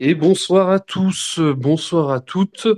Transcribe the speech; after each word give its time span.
Et 0.00 0.14
bonsoir 0.14 0.70
à 0.70 0.78
tous, 0.80 1.40
bonsoir 1.40 2.10
à 2.10 2.20
toutes. 2.20 2.68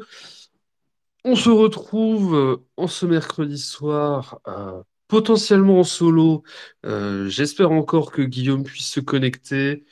On 1.24 1.36
se 1.36 1.50
retrouve 1.50 2.34
euh, 2.34 2.56
en 2.78 2.86
ce 2.88 3.04
mercredi 3.04 3.58
soir, 3.58 4.40
euh, 4.48 4.82
potentiellement 5.06 5.80
en 5.80 5.84
solo. 5.84 6.42
Euh, 6.86 7.28
j'espère 7.28 7.72
encore 7.72 8.10
que 8.10 8.22
Guillaume 8.22 8.64
puisse 8.64 8.88
se 8.90 9.00
connecter. 9.00 9.84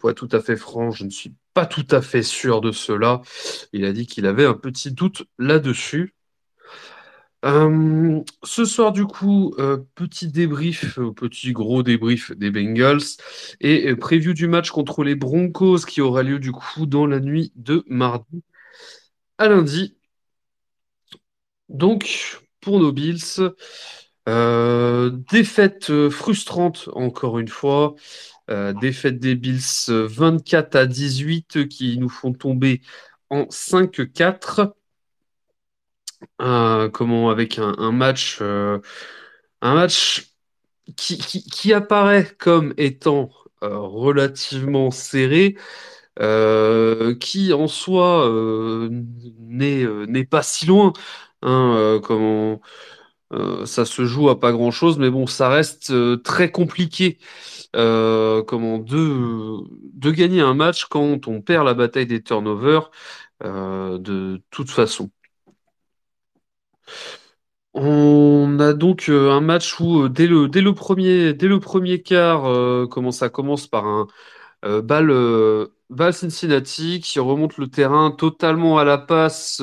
Pour 0.00 0.10
être 0.10 0.26
tout 0.26 0.34
à 0.36 0.40
fait 0.40 0.56
franc, 0.56 0.90
je 0.90 1.04
ne 1.04 1.10
suis 1.10 1.34
pas 1.54 1.66
tout 1.66 1.86
à 1.90 2.00
fait 2.02 2.22
sûr 2.22 2.62
de 2.62 2.72
cela. 2.72 3.20
Il 3.72 3.84
a 3.84 3.92
dit 3.92 4.06
qu'il 4.06 4.26
avait 4.26 4.46
un 4.46 4.54
petit 4.54 4.90
doute 4.90 5.24
là-dessus. 5.38 6.15
Euh, 7.44 8.22
ce 8.42 8.64
soir, 8.64 8.92
du 8.92 9.04
coup, 9.04 9.54
euh, 9.58 9.78
petit 9.94 10.28
débrief, 10.28 10.98
euh, 10.98 11.12
petit 11.12 11.52
gros 11.52 11.82
débrief 11.82 12.32
des 12.32 12.50
Bengals 12.50 13.02
et 13.60 13.94
preview 13.94 14.34
du 14.34 14.48
match 14.48 14.70
contre 14.70 15.04
les 15.04 15.14
Broncos 15.14 15.80
qui 15.86 16.00
aura 16.00 16.22
lieu 16.22 16.38
du 16.38 16.50
coup 16.52 16.86
dans 16.86 17.06
la 17.06 17.20
nuit 17.20 17.52
de 17.54 17.84
mardi 17.88 18.42
à 19.38 19.48
lundi. 19.48 19.96
Donc, 21.68 22.40
pour 22.60 22.80
nos 22.80 22.92
Bills, 22.92 23.52
défaite 25.30 26.08
frustrante 26.10 26.88
encore 26.94 27.38
une 27.38 27.48
fois. 27.48 27.94
Défaite 28.48 29.18
des 29.18 29.34
Bills 29.34 29.60
euh, 29.88 30.06
24 30.06 30.76
à 30.76 30.86
18 30.86 31.56
euh, 31.56 31.64
qui 31.66 31.98
nous 31.98 32.08
font 32.08 32.32
tomber 32.32 32.80
en 33.28 33.46
5-4. 33.50 34.72
Euh, 36.42 36.88
comment, 36.90 37.30
avec 37.30 37.58
un, 37.58 37.92
match, 37.92 38.38
euh, 38.42 38.78
un 39.62 39.74
match 39.74 40.32
qui, 40.96 41.18
qui, 41.18 41.72
apparaît 41.72 42.26
comme 42.38 42.74
étant 42.78 43.30
euh, 43.64 43.78
relativement 43.78 44.90
serré, 44.90 45.56
euh, 46.20 47.14
qui 47.16 47.52
en 47.52 47.68
soi 47.68 48.28
euh, 48.28 48.88
n'est 49.38 49.84
euh, 49.84 50.24
pas 50.30 50.42
si 50.42 50.66
loin. 50.66 50.92
Hein, 51.42 51.74
euh, 51.76 52.00
comment, 52.00 52.60
euh, 53.32 53.66
ça 53.66 53.84
se 53.84 54.04
joue 54.04 54.28
à 54.30 54.38
pas 54.40 54.52
grand-chose, 54.52 54.98
mais 54.98 55.10
bon, 55.10 55.26
ça 55.26 55.48
reste 55.48 55.90
euh, 55.90 56.16
très 56.16 56.50
compliqué 56.50 57.18
euh, 57.76 58.42
comment, 58.44 58.78
de, 58.78 60.10
gagner 60.12 60.40
un 60.40 60.54
match 60.54 60.86
quand 60.86 61.26
on 61.28 61.42
perd 61.42 61.66
la 61.66 61.74
bataille 61.74 62.06
des 62.06 62.22
turnovers 62.22 62.90
euh, 63.44 63.98
de 63.98 64.42
toute 64.50 64.70
façon. 64.70 65.10
On 67.78 68.58
a 68.58 68.72
donc 68.72 69.08
euh, 69.10 69.30
un 69.30 69.40
match 69.42 69.78
où 69.80 70.04
euh, 70.04 70.08
dès 70.08 70.26
le, 70.26 70.72
premier, 70.72 72.02
quart, 72.02 72.46
euh, 72.46 72.86
comment 72.86 73.12
ça 73.12 73.28
commence 73.28 73.66
par 73.66 73.84
un 73.84 74.06
balle, 74.82 75.12
Cincinnati 76.12 77.00
qui 77.00 77.20
remonte 77.20 77.58
le 77.58 77.68
terrain 77.68 78.10
totalement 78.10 78.78
à 78.78 78.84
la 78.84 78.98
passe, 78.98 79.62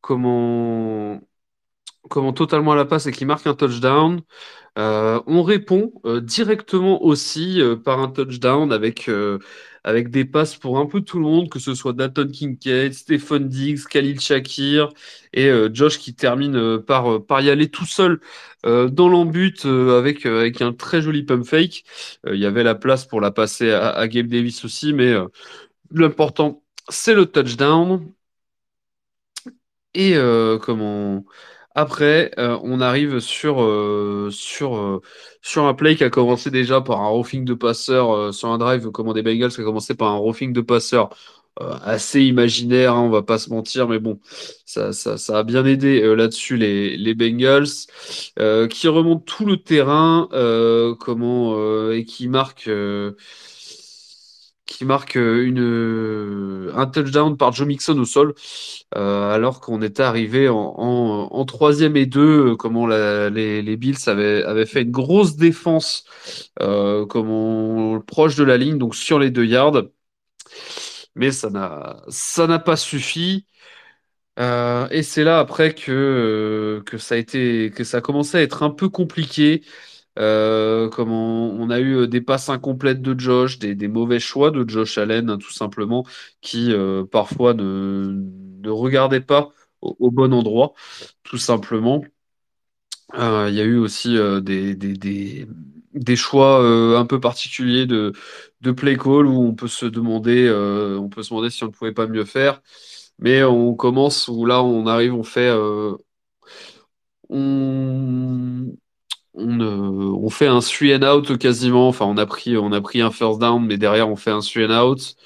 comment, 0.00 1.20
comment 2.10 2.32
totalement 2.32 2.72
à 2.72 2.76
la 2.76 2.84
passe 2.84 3.06
et 3.06 3.12
qui 3.12 3.24
marque 3.24 3.46
un 3.46 3.54
touchdown. 3.54 4.22
Euh, 4.76 5.20
on 5.26 5.42
répond 5.42 5.92
euh, 6.04 6.20
directement 6.20 7.04
aussi 7.04 7.60
euh, 7.60 7.76
par 7.76 8.00
un 8.00 8.08
touchdown 8.08 8.72
avec, 8.72 9.08
des 10.10 10.24
passes 10.24 10.56
pour 10.56 10.78
un 10.78 10.86
peu 10.86 11.02
tout 11.02 11.18
le 11.18 11.24
monde, 11.24 11.48
que 11.48 11.58
ce 11.58 11.74
soit 11.74 11.92
Dalton 11.92 12.30
Kincaid, 12.30 12.92
Stephon 12.94 13.40
Diggs, 13.40 13.84
Khalil 13.88 14.18
Shakir 14.20 14.88
et 15.32 15.50
Josh 15.72 15.98
qui 15.98 16.14
termine 16.14 16.78
par, 16.80 17.20
y 17.42 17.50
aller 17.50 17.68
tout 17.70 17.84
seul 17.84 18.20
dans 18.64 19.08
l'embut 19.08 19.64
avec, 19.66 20.26
un 20.26 20.72
très 20.72 21.02
joli 21.02 21.22
pump 21.22 21.44
fake. 21.44 21.84
Il 22.26 22.38
y 22.38 22.46
avait 22.46 22.62
la 22.64 22.74
place 22.74 23.06
pour 23.06 23.20
la 23.20 23.30
passer 23.30 23.70
à, 23.72 23.90
à 23.90 24.08
Gabe 24.08 24.28
Davis 24.28 24.64
aussi, 24.64 24.92
mais 24.94 25.14
l'important, 25.90 26.62
c'est 26.88 27.14
le 27.14 27.26
touchdown. 27.26 28.10
Et 29.94 30.16
comment 30.62 31.24
après, 31.74 32.30
euh, 32.38 32.58
on 32.62 32.80
arrive 32.80 33.18
sur 33.18 33.62
euh, 33.62 34.28
sur 34.30 34.76
euh, 34.76 35.02
sur 35.42 35.64
un 35.64 35.74
play 35.74 35.96
qui 35.96 36.04
a 36.04 36.10
commencé 36.10 36.50
déjà 36.50 36.80
par 36.80 37.00
un 37.00 37.08
roughing 37.08 37.44
de 37.44 37.54
passeur 37.54 38.32
sur 38.32 38.48
un 38.48 38.58
drive 38.58 38.90
comment 38.90 39.12
des 39.12 39.22
Bengals 39.22 39.50
qui 39.52 39.60
a 39.60 39.64
commencé 39.64 39.94
par 39.94 40.08
un 40.08 40.16
roughing 40.16 40.52
de 40.52 40.60
passeur 40.60 41.10
assez 41.84 42.22
imaginaire, 42.22 42.94
hein, 42.94 43.02
on 43.02 43.10
va 43.10 43.22
pas 43.22 43.38
se 43.38 43.48
mentir, 43.48 43.86
mais 43.88 44.00
bon, 44.00 44.18
ça 44.66 44.92
ça, 44.92 45.16
ça 45.16 45.38
a 45.38 45.42
bien 45.44 45.64
aidé 45.64 46.00
là-dessus 46.16 46.56
les 46.56 46.96
les 46.96 47.14
Bengals 47.14 47.66
qui 48.70 48.88
remontent 48.88 49.24
tout 49.24 49.46
le 49.46 49.56
terrain 49.58 50.28
comment 51.00 51.90
et 51.92 52.04
qui 52.04 52.28
marquent 52.28 52.70
qui 54.74 54.84
marque 54.84 55.16
euh, 55.16 55.44
une, 55.46 55.60
euh, 55.60 56.72
un 56.74 56.86
touchdown 56.86 57.36
par 57.36 57.52
Joe 57.52 57.66
Mixon 57.66 57.98
au 57.98 58.04
sol, 58.04 58.34
euh, 58.96 59.30
alors 59.32 59.60
qu'on 59.60 59.82
était 59.82 60.02
arrivé 60.02 60.48
en, 60.48 60.56
en, 60.56 61.44
troisième 61.44 61.96
et 61.96 62.06
deux, 62.06 62.56
comment 62.56 62.86
les, 62.86 63.62
les 63.62 63.76
Bills 63.76 63.96
avaient, 64.06 64.42
avaient 64.42 64.66
fait 64.66 64.82
une 64.82 64.90
grosse 64.90 65.36
défense, 65.36 66.04
proche 68.06 68.36
de 68.36 68.44
la 68.44 68.56
ligne, 68.56 68.78
donc 68.78 68.94
sur 68.94 69.18
les 69.18 69.30
deux 69.30 69.46
yards, 69.46 69.82
mais 71.14 71.30
ça 71.32 71.50
n'a, 71.50 72.58
pas 72.58 72.76
suffi. 72.76 73.46
Et 74.38 75.02
c'est 75.02 75.24
là 75.24 75.38
après 75.38 75.74
que, 75.74 76.82
que 76.86 76.98
ça 76.98 77.14
a 77.14 77.18
été, 77.18 77.70
que 77.74 77.84
ça 77.84 77.98
a 77.98 78.00
commencé 78.00 78.38
à 78.38 78.42
être 78.42 78.62
un 78.62 78.70
peu 78.70 78.88
compliqué. 78.88 79.62
Euh, 80.18 80.90
on, 80.98 81.70
a 81.70 81.80
eu 81.80 81.96
euh, 81.96 82.06
des 82.06 82.20
passes 82.20 82.48
incomplètes 82.48 83.02
de 83.02 83.18
Josh, 83.18 83.58
des, 83.58 83.88
mauvais 83.88 84.20
choix 84.20 84.50
de 84.50 84.68
Josh 84.68 84.98
Allen, 84.98 85.30
hein, 85.30 85.38
tout 85.38 85.52
simplement, 85.52 86.06
qui 86.40 86.72
euh, 86.72 87.04
parfois 87.04 87.54
ne, 87.54 88.14
ne 88.62 88.70
regardaient 88.70 89.20
pas 89.20 89.50
au, 89.80 90.10
bon 90.10 90.32
endroit, 90.32 90.74
tout 91.24 91.38
simplement. 91.38 92.04
Il 93.14 93.54
y 93.54 93.60
a 93.60 93.64
eu 93.64 93.76
aussi 93.76 94.16
des, 94.42 96.16
choix 96.16 96.58
un 96.98 97.06
peu 97.06 97.20
particuliers 97.20 97.86
de, 97.86 98.12
play 98.76 98.96
call 98.96 99.26
où 99.26 99.42
on 99.42 99.54
peut 99.54 99.68
se 99.68 99.86
demander, 99.86 100.50
on 100.50 101.08
peut 101.08 101.22
se 101.22 101.48
si 101.50 101.64
on 101.64 101.66
ne 101.68 101.72
pouvait 101.72 101.92
pas 101.92 102.06
mieux 102.06 102.24
faire. 102.24 102.62
Mais 103.18 103.44
on 103.44 103.74
commence 103.74 104.28
où 104.28 104.46
là 104.46 104.62
on 104.62 104.86
arrive, 104.86 105.14
on 105.14 105.22
fait, 105.22 105.50
on, 109.34 109.60
euh, 109.60 109.66
on 109.66 110.30
fait 110.30 110.46
un 110.46 110.60
three 110.60 110.94
and 110.94 111.02
out 111.02 111.36
quasiment. 111.38 111.88
Enfin, 111.88 112.06
on 112.06 112.16
a 112.16 112.26
pris, 112.26 112.56
on 112.56 112.72
a 112.72 112.80
pris 112.80 113.00
un 113.00 113.10
first 113.10 113.40
down, 113.40 113.64
mais 113.66 113.76
derrière, 113.76 114.08
on 114.08 114.16
fait 114.16 114.30
un 114.30 114.40
three 114.40 114.64
and 114.66 114.70
out. 114.70 115.16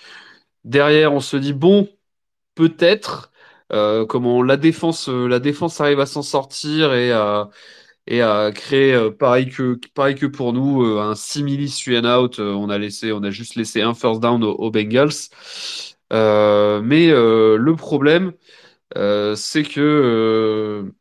Derrière, 0.64 1.12
on 1.12 1.20
se 1.20 1.36
dit, 1.36 1.52
bon, 1.52 1.88
peut-être, 2.54 3.32
euh, 3.72 4.06
comment 4.06 4.42
la 4.42 4.56
défense, 4.56 5.08
euh, 5.08 5.28
la 5.28 5.40
défense 5.40 5.80
arrive 5.80 6.00
à 6.00 6.06
s'en 6.06 6.22
sortir 6.22 6.94
et 6.94 7.12
à, 7.12 7.50
créer, 8.54 9.10
pareil 9.18 9.50
que, 9.50 9.78
pareil 9.94 10.14
que 10.14 10.26
pour 10.26 10.52
nous, 10.52 10.82
un 10.98 11.14
simili 11.14 11.70
three 11.70 11.98
and 11.98 12.04
out. 12.04 12.38
On 12.40 12.70
a 12.70 12.78
laissé, 12.78 13.12
on 13.12 13.22
a 13.22 13.30
juste 13.30 13.54
laissé 13.56 13.82
un 13.82 13.94
first 13.94 14.20
down 14.20 14.42
aux, 14.44 14.70
Bengals. 14.70 15.30
Mais 16.10 17.08
le 17.10 17.74
problème, 17.76 18.32
c'est 19.34 19.62
que 19.64 20.92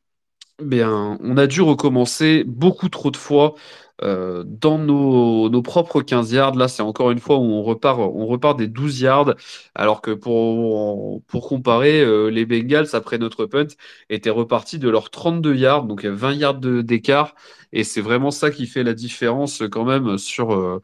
On 0.59 1.37
a 1.37 1.47
dû 1.47 1.61
recommencer 1.61 2.43
beaucoup 2.45 2.89
trop 2.89 3.11
de 3.11 3.17
fois 3.17 3.55
euh, 4.03 4.43
dans 4.45 4.77
nos, 4.77 5.61
propres 5.61 6.01
15 6.01 6.31
yards. 6.31 6.55
Là, 6.55 6.67
c'est 6.67 6.81
encore 6.83 7.11
une 7.11 7.19
fois 7.19 7.37
où 7.37 7.43
on 7.43 7.63
repart, 7.63 7.99
on 7.99 8.25
repart 8.27 8.57
des 8.57 8.67
12 8.67 9.01
yards, 9.01 9.35
alors 9.75 10.01
que 10.01 10.11
pour, 10.11 11.23
comparer, 11.47 12.01
euh, 12.01 12.29
les 12.29 12.45
Bengals, 12.45 12.89
après 12.93 13.17
notre 13.17 13.45
punt, 13.45 13.67
étaient 14.09 14.29
repartis 14.29 14.79
de 14.79 14.89
leurs 14.89 15.09
32 15.09 15.55
yards, 15.55 15.85
donc 15.85 16.01
il 16.03 16.07
y 16.07 16.09
a 16.09 16.13
20 16.13 16.33
yards 16.33 16.59
d'écart. 16.59 17.35
Et 17.73 17.83
c'est 17.83 18.01
vraiment 18.01 18.31
ça 18.31 18.51
qui 18.51 18.67
fait 18.67 18.83
la 18.83 18.93
différence 18.93 19.63
quand 19.71 19.85
même 19.85 20.17
sur, 20.17 20.53
euh, 20.53 20.81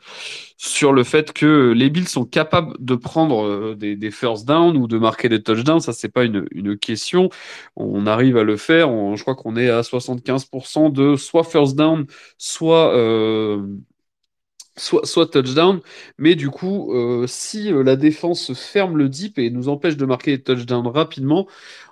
sur 0.57 0.94
le 0.94 1.03
fait 1.03 1.33
que 1.33 1.71
les 1.75 1.89
Bills 1.89 2.07
sont 2.07 2.25
capables 2.25 2.75
de 2.80 2.95
prendre 2.95 3.45
euh, 3.45 3.75
des, 3.75 4.12
first 4.12 4.45
downs 4.47 4.77
ou 4.77 4.88
de 4.88 4.97
marquer 4.97 5.30
des 5.30 5.41
touchdowns. 5.41 5.80
Ça, 5.80 5.94
c'est 5.94 6.09
pas 6.09 6.24
une, 6.25 6.45
une 6.51 6.77
question. 6.77 7.30
On 7.75 8.06
arrive 8.07 8.38
à 8.38 8.44
le 8.44 8.57
faire. 8.57 8.89
Je 9.15 9.21
crois 9.21 9.35
qu'on 9.35 9.56
est 9.56 9.69
à 9.69 9.81
75% 9.81 10.91
de 10.91 11.15
soit 11.15 11.44
first 11.44 11.75
down, 11.75 12.06
soit, 12.38 12.95
euh, 12.95 13.62
soit, 14.77 15.27
touchdown. 15.27 15.81
Mais 16.18 16.36
du 16.36 16.50
coup, 16.50 16.94
euh, 16.94 17.27
si 17.27 17.71
euh, 17.71 17.83
la 17.83 17.95
défense 17.95 18.53
ferme 18.53 18.97
le 18.97 19.09
deep 19.09 19.38
et 19.39 19.50
nous 19.50 19.69
empêche 19.69 19.97
de 19.97 20.06
marquer 20.06 20.38
des 20.38 20.44
touchdowns 20.44 20.88
rapidement, 20.88 21.47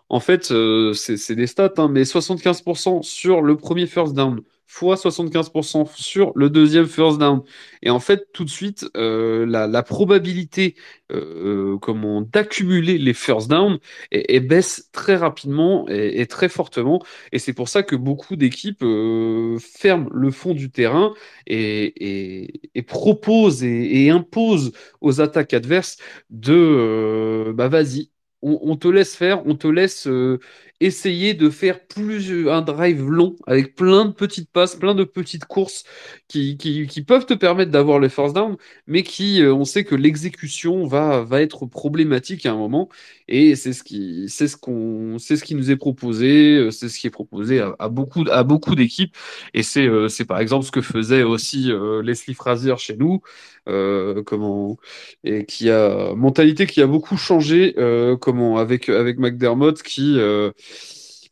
en 0.09 0.19
fait, 0.19 0.51
euh, 0.51 0.93
c'est 0.93 1.17
c'est 1.17 1.35
des 1.35 1.47
stats, 1.47 1.73
hein, 1.77 1.87
mais 1.89 2.03
75% 2.03 3.01
sur 3.03 3.41
le 3.41 3.57
premier 3.57 3.87
first 3.87 4.13
down 4.13 4.41
fois 4.71 4.95
75% 4.95 5.85
sur 5.95 6.31
le 6.35 6.49
deuxième 6.49 6.87
first 6.87 7.19
down. 7.19 7.41
Et 7.81 7.89
en 7.89 7.99
fait, 7.99 8.27
tout 8.31 8.45
de 8.45 8.49
suite, 8.49 8.85
euh, 8.95 9.45
la, 9.45 9.83
probabilité 9.83 10.75
euh, 11.11 11.77
comment 11.79 12.21
d'accumuler 12.21 12.97
les 12.97 13.13
first 13.13 13.49
down 13.49 13.79
et, 14.11 14.39
baisse 14.39 14.89
très 14.93 15.17
rapidement 15.17 15.87
et, 15.89 16.25
très 16.25 16.47
fortement. 16.47 17.03
Et 17.33 17.39
c'est 17.39 17.51
pour 17.53 17.67
ça 17.67 17.83
que 17.83 17.97
beaucoup 17.97 18.37
d'équipes 18.37 18.83
euh, 18.83 19.57
ferment 19.59 20.07
le 20.13 20.31
fond 20.31 20.53
du 20.53 20.71
terrain 20.71 21.13
et, 21.47 22.49
proposent 22.87 23.63
et, 23.65 24.09
imposent 24.09 24.71
aux 25.01 25.19
attaques 25.19 25.53
adverses 25.53 25.97
de 26.29 26.53
euh, 26.53 27.53
bah 27.53 27.67
vas-y, 27.67 28.09
on, 28.41 28.75
te 28.75 28.87
laisse 28.87 29.15
faire, 29.15 29.45
on 29.45 29.55
te 29.55 29.67
laisse 29.67 30.07
euh, 30.07 30.39
essayer 30.81 31.33
de 31.35 31.49
faire 31.49 31.85
plus 31.85 32.49
un 32.49 32.61
drive 32.61 33.07
long 33.09 33.35
avec 33.45 33.75
plein 33.75 34.05
de 34.05 34.11
petites 34.11 34.49
passes, 34.49 34.75
plein 34.75 34.95
de 34.95 35.03
petites 35.03 35.45
courses 35.45 35.83
qui, 36.27 36.57
qui, 36.57 37.01
peuvent 37.03 37.25
te 37.25 37.33
permettre 37.33 37.71
d'avoir 37.71 37.99
les 37.99 38.09
first 38.09 38.33
down, 38.33 38.57
mais 38.87 39.03
qui, 39.03 39.41
euh, 39.41 39.53
on 39.53 39.65
sait 39.65 39.83
que 39.83 39.95
l'exécution 39.95 40.87
va, 40.87 41.23
va 41.23 41.41
être 41.41 41.65
problématique 41.65 42.45
à 42.45 42.53
un 42.53 42.57
moment. 42.57 42.89
Et 43.27 43.55
c'est 43.55 43.73
ce 43.73 43.83
qui, 43.83 44.25
c'est 44.27 44.47
ce 44.47 44.57
qu'on, 44.57 45.17
c'est 45.19 45.35
ce 45.35 45.43
qui 45.43 45.55
nous 45.55 45.71
est 45.71 45.75
proposé, 45.75 46.55
euh, 46.57 46.71
c'est 46.71 46.89
ce 46.89 46.99
qui 46.99 47.07
est 47.07 47.11
proposé 47.11 47.61
à, 47.79 47.89
beaucoup, 47.89 48.25
à 48.31 48.43
beaucoup 48.43 48.75
d'équipes. 48.75 49.15
Et 49.53 49.63
c'est, 49.63 49.87
euh, 49.87 50.07
c'est 50.07 50.25
par 50.25 50.39
exemple 50.39 50.65
ce 50.65 50.71
que 50.71 50.81
faisait 50.81 51.23
aussi 51.23 51.71
Leslie 52.03 52.33
Frazier 52.33 52.75
chez 52.77 52.95
nous, 52.95 53.21
comment, 54.25 54.77
et 55.23 55.45
qui 55.45 55.69
a 55.69 56.13
mentalité 56.15 56.65
qui 56.65 56.81
a 56.81 56.87
beaucoup 56.87 57.17
changé, 57.17 57.75
comment 58.19 58.57
avec 58.57 58.89
avec 58.89 59.19
McDermott 59.19 59.81
qui 59.83 60.17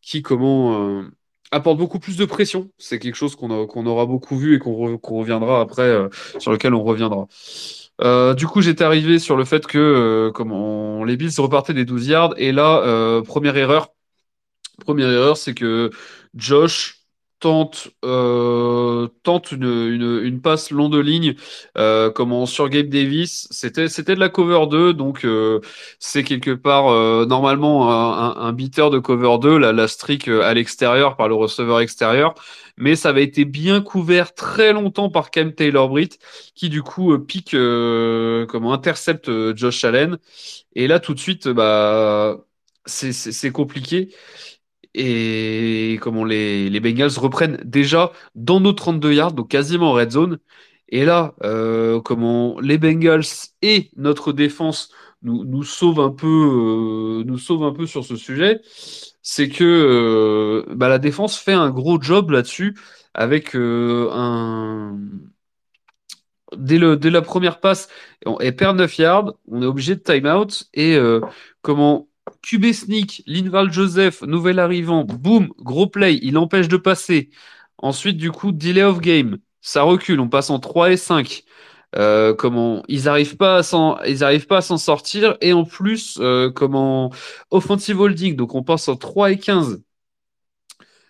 qui 0.02 0.22
comment 0.22 1.00
euh, 1.00 1.04
apporte 1.52 1.78
beaucoup 1.78 2.00
plus 2.00 2.18
de 2.18 2.26
pression. 2.26 2.70
C'est 2.78 3.00
quelque 3.00 3.16
chose 3.16 3.36
qu'on 3.36 3.50
aura 3.86 4.06
beaucoup 4.06 4.38
vu 4.38 4.56
et 4.56 4.60
qu'on 4.60 4.74
re- 4.74 5.00
qu'on 5.00 5.20
reviendra 5.20 5.62
après, 5.62 5.84
euh, 5.84 6.10
sur 6.40 6.52
lequel 6.52 6.74
on 6.74 6.84
reviendra. 6.84 7.28
Euh, 8.02 8.34
du 8.34 8.48
coup, 8.48 8.62
j'étais 8.62 8.84
arrivé 8.84 9.20
sur 9.20 9.36
le 9.36 9.46
fait 9.46 9.66
que 9.68 10.32
les 11.06 11.18
Bills 11.18 11.32
repartaient 11.40 11.74
des 11.74 11.86
12 11.86 12.08
yards 12.08 12.34
et 12.38 12.52
là, 12.52 13.22
première 13.26 13.58
erreur. 13.58 13.90
Première 14.86 15.10
erreur, 15.12 15.38
c'est 15.38 15.54
que 15.54 15.92
Josh 16.36 16.99
tente, 17.40 17.90
euh, 18.04 19.08
une, 19.52 20.42
passe 20.42 20.72
long 20.72 20.90
de 20.90 21.00
ligne 21.00 21.36
euh, 21.78 22.12
comment, 22.12 22.46
sur 22.46 22.70
Gabe 22.70 22.90
Davis. 22.90 23.48
C'était, 23.52 23.88
de 23.88 24.20
la 24.20 24.30
cover 24.30 24.68
2, 24.70 24.94
donc 24.94 25.26
euh, 25.26 25.60
c'est 26.00 26.24
quelque 26.24 26.52
part 26.52 26.88
euh, 26.88 27.26
normalement 27.26 27.90
un, 27.92 28.54
beater 28.54 28.90
de 28.90 29.00
cover 29.00 29.38
2, 29.40 29.58
la, 29.58 29.88
streak 29.88 30.28
à 30.28 30.54
l'extérieur 30.54 31.16
par 31.16 31.28
le 31.28 31.36
receveur 31.36 31.80
extérieur. 31.80 32.36
Mais 32.78 32.96
ça 32.96 33.10
avait 33.10 33.24
été 33.24 33.46
bien 33.46 33.82
couvert 33.82 34.34
très 34.34 34.72
longtemps 34.74 35.10
par 35.10 35.32
Cam 35.32 35.54
Taylor-Britt, 35.54 36.20
qui 36.56 36.70
du 36.70 36.82
coup 36.82 37.18
pique, 37.20 37.52
comment 37.52 38.74
intercepte 38.74 39.30
Josh 39.56 39.84
Allen. 39.84 40.18
Et 40.76 40.88
là, 40.88 41.00
tout 41.00 41.14
de 41.14 41.20
suite, 41.20 41.48
bah, 41.50 42.38
c'est 42.86 43.52
compliqué. 43.52 44.10
Et 44.96 46.00
comment 46.02 46.24
les, 46.26 46.80
Bengals 46.80 47.18
reprennent 47.18 47.58
déjà 47.64 48.12
dans 48.36 48.60
nos 48.60 48.74
32 48.74 49.14
yards, 49.14 49.34
donc 49.34 49.50
quasiment 49.50 49.92
en 49.92 49.94
red 49.94 50.12
zone. 50.12 50.40
Et 50.90 51.06
là, 51.06 51.36
euh, 51.44 52.02
comment 52.02 52.60
les 52.60 52.78
Bengals 52.78 53.26
et 53.62 53.92
notre 53.96 54.34
défense 54.34 54.92
nous, 55.22 55.64
sauvent 55.64 56.00
un 56.00 56.12
peu, 56.12 56.28
euh, 56.28 57.24
nous 57.26 57.38
sauvent 57.38 57.64
un 57.64 57.74
peu 57.74 57.86
sur 57.86 58.06
ce 58.06 58.16
sujet, 58.16 58.62
c'est 59.22 59.50
que 59.50 59.64
euh, 59.64 60.76
bah, 60.76 60.90
la 60.90 60.98
défense 61.00 61.38
fait 61.38 61.54
un 61.54 61.70
gros 61.70 62.02
job 62.02 62.32
là-dessus 62.32 62.76
avec 63.14 63.54
un, 63.56 64.98
dès, 66.58 66.80
la 66.80 67.22
première 67.22 67.60
passe, 67.60 67.90
on, 68.26 68.38
perd 68.38 68.78
9 68.78 68.98
yards, 68.98 69.34
on 69.48 69.62
est 69.62 69.66
obligé 69.66 69.96
de 69.96 70.02
time 70.02 70.26
out. 70.26 70.70
Et 70.74 70.98
comment 71.62 72.09
QB 72.42 72.74
sneak, 72.74 73.24
Linval 73.28 73.72
Joseph, 73.72 74.22
nouvel 74.24 74.60
arrivant, 74.60 75.04
boum, 75.04 75.50
gros 75.60 75.88
play, 75.88 76.20
il 76.22 76.38
empêche 76.38 76.68
de 76.68 76.78
passer. 76.78 77.30
Ensuite, 77.78 78.18
du 78.18 78.32
coup, 78.32 78.52
delay 78.52 78.84
of 78.84 79.00
game, 79.02 79.38
ça 79.62 79.84
recule, 79.84 80.20
on 80.20 80.30
passe 80.30 80.50
en 80.50 80.60
3 80.60 80.92
et 80.92 80.98
5. 80.98 81.44
Euh, 81.96 82.36
comment 82.36 82.84
ils 82.88 83.10
arrivent 83.10 83.38
pas 83.38 83.58
à 83.58 83.64
s'en 83.64 84.78
sortir 84.78 85.38
et 85.42 85.54
en 85.54 85.64
plus 85.64 86.20
euh, 86.22 86.52
comment 86.52 87.12
offensive 87.50 88.00
holding 88.00 88.36
donc 88.36 88.54
on 88.54 88.62
passe 88.62 88.88
en 88.90 88.96
3 88.96 89.32
et 89.32 89.40
15 89.40 89.82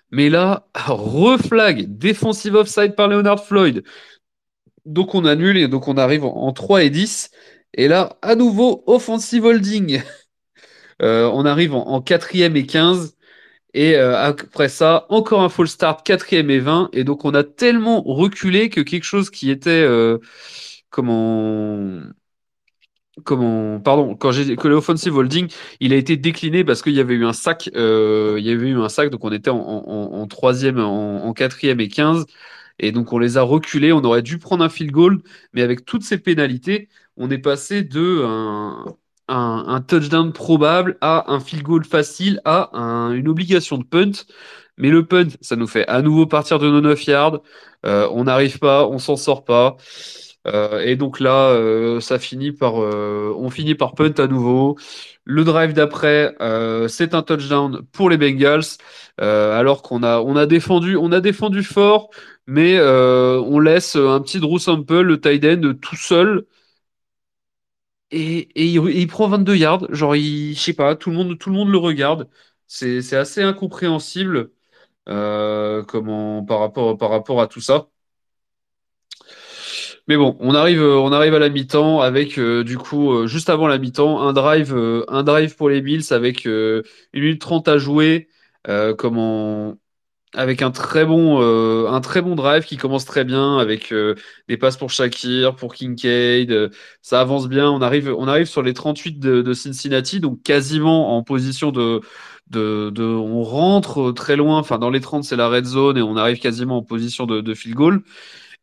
mais 0.09 0.29
là 0.29 0.69
reflag 0.87 1.97
defensive 1.97 2.55
offside 2.55 2.95
par 2.95 3.09
Leonard 3.09 3.43
Floyd 3.43 3.83
donc 4.85 5.15
on 5.15 5.25
annule 5.25 5.57
et 5.57 5.67
donc 5.67 5.87
on 5.87 5.97
arrive 5.97 6.25
en 6.25 6.51
3 6.51 6.83
et 6.83 6.89
10. 6.89 7.31
Et 7.75 7.87
là, 7.87 8.17
à 8.21 8.35
nouveau, 8.35 8.83
offensive 8.87 9.45
holding. 9.45 10.01
Euh, 11.01 11.29
on 11.33 11.45
arrive 11.45 11.73
en, 11.73 12.01
4 12.01 12.35
et 12.35 12.65
15. 12.65 13.15
Et 13.73 13.95
euh, 13.97 14.17
après 14.19 14.69
ça, 14.69 15.05
encore 15.09 15.41
un 15.41 15.49
full 15.49 15.67
start, 15.67 16.05
quatrième 16.05 16.49
et 16.51 16.59
20. 16.59 16.89
Et 16.93 17.03
donc 17.03 17.25
on 17.25 17.33
a 17.33 17.43
tellement 17.43 18.01
reculé 18.03 18.69
que 18.69 18.81
quelque 18.81 19.03
chose 19.05 19.29
qui 19.29 19.51
était... 19.51 19.69
euh, 19.71 20.19
comment... 20.89 22.01
Comment, 23.25 23.81
pardon, 23.81 24.15
quand 24.15 24.31
j'ai 24.31 24.55
que 24.55 24.67
le 24.69 24.75
offensive 24.75 25.13
holding, 25.17 25.49
il 25.81 25.91
a 25.91 25.97
été 25.97 26.15
décliné 26.15 26.63
parce 26.63 26.81
qu'il 26.81 26.93
y 26.93 27.01
avait 27.01 27.15
eu 27.15 27.25
un 27.25 27.33
sac, 27.33 27.67
il 27.67 27.73
y 27.73 28.49
avait 28.51 28.69
eu 28.69 28.77
un 28.77 28.87
sac, 28.87 29.09
donc 29.09 29.25
on 29.25 29.31
était 29.33 29.49
en, 29.49 30.25
troisième, 30.27 30.79
en, 30.79 31.25
en 31.25 31.33
quatrième 31.33 31.81
et 31.81 31.89
15. 31.89 32.25
Et 32.79 32.91
donc, 32.93 33.11
on 33.13 33.19
les 33.19 33.37
a 33.37 33.41
reculés. 33.41 33.91
On 33.91 34.03
aurait 34.05 34.21
dû 34.21 34.37
prendre 34.39 34.63
un 34.63 34.69
field 34.69 34.91
goal, 34.91 35.21
mais 35.53 35.61
avec 35.63 35.85
toutes 35.85 36.03
ces 36.03 36.17
pénalités, 36.17 36.87
on 37.17 37.29
est 37.29 37.37
passé 37.39 37.83
de 37.83 38.23
un, 39.35 39.81
touchdown 39.81 40.33
probable 40.33 40.97
à 41.01 41.31
un 41.31 41.39
field 41.39 41.63
goal 41.63 41.85
facile 41.85 42.41
à 42.45 42.69
un- 42.77 43.11
une 43.13 43.27
obligation 43.27 43.77
de 43.77 43.83
punt. 43.83 44.11
Mais 44.77 44.89
le 44.89 45.05
punt, 45.05 45.27
ça 45.41 45.55
nous 45.55 45.67
fait 45.67 45.87
à 45.87 46.01
nouveau 46.01 46.25
partir 46.25 46.59
de 46.59 46.69
nos 46.69 46.81
9 46.81 47.05
yards. 47.05 47.41
Euh, 47.85 48.07
on 48.11 48.23
n'arrive 48.25 48.59
pas, 48.59 48.87
on 48.87 48.97
s'en 48.99 49.15
sort 49.17 49.43
pas. 49.45 49.77
Euh, 50.47 50.79
et 50.81 50.95
donc 50.95 51.19
là, 51.19 51.49
euh, 51.49 51.99
ça 51.99 52.17
finit 52.17 52.51
par, 52.53 52.75
on 52.75 53.49
finit 53.49 53.75
par 53.75 53.93
punt 53.93 54.13
à 54.17 54.27
nouveau. 54.27 54.77
Le 55.25 55.43
drive 55.43 55.73
d'après, 55.73 56.35
c'est 56.87 57.13
un 57.13 57.21
touchdown 57.23 57.81
pour 57.91 58.09
les 58.09 58.17
Bengals, 58.17 58.63
alors 59.17 59.81
qu'on 59.81 60.01
a, 60.03 60.19
on 60.21 60.35
a 60.35 60.45
défendu, 60.45 60.95
on 60.97 61.11
a 61.11 61.19
défendu 61.21 61.63
fort, 61.63 62.09
mais 62.47 62.79
on 62.81 63.59
laisse 63.59 63.95
un 63.95 64.21
petit 64.21 64.39
Drew 64.39 64.59
Sample, 64.59 65.01
le 65.01 65.19
tight 65.21 65.43
end, 65.45 65.73
tout 65.81 65.95
seul, 65.97 66.45
et, 68.11 68.49
il, 68.55 69.07
prend 69.07 69.27
22 69.27 69.55
yards. 69.55 69.87
Genre, 69.93 70.15
il, 70.15 70.55
je 70.55 70.59
sais 70.59 70.73
pas, 70.73 70.95
tout 70.95 71.09
le 71.09 71.15
monde, 71.17 71.37
tout 71.37 71.49
le 71.49 71.55
monde 71.55 71.69
le 71.71 71.77
regarde. 71.77 72.29
C'est, 72.67 73.13
assez 73.15 73.41
incompréhensible, 73.43 74.51
euh, 75.09 75.83
comment, 75.83 76.45
par 76.45 76.59
rapport, 76.59 76.97
par 76.97 77.09
rapport 77.11 77.41
à 77.41 77.47
tout 77.47 77.61
ça. 77.61 77.89
Mais 80.07 80.17
bon, 80.17 80.35
on 80.39 80.53
arrive, 80.55 80.81
à 80.81 81.39
la 81.39 81.49
mi-temps 81.49 82.01
avec 82.01 82.39
euh, 82.39 82.63
du 82.63 82.77
coup 82.77 83.13
euh, 83.13 83.27
juste 83.27 83.49
avant 83.49 83.67
la 83.67 83.77
mi-temps 83.77 84.21
un 84.21 84.33
drive, 84.33 84.73
un 85.07 85.23
drive 85.23 85.55
pour 85.55 85.69
les 85.69 85.81
Bills 85.81 86.11
avec 86.11 86.47
1 86.47 86.81
minute 87.13 87.41
30 87.41 87.67
à 87.67 87.77
jouer, 87.77 88.27
comment 88.97 89.77
avec 90.35 90.61
un 90.61 90.71
très 90.71 91.05
bon, 91.05 91.41
euh, 91.41 91.87
un 91.89 92.01
très 92.01 92.21
bon 92.21 92.35
drive 92.35 92.63
qui 92.63 92.77
commence 92.77 93.05
très 93.05 93.23
bien 93.25 93.57
avec 93.57 93.91
euh, 93.91 94.15
des 94.47 94.57
passes 94.57 94.77
pour 94.77 94.91
Shakir, 94.91 95.55
pour 95.55 95.73
Kincaid, 95.73 96.51
euh, 96.51 96.69
ça 97.01 97.21
avance 97.21 97.47
bien. 97.49 97.69
On 97.69 97.81
arrive, 97.81 98.13
on 98.17 98.27
arrive 98.27 98.45
sur 98.45 98.61
les 98.61 98.73
38 98.73 99.19
de, 99.19 99.53
Cincinnati, 99.53 100.19
donc 100.19 100.43
quasiment 100.43 101.17
en 101.17 101.23
position 101.23 101.71
de, 101.71 102.01
de, 102.47 102.91
de, 102.91 103.03
on 103.03 103.43
rentre 103.43 104.11
très 104.11 104.35
loin. 104.35 104.59
Enfin, 104.59 104.77
dans 104.77 104.89
les 104.91 105.01
30 105.01 105.23
c'est 105.23 105.35
la 105.35 105.49
red 105.49 105.65
zone 105.65 105.97
et 105.97 106.01
on 106.01 106.15
arrive 106.15 106.39
quasiment 106.39 106.77
en 106.77 106.83
position 106.83 107.25
de, 107.25 107.41
de 107.41 107.53
field 107.55 107.75
goal. 107.75 108.03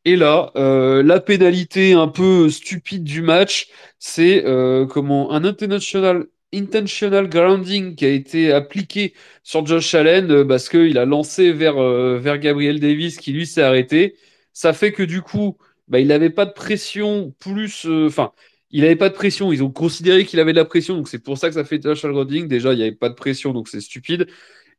Et 0.07 0.15
là, 0.17 0.53
euh, 0.57 1.03
la 1.03 1.19
pénalité 1.21 1.93
un 1.93 2.07
peu 2.07 2.49
stupide 2.49 3.03
du 3.03 3.23
match, 3.23 3.69
c'est 3.99 4.45
euh, 4.47 4.87
comment 4.87 5.33
un 5.33 5.45
international, 5.45 6.27
intentional 6.55 7.29
grounding 7.29 7.95
qui 7.97 8.05
a 8.07 8.09
été 8.11 8.53
appliqué 8.53 9.15
sur 9.43 9.67
Josh 9.67 9.95
Allen 9.95 10.31
euh, 10.31 10.45
parce 10.45 10.69
qu'il 10.69 10.99
a 10.99 11.05
lancé 11.05 11.53
vers, 11.53 11.79
euh, 11.79 12.19
vers 12.19 12.39
Gabriel 12.39 12.81
Davis 12.81 13.19
qui 13.19 13.33
lui 13.33 13.47
s'est 13.47 13.63
arrêté. 13.63 14.17
Ça 14.53 14.73
fait 14.73 14.93
que 14.93 15.03
du 15.03 15.23
coup, 15.23 15.59
bah, 15.89 16.01
il 16.01 16.07
n'avait 16.09 16.31
pas 16.31 16.47
de 16.47 16.53
pression 16.53 17.35
plus... 17.39 17.85
euh, 17.87 18.07
Enfin, 18.07 18.33
il 18.71 18.83
n'avait 18.83 18.97
pas 18.97 19.09
de 19.09 19.15
pression. 19.15 19.53
Ils 19.53 19.63
ont 19.63 19.71
considéré 19.71 20.25
qu'il 20.25 20.41
avait 20.41 20.53
de 20.53 20.59
la 20.59 20.65
pression, 20.65 20.97
donc 20.97 21.09
c'est 21.09 21.23
pour 21.23 21.39
ça 21.39 21.49
que 21.49 21.55
ça 21.55 21.65
fait 21.65 21.77
international 21.77 22.15
grounding. 22.15 22.49
Déjà, 22.49 22.73
il 22.73 22.77
n'y 22.77 22.83
avait 22.83 22.93
pas 22.93 23.09
de 23.09 23.15
pression, 23.15 23.53
donc 23.53 23.69
c'est 23.69 23.81
stupide. 23.81 24.27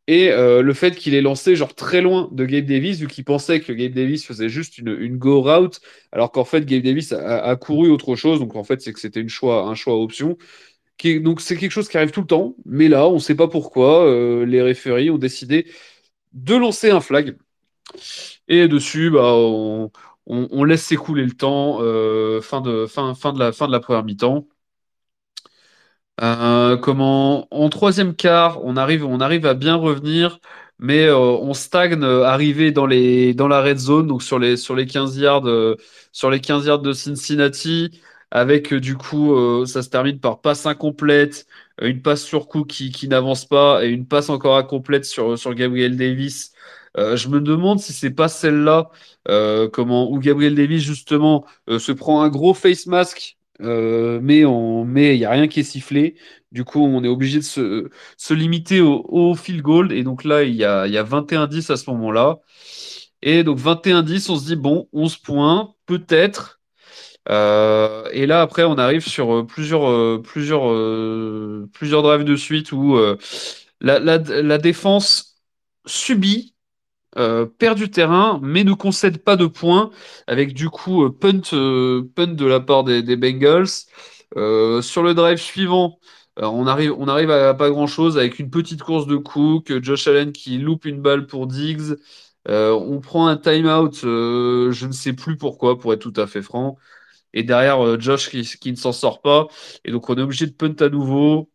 Et 0.10 0.30
le 0.32 0.74
fait 0.74 0.96
qu'il 0.96 1.16
ait 1.16 1.22
lancé 1.22 1.56
genre 1.58 1.76
très 1.76 2.02
loin 2.02 2.30
de 2.32 2.46
Gabe 2.46 2.66
Davis, 2.66 3.00
vu 3.00 3.08
qu'il 3.08 3.26
pensait 3.26 3.60
que 3.60 3.74
Gabe 3.74 3.92
Davis 3.94 4.26
faisait 4.26 4.48
juste 4.50 4.78
une, 4.78 4.90
une 5.00 5.18
go 5.18 5.42
route, 5.42 5.82
alors 6.14 6.32
qu'en 6.32 6.46
fait 6.46 6.66
Gabe 6.66 6.82
Davis 6.84 7.12
a, 7.12 7.40
a 7.44 7.56
couru 7.58 7.90
autre 7.90 8.16
chose. 8.16 8.40
Donc 8.40 8.56
en 8.56 8.64
fait, 8.64 8.82
c'est 8.82 8.94
que 8.94 9.00
c'était 9.02 9.20
une 9.20 9.30
choix, 9.30 9.64
un 9.68 9.76
choix 9.76 10.02
option. 10.02 10.38
Donc 11.04 11.42
c'est 11.42 11.58
quelque 11.58 11.72
chose 11.72 11.90
qui 11.90 11.98
arrive 11.98 12.12
tout 12.12 12.22
le 12.22 12.28
temps. 12.28 12.56
Mais 12.66 12.88
là, 12.88 13.08
on 13.08 13.16
ne 13.16 13.20
sait 13.20 13.36
pas 13.36 13.48
pourquoi 13.48 14.06
euh, 14.06 14.46
les 14.46 14.62
référies 14.62 15.10
ont 15.10 15.18
décidé 15.18 15.68
de 16.34 16.56
lancer 16.56 16.92
un 16.92 17.02
flag. 17.02 17.38
Et 18.48 18.68
dessus, 18.68 19.10
bah, 19.12 19.34
on, 20.26 20.64
laisse 20.64 20.84
s'écouler 20.84 21.24
le 21.24 21.32
temps, 21.32 21.80
euh, 21.82 22.42
fin 22.42 22.62
de, 22.62 23.72
la, 23.72 23.80
première 23.80 24.04
mi-temps. 24.04 24.48
Euh, 26.20 26.78
en 27.52 27.70
troisième 27.70 28.16
quart, 28.16 28.64
on 28.64 28.76
arrive, 28.76 29.06
à 29.46 29.54
bien 29.54 29.76
revenir, 29.76 30.40
mais 30.80 31.10
on 31.12 31.54
stagne, 31.54 32.04
arrivé 32.04 32.72
dans 32.72 32.88
la 32.88 33.62
red 33.62 33.78
zone, 33.78 34.08
donc 34.08 34.24
sur 34.24 34.40
les, 34.40 34.58
sur 34.58 34.76
les 34.76 34.86
15 34.88 35.18
yards, 35.18 35.46
sur 36.12 36.30
les 36.32 36.40
15 36.42 36.66
yards 36.66 36.80
de 36.80 36.94
Cincinnati, 36.94 38.02
avec 38.32 38.74
euh, 38.74 38.80
du 38.80 38.98
coup, 38.98 39.34
euh, 39.34 39.66
ça 39.66 39.82
se 39.84 39.90
termine 39.90 40.20
par 40.20 40.42
passe 40.42 40.66
incomplète, 40.66 41.48
euh, 41.82 41.88
une 41.90 42.02
passe 42.02 42.24
sur 42.24 42.48
coup 42.48 42.64
qui, 42.64 43.08
n'avance 43.08 43.46
pas 43.46 43.86
et 43.86 43.90
une 43.90 44.08
passe 44.08 44.30
encore 44.30 44.58
incomplète 44.58 45.06
sur, 45.06 45.36
Gabriel 45.56 45.98
Davis. 45.98 46.54
Je 46.96 47.28
me 47.30 47.40
demande 47.42 47.80
si 47.80 47.94
c'est 47.94 48.12
pas 48.12 48.28
celle-là, 48.28 48.90
comment, 49.72 50.12
où 50.12 50.20
Gabriel 50.20 50.56
Davis 50.56 50.84
justement 50.84 51.46
se 51.68 51.92
prend 51.92 52.24
un 52.24 52.30
gros 52.30 52.54
face 52.56 52.88
mask 52.88 53.38
mais 53.60 54.46
on, 54.46 54.86
mais 54.86 55.16
il 55.16 55.20
n'y 55.20 55.26
a 55.26 55.32
rien 55.32 55.48
qui 55.48 55.60
est 55.60 55.64
sifflé. 55.64 56.16
Du 56.52 56.64
coup, 56.64 56.84
on 56.84 57.04
est 57.04 57.08
obligé 57.08 57.40
de 57.40 57.44
se, 57.44 57.90
se 58.18 58.34
limiter 58.34 58.82
au, 58.82 59.06
au 59.10 59.36
field 59.36 59.62
goal. 59.62 59.92
Et 59.92 60.04
donc 60.04 60.24
là, 60.24 60.44
il 60.44 60.56
y 60.56 60.64
a, 60.64 60.88
il 60.88 60.94
y 60.94 60.98
a 60.98 61.04
21-10 61.04 61.72
à 61.72 61.78
ce 61.78 61.90
moment-là. 61.92 62.40
Et 63.22 63.44
donc 63.44 63.60
21-10, 63.60 64.32
on 64.32 64.38
se 64.38 64.46
dit, 64.46 64.56
bon, 64.56 64.88
11 64.94 65.18
points, 65.18 65.76
peut-être. 65.86 66.57
Euh, 67.30 68.08
et 68.12 68.26
là, 68.26 68.42
après, 68.42 68.64
on 68.64 68.78
arrive 68.78 69.06
sur 69.06 69.34
euh, 69.34 69.46
plusieurs, 69.46 69.90
euh, 69.90 70.22
plusieurs, 70.24 70.64
plusieurs 71.72 72.04
drives 72.04 72.24
de 72.24 72.36
suite 72.36 72.72
où 72.72 72.98
la, 73.82 74.00
la, 74.00 74.58
défense 74.58 75.42
subit 75.86 76.56
perd 77.14 77.78
du 77.78 77.90
terrain, 77.90 78.40
mais 78.44 78.64
ne 78.64 78.74
concède 78.74 79.24
pas 79.24 79.36
de 79.36 79.48
points, 79.48 79.92
avec 80.28 80.54
du 80.54 80.70
coup 80.70 81.10
punt, 81.12 81.42
punt 82.16 82.28
de 82.28 82.46
la 82.46 82.60
part 82.60 82.84
des, 82.84 83.16
Bengals. 83.16 83.68
Sur 84.82 85.04
le 85.04 85.14
drive 85.14 85.38
suivant, 85.40 86.00
on 86.38 86.68
arrive, 86.68 86.94
on 86.98 87.08
arrive 87.08 87.32
à 87.32 87.54
pas 87.54 87.70
grand-chose 87.70 88.18
avec 88.18 88.40
une 88.40 88.50
petite 88.50 88.84
course 88.84 89.08
de 89.08 89.18
Cook, 89.18 89.74
Josh 89.82 90.08
Allen 90.08 90.32
qui 90.32 90.58
loupe 90.60 90.86
une 90.86 91.02
balle 91.02 91.28
pour 91.28 91.48
Diggs. 91.48 91.96
On 92.48 93.00
prend 93.02 93.28
un 93.28 93.38
timeout, 93.38 93.94
je 94.02 94.86
ne 94.86 94.92
sais 94.92 95.14
plus 95.14 95.38
pourquoi, 95.38 95.80
pour 95.80 95.94
être 95.94 96.00
tout 96.00 96.14
à 96.22 96.28
fait 96.28 96.42
franc. 96.42 96.78
Et 97.38 97.44
derrière, 97.44 97.86
euh, 97.86 98.00
Josh 98.00 98.30
qui, 98.32 98.72
ne 98.72 98.76
s'en 98.78 98.92
sort 98.92 99.22
pas. 99.22 99.48
Et 99.86 99.92
donc, 99.92 100.10
on 100.10 100.16
est 100.16 100.22
obligé 100.22 100.48
de 100.48 100.52
punt 100.54 100.76
à 100.80 100.90
nouveau. 100.90 101.50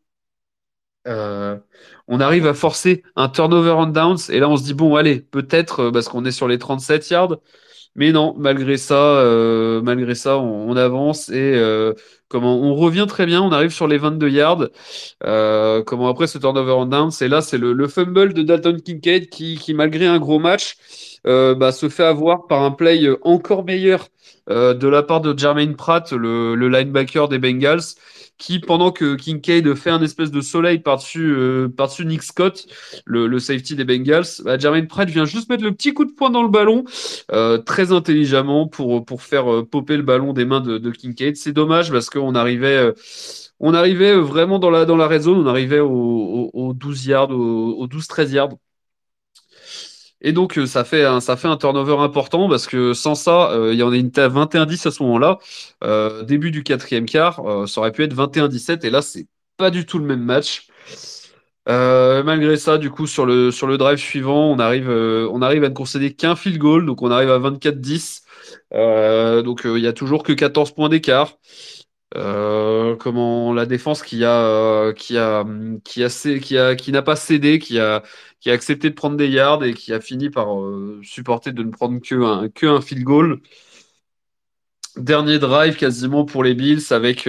Euh, 1.08 1.58
on 2.06 2.20
arrive 2.20 2.46
à 2.46 2.54
forcer 2.54 3.02
un 3.16 3.28
turnover 3.28 3.72
on 3.72 3.86
downs 3.86 4.18
et 4.30 4.38
là 4.38 4.48
on 4.48 4.56
se 4.56 4.62
dit 4.62 4.72
bon 4.72 4.94
allez 4.94 5.20
peut-être 5.20 5.80
euh, 5.80 5.90
parce 5.90 6.08
qu'on 6.08 6.24
est 6.24 6.30
sur 6.30 6.46
les 6.46 6.58
37 6.58 7.10
yards 7.10 7.38
mais 7.96 8.12
non 8.12 8.36
malgré 8.38 8.76
ça 8.76 9.24
malgré 9.82 10.14
ça 10.14 10.38
on, 10.38 10.76
avance 10.76 11.28
et 11.28 11.60
comment 12.28 12.56
on 12.56 12.76
revient 12.76 13.06
très 13.08 13.26
bien 13.26 13.42
on 13.42 13.50
arrive 13.50 13.72
sur 13.72 13.88
les 13.88 13.98
22 13.98 14.28
yards 14.28 14.68
comment 15.20 16.08
après 16.08 16.28
ce 16.28 16.38
turnover 16.38 16.72
on 16.72 16.86
downs 16.86 17.10
et 17.20 17.26
là 17.26 17.42
c'est 17.42 17.58
le, 17.58 17.72
le 17.72 17.88
fumble 17.88 18.32
de 18.32 18.42
Dalton 18.42 18.80
Kincaid 18.80 19.28
qui 19.28 19.74
malgré 19.74 20.06
un 20.06 20.20
gros 20.20 20.38
match 20.38 20.76
euh, 21.26 21.54
bah, 21.54 21.72
se 21.72 21.88
fait 21.88 22.04
avoir 22.04 22.46
par 22.46 22.62
un 22.62 22.70
play 22.70 23.08
encore 23.22 23.64
meilleur 23.64 24.08
euh, 24.50 24.74
de 24.74 24.88
la 24.88 25.02
part 25.02 25.20
de 25.20 25.38
Jermaine 25.38 25.76
Pratt 25.76 26.12
le, 26.12 26.54
linebacker 26.54 27.28
des 27.28 27.38
Bengals 27.38 27.94
qui, 28.42 28.58
pendant 28.58 28.90
que 28.90 29.14
Kincaid 29.14 29.74
fait 29.74 29.90
un 29.90 30.02
espèce 30.02 30.32
de 30.32 30.40
soleil 30.40 30.80
par-dessus 30.80 31.32
euh, 31.32 31.68
Nick 32.00 32.22
Scott, 32.24 32.66
le, 33.04 33.38
safety 33.38 33.76
des 33.76 33.84
Bengals, 33.84 34.26
bah, 34.44 34.58
Jermaine 34.58 34.88
Pratt 34.88 35.08
vient 35.08 35.24
juste 35.24 35.48
mettre 35.48 35.62
le 35.62 35.72
petit 35.72 35.94
coup 35.94 36.04
de 36.04 36.10
poing 36.10 36.30
dans 36.30 36.42
le 36.42 36.48
ballon, 36.48 36.84
euh, 37.30 37.58
très 37.58 37.92
intelligemment 37.92 38.66
pour, 38.66 39.04
pour 39.04 39.22
faire 39.22 39.52
euh, 39.52 39.64
popper 39.64 39.96
le 39.96 40.02
ballon 40.02 40.32
des 40.32 40.44
mains 40.44 40.60
de, 40.60 40.78
de 40.78 40.90
Kincaid. 40.90 41.36
C'est 41.36 41.52
dommage 41.52 41.92
parce 41.92 42.10
qu'on 42.10 42.34
arrivait, 42.34 42.76
euh, 42.76 42.92
on 43.60 43.74
arrivait 43.74 44.16
vraiment 44.16 44.58
dans 44.58 44.70
la, 44.70 44.86
dans 44.86 44.96
la 44.96 45.06
red 45.06 45.22
zone, 45.22 45.38
on 45.38 45.46
arrivait 45.46 45.80
au, 45.80 45.90
au, 45.90 46.50
au 46.52 46.72
12 46.74 47.06
yards, 47.06 47.30
au, 47.30 47.76
au 47.78 47.86
12-13 47.86 48.32
yards. 48.32 48.50
Et 50.22 50.32
donc, 50.32 50.56
euh, 50.56 50.66
ça 50.66 50.84
fait 50.84 51.04
un, 51.04 51.20
ça 51.20 51.36
fait 51.36 51.48
un 51.48 51.56
turnover 51.56 51.96
important 51.98 52.48
parce 52.48 52.66
que 52.66 52.94
sans 52.94 53.14
ça, 53.14 53.50
euh, 53.50 53.72
il 53.72 53.78
y 53.78 53.82
en 53.82 53.92
a 53.92 53.96
une 53.96 54.10
à 54.16 54.28
21-10 54.28 54.86
à 54.86 54.90
ce 54.92 55.02
moment-là. 55.02 55.38
Euh, 55.84 56.22
début 56.22 56.50
du 56.52 56.62
quatrième 56.62 57.06
quart, 57.06 57.42
ça 57.68 57.80
aurait 57.80 57.92
pu 57.92 58.04
être 58.04 58.14
21-17 58.14 58.84
et 58.84 58.90
là, 58.90 59.02
c'est 59.02 59.26
pas 59.56 59.70
du 59.70 59.84
tout 59.84 59.98
le 59.98 60.06
même 60.06 60.22
match. 60.22 60.68
Malgré 61.66 62.56
ça, 62.56 62.78
du 62.78 62.90
coup, 62.90 63.06
sur 63.06 63.26
le, 63.26 63.50
sur 63.50 63.66
le 63.66 63.78
drive 63.78 63.98
suivant, 63.98 64.50
on 64.50 64.58
arrive, 64.58 64.88
on 64.88 65.42
arrive 65.42 65.64
à 65.64 65.68
ne 65.68 65.74
concéder 65.74 66.14
qu'un 66.14 66.36
field 66.36 66.58
goal, 66.58 66.86
donc 66.86 67.02
on 67.02 67.10
arrive 67.10 67.30
à 67.30 67.38
24-10. 67.38 68.22
Euh, 68.74 69.42
donc, 69.42 69.62
il 69.64 69.78
y 69.78 69.86
a 69.86 69.92
toujours 69.92 70.22
que 70.22 70.32
14 70.32 70.72
points 70.72 70.88
d'écart. 70.88 71.36
Euh, 72.16 72.94
comment 72.96 73.54
la 73.54 73.64
défense 73.64 74.02
qui 74.02 74.24
a 74.24 74.44
euh, 74.44 74.92
qui 74.92 75.16
a 75.16 75.44
qui 75.80 76.02
a 76.58 76.74
n'a 76.92 77.02
pas 77.02 77.16
cédé, 77.16 77.58
qui 77.58 77.78
a 77.78 78.02
qui 78.40 78.50
a 78.50 78.52
accepté 78.52 78.90
de 78.90 78.94
prendre 78.94 79.16
des 79.16 79.28
yards 79.28 79.64
et 79.64 79.72
qui 79.74 79.92
a 79.94 80.00
fini 80.00 80.28
par 80.28 80.60
euh, 80.60 81.00
supporter 81.02 81.52
de 81.52 81.62
ne 81.62 81.70
prendre 81.70 82.00
que 82.00 82.14
un 82.22 82.48
que 82.50 82.66
un 82.66 82.80
field 82.80 83.04
goal. 83.04 83.40
Dernier 84.96 85.38
drive 85.38 85.76
quasiment 85.76 86.26
pour 86.26 86.44
les 86.44 86.54
Bills 86.54 86.82
avec 86.90 87.26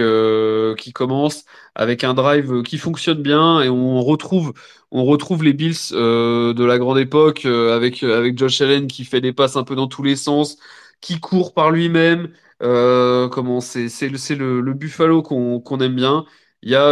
qui 0.78 0.92
commence 0.92 1.44
avec 1.74 2.04
un 2.04 2.12
drive 2.12 2.62
qui 2.62 2.76
fonctionne 2.76 3.22
bien 3.22 3.62
et 3.62 3.70
on 3.70 4.02
retrouve 4.02 4.52
on 4.90 5.04
retrouve 5.04 5.42
les 5.42 5.54
Bills 5.54 5.90
de 5.92 6.64
la 6.64 6.78
grande 6.78 6.98
époque 6.98 7.46
avec 7.46 8.02
avec 8.02 8.36
Josh 8.38 8.60
Allen 8.60 8.86
qui 8.86 9.04
fait 9.06 9.22
des 9.22 9.32
passes 9.32 9.56
un 9.56 9.64
peu 9.64 9.76
dans 9.76 9.86
tous 9.88 10.02
les 10.02 10.16
sens, 10.16 10.58
qui 11.00 11.20
court 11.20 11.54
par 11.54 11.70
lui-même. 11.70 12.28
Euh, 12.64 13.28
comment 13.28 13.60
c'est 13.60 13.88
c'est 13.88 14.08
le 14.08 14.72
Buffalo 14.74 15.22
qu'on 15.22 15.80
aime 15.80 15.94
bien. 15.96 16.24
Il 16.62 16.70
y 16.70 16.74
a 16.76 16.82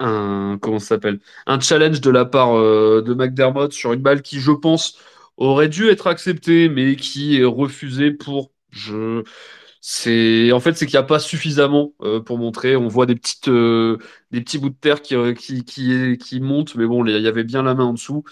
un, 0.00 0.58
comment 0.60 0.78
s'appelle? 0.78 1.20
Un 1.46 1.60
challenge 1.60 2.00
de 2.00 2.10
la 2.10 2.24
part 2.24 2.54
euh, 2.56 3.02
de 3.02 3.14
McDermott 3.14 3.72
sur 3.72 3.92
une 3.92 4.02
balle 4.02 4.22
qui, 4.22 4.40
je 4.40 4.52
pense, 4.52 4.98
aurait 5.36 5.68
dû 5.68 5.88
être 5.88 6.06
acceptée, 6.06 6.68
mais 6.68 6.96
qui 6.96 7.38
est 7.40 7.44
refusée 7.44 8.10
pour. 8.12 8.52
Je, 8.70 9.22
c'est 9.80 10.52
en 10.52 10.60
fait 10.60 10.74
c'est 10.74 10.86
qu'il 10.86 10.96
n'y 10.98 11.04
a 11.04 11.04
pas 11.04 11.18
suffisamment 11.20 11.92
euh, 12.02 12.20
pour 12.20 12.38
montrer. 12.38 12.76
On 12.76 12.88
voit 12.88 13.06
des 13.06 13.14
petites 13.16 13.48
des 13.48 14.40
petits 14.42 14.58
bouts 14.58 14.70
de 14.70 14.74
terre 14.76 15.02
qui 15.02 15.14
qui 15.34 15.64
qui, 15.64 16.18
qui 16.18 16.40
montent, 16.40 16.74
mais 16.76 16.86
bon, 16.86 17.04
il 17.06 17.20
y 17.22 17.28
avait 17.28 17.44
bien 17.44 17.62
la 17.62 17.74
main 17.74 17.84
en 17.84 17.92
dessous. 17.94 18.24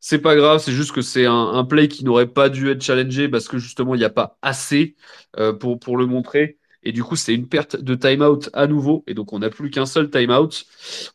C'est 0.00 0.20
pas 0.20 0.36
grave, 0.36 0.60
c'est 0.60 0.72
juste 0.72 0.92
que 0.92 1.02
c'est 1.02 1.26
un, 1.26 1.64
play 1.64 1.88
qui 1.88 2.04
n'aurait 2.04 2.28
pas 2.28 2.48
dû 2.48 2.70
être 2.70 2.82
challengé 2.82 3.28
parce 3.28 3.48
que 3.48 3.58
justement 3.58 3.94
il 3.94 3.98
n'y 3.98 4.04
a 4.04 4.10
pas 4.10 4.38
assez 4.42 4.96
euh, 5.38 5.52
pour 5.52 5.78
pour 5.80 5.96
le 5.96 6.06
montrer. 6.06 6.58
Et 6.84 6.92
du 6.92 7.02
coup, 7.02 7.16
c'est 7.16 7.34
une 7.34 7.48
perte 7.48 7.76
de 7.76 7.94
timeout 7.94 8.48
à 8.52 8.66
nouveau. 8.66 9.04
Et 9.06 9.14
donc, 9.14 9.32
on 9.32 9.40
n'a 9.40 9.50
plus 9.50 9.70
qu'un 9.70 9.86
seul 9.86 10.10
timeout. 10.10 10.64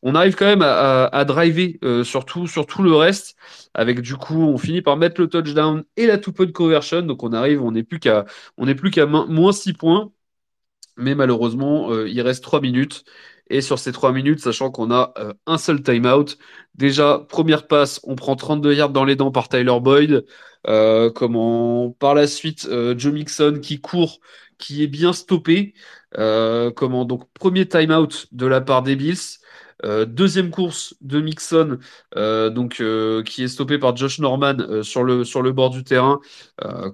On 0.02 0.14
arrive 0.14 0.36
quand 0.36 0.46
même 0.46 0.62
à, 0.62 1.26
driver 1.26 1.80
euh, 1.84 2.04
sur, 2.04 2.26
tout, 2.26 2.44
le 2.84 2.96
reste. 2.96 3.36
Avec 3.74 4.02
du 4.02 4.16
coup, 4.16 4.42
on 4.44 4.58
finit 4.58 4.82
par 4.82 4.98
mettre 4.98 5.22
le 5.22 5.28
touchdown 5.28 5.84
et 5.98 6.06
la 6.06 6.18
two-point 6.18 6.52
conversion. 6.52 7.02
Donc, 7.02 7.24
on 7.24 7.34
arrive, 7.34 7.62
on 7.62 7.72
n'est 7.72 7.84
plus 7.84 8.00
qu'à 8.00 8.26
moins 9.06 9.52
6 9.52 9.74
points. 9.74 10.12
Mais 10.98 11.16
malheureusement, 11.16 11.92
euh, 11.92 12.08
il 12.08 12.22
reste 12.22 12.44
3 12.44 12.62
minutes. 12.62 13.04
Et 13.50 13.62
sur 13.62 13.80
ces 13.80 13.92
3 13.92 14.14
minutes, 14.14 14.40
sachant 14.40 14.72
qu'on 14.72 14.92
a 14.92 15.14
euh, 15.18 15.34
un 15.46 15.58
seul 15.58 15.84
timeout, 15.84 16.38
déjà, 16.76 17.26
première 17.30 17.68
passe, 17.68 18.00
on 18.04 18.16
prend 18.16 18.36
32 18.36 18.74
yards 18.74 18.90
dans 18.90 19.06
les 19.06 19.16
dents 19.16 19.32
par 19.32 19.50
Tyler 19.50 19.78
Boyd. 19.82 20.26
Euh, 20.68 21.12
comment, 21.12 21.92
par 21.92 22.16
la 22.16 22.26
suite, 22.28 22.68
euh, 22.70 22.96
Joe 22.98 23.14
Mixon 23.14 23.60
qui 23.62 23.82
court, 23.82 24.20
qui 24.58 24.84
est 24.84 24.88
bien 24.88 25.14
stoppé. 25.14 25.74
Comment, 26.16 27.06
donc, 27.06 27.32
premier 27.34 27.68
timeout 27.68 28.28
de 28.32 28.46
la 28.46 28.62
part 28.62 28.84
des 28.84 28.96
Bills. 28.96 29.40
Euh, 29.84 30.06
deuxième 30.06 30.50
course 30.50 30.96
de 31.02 31.20
Mixon, 31.20 31.78
euh, 32.16 32.50
donc, 32.50 32.78
euh, 32.80 33.22
qui 33.24 33.44
est 33.44 33.48
stoppé 33.48 33.78
par 33.78 33.96
Josh 33.96 34.20
Norman 34.20 34.56
sur 34.82 35.04
le, 35.04 35.52
bord 35.52 35.70
du 35.70 35.84
terrain. 35.84 36.20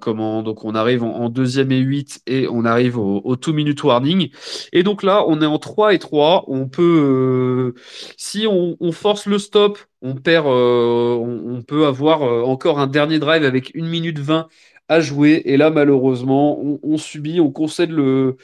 Comment, 0.00 0.42
donc 0.42 0.64
on 0.64 0.74
arrive 0.74 1.02
en, 1.02 1.28
deuxième 1.28 1.70
et 1.72 1.78
8 1.78 2.22
et 2.26 2.48
on 2.48 2.64
arrive 2.64 2.98
au, 2.98 3.36
two 3.36 3.52
minute 3.52 3.82
warning. 3.82 4.30
Et 4.72 4.82
donc 4.82 5.02
là, 5.02 5.24
on 5.26 5.40
est 5.40 5.46
en 5.46 5.58
3 5.58 5.94
et 5.94 5.98
3. 5.98 6.44
On 6.48 6.68
peut, 6.68 7.74
si 8.16 8.46
on, 8.46 8.92
force 8.92 9.26
le 9.26 9.38
stop, 9.38 9.78
on 10.02 10.14
peut 10.14 11.86
avoir 11.86 12.22
encore 12.22 12.80
un 12.80 12.86
dernier 12.86 13.18
drive 13.18 13.44
avec 13.44 13.74
une 13.74 13.86
minute 13.86 14.18
20 14.18 14.48
à 14.88 15.00
jouer. 15.00 15.42
Et 15.44 15.56
là, 15.56 15.70
malheureusement, 15.70 16.58
on 16.82 16.96
subit, 16.98 17.40
on 17.40 17.52
concède 17.52 17.90
le, 17.90 18.36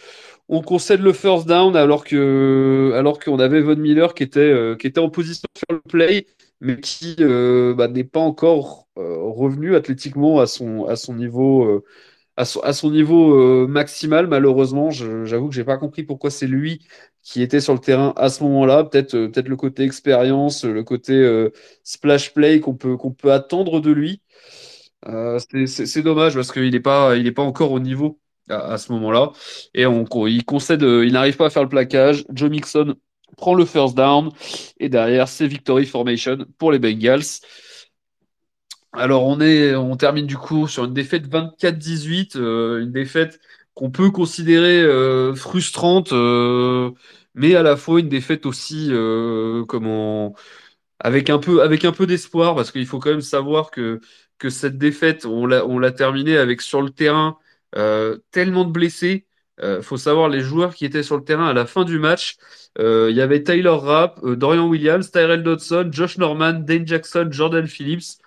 on 0.48 0.62
concède 0.62 1.00
le 1.00 1.12
first 1.12 1.46
down 1.46 1.76
alors 1.76 2.04
que, 2.04 2.92
alors 2.94 3.18
qu'on 3.18 3.38
avait 3.38 3.60
Von 3.60 3.76
Miller 3.76 4.14
qui 4.14 4.22
était, 4.22 4.40
euh, 4.40 4.76
en 4.98 5.10
position 5.10 5.46
de 5.54 5.58
faire 5.58 5.76
le 5.76 5.80
play, 5.80 6.26
mais 6.60 6.80
qui 6.80 7.16
euh, 7.20 7.74
bah, 7.74 7.88
n'est 7.88 8.04
pas 8.04 8.20
encore 8.20 8.88
euh, 8.98 9.16
revenu 9.18 9.74
athlétiquement 9.74 10.40
à 10.40 10.46
son, 10.46 10.86
niveau. 11.14 11.82
maximal, 13.66 14.26
malheureusement, 14.28 14.90
j'avoue 14.90 15.48
que 15.48 15.54
j'ai 15.54 15.64
pas 15.64 15.78
compris 15.78 16.04
pourquoi 16.04 16.30
c'est 16.30 16.46
lui 16.46 16.86
qui 17.22 17.42
était 17.42 17.60
sur 17.60 17.74
le 17.74 17.80
terrain 17.80 18.12
à 18.16 18.28
ce 18.28 18.42
moment-là. 18.44 18.84
Peut-être 18.84 19.48
le 19.48 19.56
côté 19.56 19.82
expérience, 19.82 20.64
le 20.64 20.84
côté 20.84 21.48
splash 21.82 22.32
play 22.34 22.60
qu'on 22.60 22.74
peut, 22.74 23.32
attendre 23.32 23.80
de 23.80 23.90
lui. 23.90 24.22
C'est 25.66 26.02
dommage 26.02 26.34
parce 26.34 26.52
qu'il 26.52 26.70
n'est 26.70 26.80
pas 26.80 27.14
encore 27.38 27.72
au 27.72 27.80
niveau 27.80 28.20
à, 28.48 28.78
ce 28.78 28.92
moment-là. 28.92 29.32
Et 29.74 29.86
on, 29.86 30.04
euh, 30.04 31.06
il 31.06 31.12
n'arrive 31.12 31.36
pas 31.36 31.46
à 31.46 31.50
faire 31.50 31.62
le 31.62 31.68
plaquage. 31.68 32.24
Joe 32.32 32.50
Mixon 32.50 32.94
prend 33.36 33.54
le 33.54 33.64
first 33.64 33.96
down. 33.96 34.30
Et 34.78 34.88
derrière, 34.88 35.28
c'est 35.28 35.46
victory 35.46 35.86
formation 35.86 36.38
pour 36.58 36.72
les 36.72 36.78
Bengals. 36.78 37.40
Alors, 38.92 39.24
on 39.24 39.40
est, 39.40 39.74
on 39.74 39.96
termine 39.96 40.26
du 40.26 40.36
coup 40.36 40.68
sur 40.68 40.84
une 40.84 40.94
défaite 40.94 41.28
24-18, 41.28 42.36
euh, 42.36 42.82
une 42.82 42.92
défaite 42.92 43.40
qu'on 43.74 43.90
peut 43.90 44.10
considérer 44.10 44.80
euh, 44.82 45.34
frustrante, 45.34 46.12
mais 47.34 47.54
à 47.54 47.62
la 47.62 47.76
fois 47.76 48.00
une 48.00 48.08
défaite 48.08 48.46
aussi, 48.46 48.90
comment, 49.68 50.34
avec 50.98 51.28
un 51.30 51.38
peu, 51.38 51.62
peu 51.92 52.06
d'espoir, 52.06 52.54
parce 52.54 52.72
qu'il 52.72 52.86
faut 52.86 52.98
quand 52.98 53.10
même 53.10 53.20
savoir 53.20 53.70
que, 53.70 54.00
que 54.38 54.48
cette 54.48 54.78
défaite, 54.78 55.26
on 55.26 55.46
l'a, 55.46 55.66
on 55.66 55.78
l'a 55.78 55.92
terminée 55.92 56.38
avec 56.38 56.62
sur 56.62 56.80
le 56.80 56.90
terrain 56.90 57.38
euh, 57.76 58.18
tellement 58.32 58.64
de 58.64 58.72
blessés. 58.72 59.26
Euh, 59.62 59.80
faut 59.80 59.96
savoir 59.96 60.28
les 60.28 60.40
joueurs 60.40 60.74
qui 60.74 60.84
étaient 60.84 61.02
sur 61.02 61.16
le 61.16 61.24
terrain 61.24 61.48
à 61.48 61.54
la 61.54 61.66
fin 61.66 61.84
du 61.84 61.98
match. 61.98 62.36
Euh, 62.78 63.08
Il 63.10 63.16
y 63.16 63.20
avait 63.20 63.42
Tyler 63.42 63.68
Rapp, 63.70 64.20
euh, 64.22 64.36
Dorian 64.36 64.68
Williams, 64.68 65.10
Tyrell 65.10 65.42
Dodson, 65.42 65.88
Josh 65.90 66.18
Norman, 66.18 66.54
Dane 66.54 66.86
Jackson, 66.86 67.28
Jordan 67.30 67.66
Phillips. 67.66 68.18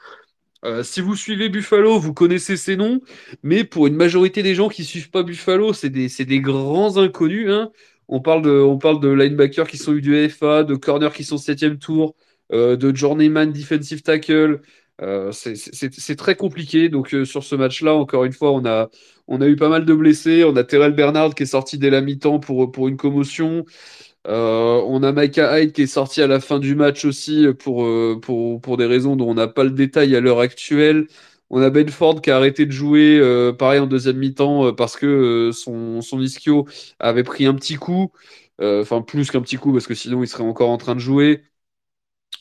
Si 0.84 1.00
vous 1.00 1.16
suivez 1.16 1.48
Buffalo, 1.48 2.00
vous 2.00 2.14
connaissez 2.14 2.58
ces 2.58 2.76
noms, 2.76 3.00
mais 3.44 3.64
pour 3.64 3.88
une 3.88 3.96
majorité 3.96 4.44
des 4.44 4.56
gens 4.56 4.68
qui 4.68 4.84
suivent 4.84 5.10
pas 5.10 5.24
Buffalo, 5.24 5.72
c'est 5.72 5.90
des, 5.90 6.42
grands 6.42 6.98
inconnus, 6.98 7.50
hein. 7.50 7.72
On 8.10 8.20
parle 8.20 8.42
de, 8.42 9.10
linebackers 9.10 9.68
qui 9.70 9.78
sont 9.78 9.94
eu 9.94 10.02
du 10.02 10.28
FA, 10.28 10.66
de 10.66 10.76
corners 10.76 11.14
qui 11.14 11.24
sont 11.24 11.38
septième 11.38 11.78
tour, 11.78 12.14
de 12.52 12.94
journeyman 12.94 13.54
defensive 13.54 14.02
tackle. 14.02 14.60
C'est 15.32 16.16
très 16.18 16.36
compliqué. 16.36 16.90
Donc 16.90 17.16
sur 17.24 17.44
ce 17.46 17.56
match-là, 17.56 17.94
encore 17.94 18.26
une 18.26 18.34
fois, 18.34 18.52
on 18.52 18.66
a, 18.66 18.90
on 19.30 19.42
a 19.42 19.48
eu 19.48 19.56
pas 19.56 19.70
mal 19.70 19.86
de 19.86 19.94
blessés. 19.94 20.44
On 20.44 20.56
a 20.58 20.64
Terrell 20.64 20.94
Bernard 20.94 21.36
qui 21.36 21.44
est 21.44 21.46
sorti 21.46 21.78
dès 21.78 21.90
la 21.92 22.02
mi-temps 22.02 22.40
pour, 22.40 22.88
une 22.88 22.98
commotion. 22.98 23.66
Euh, 24.28 24.82
on 24.88 25.04
a 25.04 25.12
Micah 25.14 25.60
Hyde 25.60 25.72
qui 25.72 25.84
est 25.84 25.88
sorti 25.88 26.22
à 26.22 26.28
la 26.28 26.40
fin 26.40 26.60
du 26.60 26.76
match 26.76 27.06
aussi 27.06 27.48
pour, 27.60 27.86
euh, 27.86 28.20
pour, 28.22 28.78
des 28.78 28.86
raisons 28.86 29.16
dont 29.16 29.30
on 29.30 29.36
n'a 29.36 29.48
pas 29.48 29.64
le 29.64 29.72
détail 29.72 30.16
à 30.16 30.20
l'heure 30.20 30.40
actuelle. 30.40 31.08
On 31.52 31.62
a 31.62 31.70
Benford 31.70 32.22
qui 32.22 32.32
a 32.32 32.38
arrêté 32.38 32.66
de 32.66 32.72
jouer, 32.72 33.18
euh, 33.20 33.54
pareil 33.54 33.80
en 33.80 33.88
deuxième 33.88 34.18
mi-temps, 34.18 34.74
parce 34.74 34.98
que 34.98 35.52
son, 35.54 36.02
ischio 36.20 36.68
avait 37.00 37.24
pris 37.24 37.46
un 37.46 37.56
petit 37.56 37.76
coup. 37.76 38.12
Enfin, 38.62 39.02
plus 39.02 39.32
qu'un 39.32 39.42
petit 39.42 39.58
coup, 39.58 39.72
parce 39.74 39.88
que 39.88 39.96
sinon 39.96 40.22
il 40.24 40.28
serait 40.28 40.44
encore 40.44 40.70
en 40.70 40.78
train 40.78 40.96
de 40.96 41.00
jouer. 41.00 41.44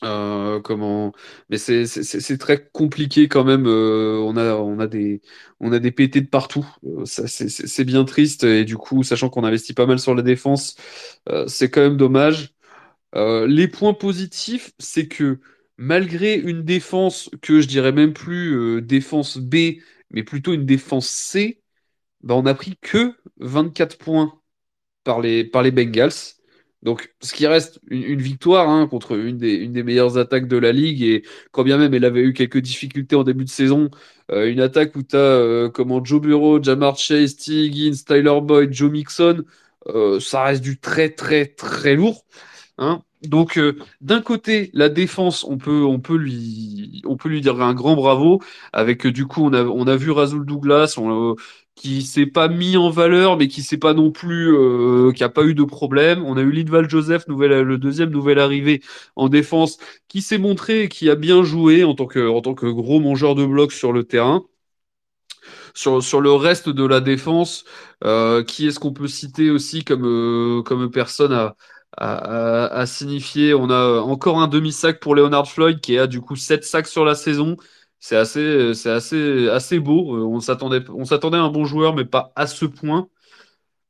Euh, 0.03 0.61
comment... 0.61 1.11
Mais 1.49 1.57
c'est 1.57 2.37
très 2.37 2.69
compliqué 2.71 3.27
quand 3.27 3.43
même. 3.43 3.65
euh, 3.67 4.17
on 4.19 4.37
a, 4.37 4.87
des, 4.87 5.21
on 5.59 5.71
a 5.73 5.79
des 5.79 5.91
de 5.91 6.27
partout. 6.27 6.65
Euh, 6.85 7.05
c'est 7.05 7.83
bien 7.85 8.05
triste. 8.05 8.43
Et 8.45 8.63
du 8.65 8.77
coup, 8.77 9.03
sachant 9.03 9.29
qu'on 9.29 9.43
investit 9.43 9.73
pas 9.73 9.85
mal 9.85 9.99
sur 9.99 10.15
la 10.15 10.21
défense, 10.21 10.75
c'est 11.47 11.69
quand 11.69 11.81
même 11.81 11.97
dommage. 11.97 12.53
Les 13.15 13.67
points 13.67 13.93
positifs, 13.93 14.71
c'est 14.79 15.07
que 15.07 15.39
malgré 15.77 16.35
une 16.35 16.63
défense 16.63 17.29
que 17.41 17.61
je 17.61 17.67
dirais 17.67 17.91
même 17.93 18.13
plus 18.13 18.81
défense 18.83 19.37
B, 19.37 19.77
mais 20.11 20.23
plutôt 20.23 20.53
une 20.53 20.65
défense 20.65 21.09
C, 21.09 21.61
bah, 22.23 22.35
on 22.35 22.45
a 22.47 22.53
pris 22.55 22.77
que 22.81 23.15
24 23.39 23.97
points 23.99 24.33
par 25.03 25.21
les, 25.21 25.43
par 25.45 25.63
les 25.63 25.71
Bengals. 25.71 26.11
Donc, 26.83 27.13
ce 27.21 27.33
qui 27.33 27.45
reste 27.47 27.79
une, 27.89 28.21
victoire 28.21 28.69
hein, 28.69 28.87
contre 28.87 29.17
une 29.17 29.37
des, 29.37 29.83
meilleures 29.83 30.17
attaques 30.17 30.47
de 30.47 30.57
la 30.57 30.71
ligue. 30.71 31.01
Et 31.03 31.23
quand 31.51 31.63
bien 31.63 31.77
même 31.77 31.93
elle 31.93 32.05
avait 32.05 32.21
eu 32.21 32.33
quelques 32.33 32.59
difficultés 32.59 33.15
en 33.15 33.23
début 33.23 33.43
de 33.43 33.49
saison, 33.49 33.89
euh, 34.31 34.49
une 34.51 34.61
attaque 34.61 34.95
où 34.95 35.03
tu 35.03 35.15
as 35.15 35.69
comment 35.73 36.03
Joe 36.03 36.21
Burrow, 36.21 36.61
Jamar 36.63 36.97
Chase, 36.97 37.35
T. 37.35 37.69
Tyler 38.05 38.39
Boyd, 38.41 38.73
Joe 38.73 38.91
Mixon, 38.91 39.43
euh, 39.87 40.19
ça 40.19 40.43
reste 40.43 40.63
du 40.63 40.79
très, 40.79 41.09
très, 41.09 41.45
très 41.47 41.95
lourd. 41.95 42.25
Hein. 42.77 43.03
Donc, 43.21 43.57
euh, 43.57 43.77
d'un 44.01 44.21
côté, 44.21 44.71
la 44.73 44.87
défense, 44.87 45.43
on 45.43 45.57
peut, 45.57 46.15
lui, 46.15 47.41
dire 47.41 47.61
un 47.61 47.73
grand 47.73 47.95
bravo. 47.95 48.41
Avec 48.71 49.05
euh, 49.05 49.11
du 49.11 49.25
coup, 49.25 49.43
on 49.43 49.53
a, 49.87 49.95
vu 49.97 50.11
Razul 50.11 50.45
Douglas, 50.45 50.95
on, 50.97 51.31
euh, 51.31 51.35
qui 51.79 52.01
s'est 52.03 52.25
pas 52.27 52.49
mis 52.49 52.77
en 52.77 52.89
valeur, 52.89 53.37
mais 53.37 53.47
qui 53.47 53.63
s'est 53.63 53.77
pas 53.77 53.93
non 53.93 54.11
plus, 54.11 54.53
euh, 54.53 55.13
qui 55.13 55.23
a 55.23 55.29
pas 55.29 55.43
eu 55.45 55.55
de 55.55 55.63
problème. 55.63 56.23
On 56.25 56.37
a 56.37 56.41
eu 56.41 56.51
Lidval 56.51 56.89
Joseph, 56.89 57.27
nouvelle, 57.27 57.61
le 57.63 57.77
deuxième 57.77 58.09
nouvelle 58.11 58.39
arrivée 58.39 58.81
en 59.15 59.29
défense, 59.29 59.77
qui 60.09 60.21
s'est 60.21 60.37
montré 60.39 60.83
et 60.83 60.89
qui 60.89 61.09
a 61.09 61.15
bien 61.15 61.43
joué 61.43 61.83
en 61.85 61.95
tant 61.95 62.05
que, 62.07 62.27
en 62.29 62.41
tant 62.41 62.53
que 62.55 62.65
gros 62.67 62.99
mangeur 62.99 63.35
de 63.35 63.45
blocs 63.45 63.71
sur 63.73 63.93
le 63.93 64.03
terrain. 64.03 64.43
Sur, 65.73 66.03
sur 66.03 66.21
le 66.21 66.31
reste 66.33 66.69
de 66.69 66.85
la 66.85 66.99
défense, 67.01 67.65
euh, 68.03 68.43
qui 68.43 68.67
est-ce 68.67 68.79
qu'on 68.79 68.93
peut 68.93 69.07
citer 69.07 69.49
aussi 69.49 69.83
comme, 69.83 70.05
euh, 70.05 70.61
comme 70.63 70.89
personne 70.91 71.31
à, 71.33 71.55
à, 71.97 72.65
à- 72.67 72.79
à 72.81 72.85
signifier? 72.85 73.53
On 73.53 73.69
a 73.69 73.99
encore 74.01 74.39
un 74.41 74.47
demi-sac 74.47 74.99
pour 74.99 75.15
Leonard 75.15 75.47
Floyd 75.49 75.79
qui 75.81 75.97
a 75.97 76.07
du 76.07 76.21
coup 76.21 76.35
7 76.35 76.63
sacs 76.63 76.87
sur 76.87 77.05
la 77.05 77.15
saison. 77.15 77.57
C'est 77.99 78.15
assez, 78.15 78.73
c'est 78.73 78.89
assez, 78.91 79.49
assez 79.49 79.79
beau. 79.79 80.15
Euh, 80.15 80.23
On 80.25 80.39
s'attendait, 80.39 81.37
à 81.37 81.41
un 81.41 81.49
bon 81.49 81.65
joueur, 81.65 81.95
mais 81.95 82.05
pas 82.05 82.31
à 82.35 82.47
ce 82.47 82.65
point. 82.65 83.09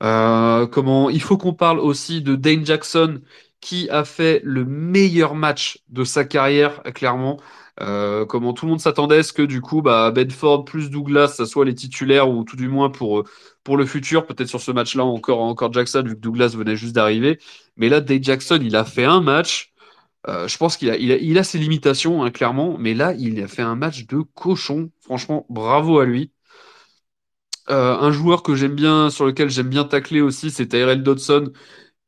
Euh, 0.03 0.67
comment, 0.67 1.09
il 1.09 1.21
faut 1.21 1.37
qu'on 1.37 1.53
parle 1.53 1.79
aussi 1.79 2.21
de 2.21 2.35
Dane 2.35 2.65
Jackson 2.65 3.21
qui 3.61 3.89
a 3.89 4.05
fait 4.05 4.41
le 4.43 4.63
meilleur 4.65 5.35
match 5.35 5.79
de 5.89 6.03
sa 6.03 6.23
carrière, 6.25 6.81
clairement. 6.95 7.39
Euh, 7.81 8.25
comment 8.25 8.53
tout 8.53 8.65
le 8.65 8.71
monde 8.71 8.81
s'attendait 8.81 9.17
à 9.19 9.23
ce 9.23 9.31
que 9.33 9.41
du 9.41 9.61
coup, 9.61 9.81
bah, 9.81 10.11
Bedford 10.11 10.65
plus 10.65 10.89
Douglas, 10.89 11.29
ça 11.29 11.45
soit 11.45 11.63
les 11.65 11.75
titulaires 11.75 12.29
ou 12.29 12.43
tout 12.43 12.57
du 12.57 12.67
moins 12.67 12.89
pour, 12.89 13.19
euh, 13.19 13.23
pour 13.63 13.77
le 13.77 13.85
futur. 13.85 14.25
Peut-être 14.25 14.49
sur 14.49 14.61
ce 14.61 14.71
match-là 14.71 15.05
encore, 15.05 15.41
encore 15.41 15.71
Jackson, 15.71 16.03
vu 16.05 16.15
que 16.15 16.19
Douglas 16.21 16.53
venait 16.57 16.75
juste 16.75 16.93
d'arriver. 16.95 17.39
Mais 17.77 17.89
là, 17.89 18.01
Dane 18.01 18.23
Jackson, 18.23 18.59
il 18.61 18.75
a 18.75 18.83
fait 18.85 19.05
un 19.05 19.21
match. 19.21 19.71
Euh, 20.27 20.47
je 20.47 20.57
pense 20.57 20.77
qu'il 20.77 20.89
a, 21.37 21.43
ses 21.43 21.57
limitations, 21.59 22.23
hein, 22.23 22.31
clairement. 22.31 22.77
Mais 22.77 22.93
là, 22.93 23.13
il 23.13 23.41
a 23.41 23.47
fait 23.47 23.61
un 23.61 23.75
match 23.75 24.05
de 24.07 24.21
cochon. 24.21 24.91
Franchement, 25.01 25.45
bravo 25.49 25.99
à 25.99 26.05
lui. 26.05 26.31
Euh, 27.69 27.95
un 27.99 28.11
joueur 28.11 28.41
que 28.41 28.55
j'aime 28.55 28.73
bien, 28.75 29.09
sur 29.11 29.25
lequel 29.25 29.49
j'aime 29.49 29.69
bien 29.69 29.83
tacler 29.85 30.21
aussi, 30.21 30.49
c'est 30.49 30.67
Tyrell 30.67 31.03
Dodson, 31.03 31.51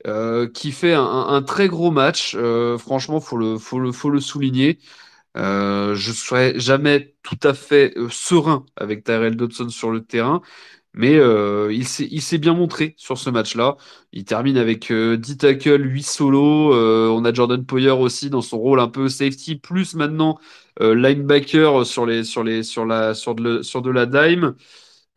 euh, 0.07 0.49
qui 0.49 0.71
fait 0.71 0.93
un, 0.95 1.41
très 1.43 1.67
gros 1.67 1.91
match. 1.91 2.35
Franchement, 2.79 3.19
faut 3.21 3.37
le, 3.37 3.57
faut 3.59 3.79
le, 3.79 3.91
faut 3.91 4.09
le 4.09 4.21
souligner. 4.21 4.79
Je 5.35 6.11
serais 6.13 6.59
jamais 6.59 7.15
tout 7.23 7.39
à 7.43 7.53
fait 7.53 7.93
serein 8.09 8.65
avec 8.75 9.03
Tyrell 9.03 9.35
Dodson 9.35 9.69
sur 9.69 9.91
le 9.91 10.03
terrain, 10.05 10.41
mais 10.93 11.15
euh, 11.15 11.71
il 11.71 11.87
s'est, 11.87 12.37
bien 12.37 12.53
montré 12.53 12.93
sur 12.97 13.17
ce 13.17 13.29
match-là. 13.29 13.77
Il 14.11 14.25
termine 14.25 14.57
avec 14.57 14.91
euh, 14.91 15.15
10 15.17 15.37
tackles, 15.37 15.85
8 15.85 16.03
solos. 16.03 16.73
Euh, 16.73 17.07
on 17.09 17.23
a 17.23 17.33
Jordan 17.33 17.65
Poyer 17.65 17.91
aussi 17.91 18.29
dans 18.29 18.41
son 18.41 18.59
rôle 18.59 18.79
un 18.79 18.89
peu 18.89 19.07
safety, 19.07 19.55
plus 19.55 19.95
maintenant 19.95 20.37
linebacker 20.79 21.85
sur 21.85 22.05
de, 22.05 23.89
la 23.91 24.05
dime. 24.05 24.55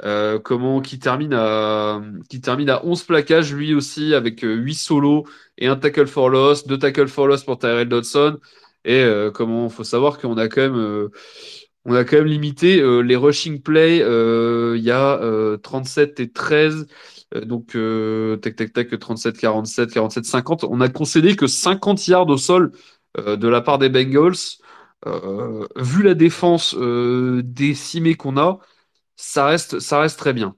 Euh, 0.03 0.41
comment 0.41 0.81
qui 0.81 0.99
termine 0.99 1.33
à 1.35 2.03
qui 2.29 2.41
termine 2.41 2.69
à 2.69 2.85
11 2.85 3.05
plaquages 3.05 3.55
lui 3.55 3.75
aussi 3.75 4.13
avec 4.13 4.45
euh, 4.45 4.55
8 4.57 4.75
solos 4.75 5.25
et 5.57 5.69
un 5.69 5.77
tackle 5.77 6.09
for 6.09 6.29
loss, 6.31 6.67
deux 6.67 6.79
tackles 6.79 7.07
for 7.07 7.29
loss 7.29 7.45
pour 7.45 7.59
Tyrell 7.59 7.89
Dodson 7.89 8.39
et 8.85 9.07
comment 9.33 9.71
faut 9.71 9.85
savoir 9.85 10.19
qu'on 10.19 10.37
a 10.37 10.49
quand 10.49 10.61
même 10.61 11.09
on 11.85 11.95
a 11.95 12.05
quand 12.05 12.17
même 12.17 12.27
limité 12.27 12.81
euh, 12.81 13.01
les 13.01 13.17
rushing 13.17 13.61
play 13.63 14.01
euh, 14.03 14.75
il 14.77 14.85
y 14.85 14.91
a 14.91 15.21
euh, 15.23 15.57
37 15.59 16.21
et 16.21 16.31
13 16.31 16.87
euh, 17.35 17.41
donc 17.45 17.77
euh, 17.77 18.37
tac 18.37 18.57
tac 18.57 18.73
tac 18.73 18.99
37 18.99 19.39
47 19.39 19.93
47 19.93 20.25
50 20.25 20.65
on 20.65 20.81
a 20.81 20.89
concédé 20.89 21.37
que 21.37 21.47
50 21.47 22.07
yards 22.09 22.29
au 22.29 22.37
sol 22.37 22.73
euh, 23.19 23.37
de 23.37 23.49
la 23.49 23.61
part 23.61 23.79
des 23.79 23.89
Bengals 23.89 24.59
Euh, 25.07 25.67
vu 25.77 26.03
la 26.03 26.15
défense 26.15 26.75
euh, 26.79 27.43
décimée 27.45 28.15
qu'on 28.17 28.39
a 28.39 28.59
ça 29.17 29.47
reste, 29.47 29.79
très 30.17 30.33
bien. 30.33 30.57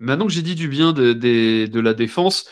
Maintenant 0.00 0.26
que 0.26 0.32
j'ai 0.32 0.42
dit 0.42 0.54
du 0.54 0.68
bien 0.68 0.92
de, 0.92 1.80
la 1.80 1.94
défense, 1.94 2.48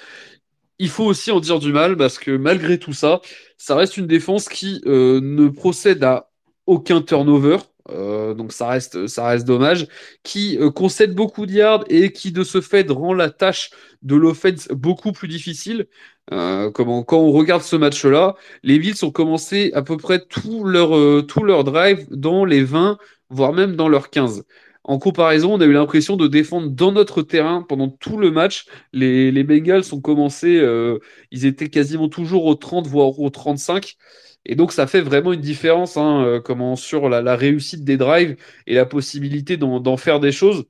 il 0.79 0.89
faut 0.91 1.05
aussi 1.05 1.31
en 1.31 1.41
dire 1.41 1.59
du 1.61 1.73
mal 1.73 1.97
parce 1.97 2.19
que 2.19 2.33
malgré 2.37 2.79
tout 2.79 2.93
ça, 2.93 3.21
ça 3.59 3.77
reste 3.77 3.97
une 3.97 4.07
défense 4.07 4.49
qui 4.49 4.83
euh, 4.87 5.21
ne 5.23 5.49
procède 5.49 6.05
à 6.05 6.31
aucun 6.67 7.03
turnover. 7.03 7.59
Euh, 7.91 8.35
donc 8.35 8.53
ça 8.53 8.69
reste, 8.69 9.07
ça 9.07 9.27
reste 9.29 9.47
dommage, 9.47 9.87
qui 10.23 10.59
euh, 10.59 10.71
concède 10.71 11.15
beaucoup 11.15 11.47
de 11.47 11.53
yards 11.53 11.85
et 11.89 12.13
qui 12.13 12.33
de 12.33 12.43
ce 12.43 12.61
fait 12.61 12.91
rend 12.91 13.15
la 13.15 13.31
tâche 13.31 13.71
de 14.03 14.17
l'offense 14.17 14.69
beaucoup 14.69 15.13
plus 15.13 15.29
difficile. 15.29 15.87
Euh, 16.33 16.71
comment, 16.71 17.05
quand 17.05 17.19
on 17.19 17.31
regarde 17.33 17.63
ce 17.63 17.77
match-là, 17.77 18.35
les 18.63 18.79
Bills 18.79 19.05
ont 19.05 19.11
commencé 19.11 19.71
à 19.75 19.83
peu 19.83 19.97
près 19.97 20.25
tout 20.25 20.65
leur, 20.65 21.27
tout 21.27 21.45
leur 21.45 21.65
drive 21.65 22.07
dans 22.11 22.45
les 22.45 22.65
20, 22.65 22.99
voire 23.31 23.53
même 23.53 23.77
dans 23.77 23.89
leurs 23.89 24.11
15. 24.11 24.45
En 24.85 24.99
comparaison, 24.99 25.55
on 25.55 25.61
a 25.61 25.65
eu 25.65 25.73
l'impression 25.73 26.17
de 26.17 26.29
défendre 26.29 26.71
dans 26.71 26.93
notre 26.93 27.23
terrain 27.23 27.63
pendant 27.69 27.89
tout 27.89 28.19
le 28.19 28.31
match. 28.31 28.67
Les, 28.93 29.33
les 29.33 29.43
Bengals 29.45 29.83
ont 29.93 30.01
commencé, 30.01 30.65
ils 31.33 31.47
étaient 31.47 31.69
quasiment 31.69 32.09
toujours 32.09 32.45
au 32.47 32.55
30, 32.55 32.87
voire 32.87 33.19
au 33.19 33.31
35. 33.31 33.97
Et 34.47 34.55
donc, 34.57 34.73
ça 34.73 34.87
fait 34.87 35.01
vraiment 35.03 35.33
une 35.33 35.41
différence 35.41 35.97
hein, 35.97 36.25
euh, 36.25 36.41
comment, 36.41 36.77
sur 36.77 37.09
la, 37.09 37.37
réussite 37.37 37.85
des 37.85 37.97
drives 37.97 38.37
et 38.67 38.75
la 38.75 38.87
possibilité 38.87 39.57
d'en 39.57 39.97
faire 39.97 40.21
des 40.21 40.33
choses. 40.33 40.67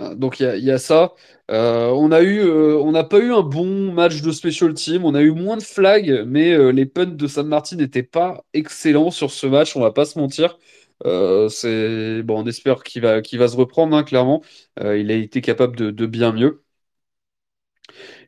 Euh, 0.00 0.14
Donc 0.14 0.40
il 0.40 0.46
y 0.64 0.70
a, 0.70 0.78
ça. 0.78 1.14
Euh, 1.50 1.90
euh, 1.92 2.78
on 2.82 2.92
n'a 2.92 3.04
pas 3.04 3.18
eu 3.18 3.32
un 3.32 3.42
bon 3.42 3.92
match 3.92 4.22
de 4.22 4.32
special 4.32 4.74
team. 4.74 5.04
On 5.04 5.14
a 5.14 5.22
eu 5.22 5.30
moins 5.32 5.56
de 5.56 5.62
flags, 5.62 6.24
mais 6.26 6.72
les 6.72 6.86
punts 6.86 7.06
de 7.06 7.26
San 7.26 7.46
Martin 7.46 7.76
n'étaient 7.76 8.02
pas 8.02 8.44
excellents 8.54 9.10
sur 9.10 9.30
ce 9.30 9.46
match. 9.46 9.76
On 9.76 9.80
va 9.80 9.92
pas 9.92 10.04
se 10.04 10.18
mentir. 10.18 10.58
On 11.04 12.46
espère 12.46 12.82
qu'il 12.82 13.02
va, 13.02 13.20
va 13.20 13.48
se 13.48 13.56
reprendre, 13.56 13.96
hein, 13.96 14.04
clairement. 14.04 14.42
Il 14.80 15.10
a 15.10 15.14
été 15.14 15.40
capable 15.40 15.94
de 15.94 16.06
bien 16.06 16.32
mieux. 16.32 16.62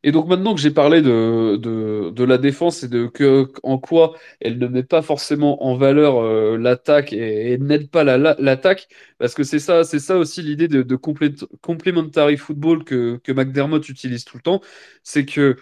Et 0.05 0.13
donc 0.13 0.29
maintenant 0.29 0.55
que 0.55 0.61
j'ai 0.61 0.71
parlé 0.71 1.03
de, 1.03 1.57
de, 1.57 2.25
la 2.25 2.39
défense 2.39 2.83
et 2.85 2.89
de 2.89 3.07
que, 3.07 3.51
en 3.63 3.79
quoi 3.79 4.15
elle 4.41 4.59
ne 4.59 4.67
met 4.69 4.83
pas 4.85 5.03
forcément 5.03 5.65
en 5.67 5.77
valeur 5.77 6.19
euh, 6.23 6.59
l'attaque 6.59 7.13
et, 7.15 7.57
n'aide 7.59 7.91
pas 7.91 8.05
la, 8.05 8.19
la- 8.19 8.37
l'attaque, 8.39 8.89
parce 9.19 9.35
que 9.35 9.43
c'est 9.45 9.59
ça, 9.59 9.83
ça 9.85 10.17
aussi 10.19 10.43
l'idée 10.43 10.69
de, 10.69 10.83
de 10.83 10.97
complementary 10.97 12.37
football 12.37 12.85
que, 12.85 13.19
que 13.25 13.33
McDermott 13.33 13.89
utilise 13.89 14.25
tout 14.25 14.37
le 14.37 14.43
temps, 14.43 14.61
c'est 15.03 15.25
que 15.25 15.57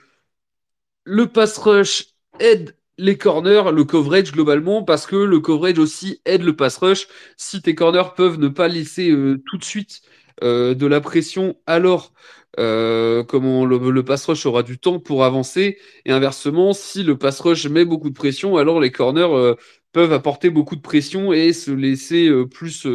le 1.05 1.27
pass 1.29 1.59
rush 1.59 2.07
aide 2.41 2.77
les 2.99 3.17
corners, 3.19 3.63
le 3.73 3.85
coverage 3.85 4.33
globalement, 4.33 4.83
parce 4.85 5.07
que 5.07 5.17
le 5.17 5.41
coverage 5.41 5.79
aussi 5.79 6.21
aide 6.25 6.43
le 6.43 6.55
pass 6.55 6.77
rush. 6.77 7.09
Si 7.37 7.63
tes 7.63 7.75
corners 7.75 8.15
peuvent 8.17 8.39
ne 8.39 8.49
pas 8.49 8.69
laisser 8.69 9.11
euh, 9.11 9.43
tout 9.47 9.57
de 9.59 9.65
suite 9.65 10.03
euh, 10.43 10.75
de 10.75 10.87
la 10.87 11.01
pression, 11.01 11.57
alors 11.67 12.13
euh, 12.59 13.25
comment 13.25 13.65
le, 13.65 14.05
pass 14.05 14.27
rush 14.27 14.47
aura 14.47 14.63
du 14.63 14.79
temps 14.79 15.01
pour 15.01 15.25
avancer. 15.25 15.79
Et 16.05 16.13
inversement, 16.13 16.73
si 16.73 17.03
le 17.03 17.17
pass 17.19 17.41
rush 17.41 17.67
met 17.67 17.85
beaucoup 17.85 18.11
de 18.11 18.15
pression, 18.15 18.57
alors 18.57 18.81
les 18.81 18.91
corners 18.91 19.23
euh, 19.23 19.55
peuvent 19.93 20.13
apporter 20.13 20.51
beaucoup 20.51 20.77
de 20.77 20.81
pression 20.83 21.33
et 21.33 21.53
se 21.53 21.71
laisser 21.71 22.29
euh, 22.29 22.47
plus 22.47 22.87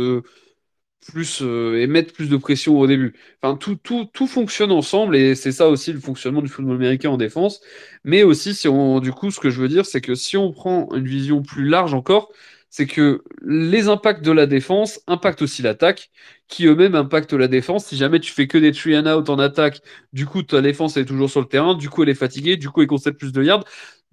plus 1.08 1.42
et 1.42 1.88
mettre 1.88 2.14
plus 2.14 2.30
de 2.30 2.36
pression 2.36 2.78
au 2.78 2.86
début. 2.86 3.16
Enfin, 3.42 3.56
tout, 3.56 3.76
tout, 3.76 4.06
tout 4.14 4.28
fonctionne 4.28 4.72
ensemble 4.72 5.16
et 5.16 5.36
c'est 5.36 5.54
ça 5.54 5.70
aussi 5.70 5.94
le 5.94 6.00
fonctionnement 6.02 6.42
du 6.42 6.50
football 6.50 6.76
américain 6.76 7.10
en 7.12 7.18
défense. 7.18 7.62
Mais 8.04 8.24
aussi, 8.24 8.54
si 8.54 8.68
on, 8.68 9.00
du 9.00 9.14
coup, 9.14 9.32
ce 9.32 9.40
que 9.40 9.50
je 9.50 9.62
veux 9.62 9.70
dire, 9.70 9.86
c'est 9.86 10.02
que 10.02 10.16
si 10.16 10.36
on 10.36 10.52
prend 10.52 10.90
une 10.94 11.08
vision 11.08 11.42
plus 11.44 11.66
large 11.66 11.94
encore, 11.94 12.34
c'est 12.70 12.86
que 12.88 13.24
les 13.46 13.88
impacts 13.88 14.24
de 14.24 14.32
la 14.32 14.46
défense 14.46 15.00
impactent 15.08 15.42
aussi 15.42 15.62
l'attaque, 15.62 16.10
qui 16.48 16.66
eux-mêmes 16.66 16.96
impactent 16.96 17.34
la 17.34 17.48
défense. 17.48 17.86
Si 17.86 17.98
jamais 17.98 18.20
tu 18.20 18.32
fais 18.32 18.48
que 18.48 18.58
des 18.58 18.72
three 18.72 18.98
and 18.98 19.06
out 19.08 19.30
en 19.30 19.40
attaque, 19.40 19.82
du 20.14 20.26
coup, 20.26 20.44
ta 20.44 20.62
défense 20.62 20.98
est 20.98 21.06
toujours 21.06 21.30
sur 21.30 21.42
le 21.42 21.48
terrain, 21.48 21.76
du 21.76 21.90
coup, 21.90 22.04
elle 22.04 22.10
est 22.10 22.14
fatiguée, 22.16 22.58
du 22.58 22.70
coup, 22.70 22.82
elle 22.82 22.88
concède 22.88 23.18
plus 23.18 23.32
de 23.32 23.44
yards. 23.44 23.64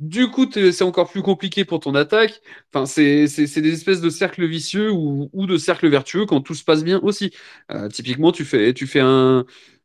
Du 0.01 0.29
coup, 0.29 0.47
c'est 0.53 0.83
encore 0.83 1.09
plus 1.11 1.23
compliqué 1.23 1.65
pour 1.65 1.79
ton 1.79 1.95
attaque. 1.95 2.41
Enfin, 2.73 2.85
c'est 2.85 3.27
des 3.27 3.73
espèces 3.73 4.01
de 4.01 4.11
cercles 4.11 4.45
vicieux 4.47 4.91
ou, 4.91 5.31
ou 5.33 5.47
de 5.47 5.57
cercles 5.57 5.89
vertueux 5.89 6.27
quand 6.27 6.41
tout 6.41 6.55
se 6.55 6.65
passe 6.65 6.83
bien 6.83 6.99
aussi. 7.03 7.33
Euh, 7.71 7.89
typiquement, 7.89 8.33
tu 8.33 8.45
fais, 8.45 8.75
tu 8.75 8.87
fais 8.89 9.01
un, 9.01 9.45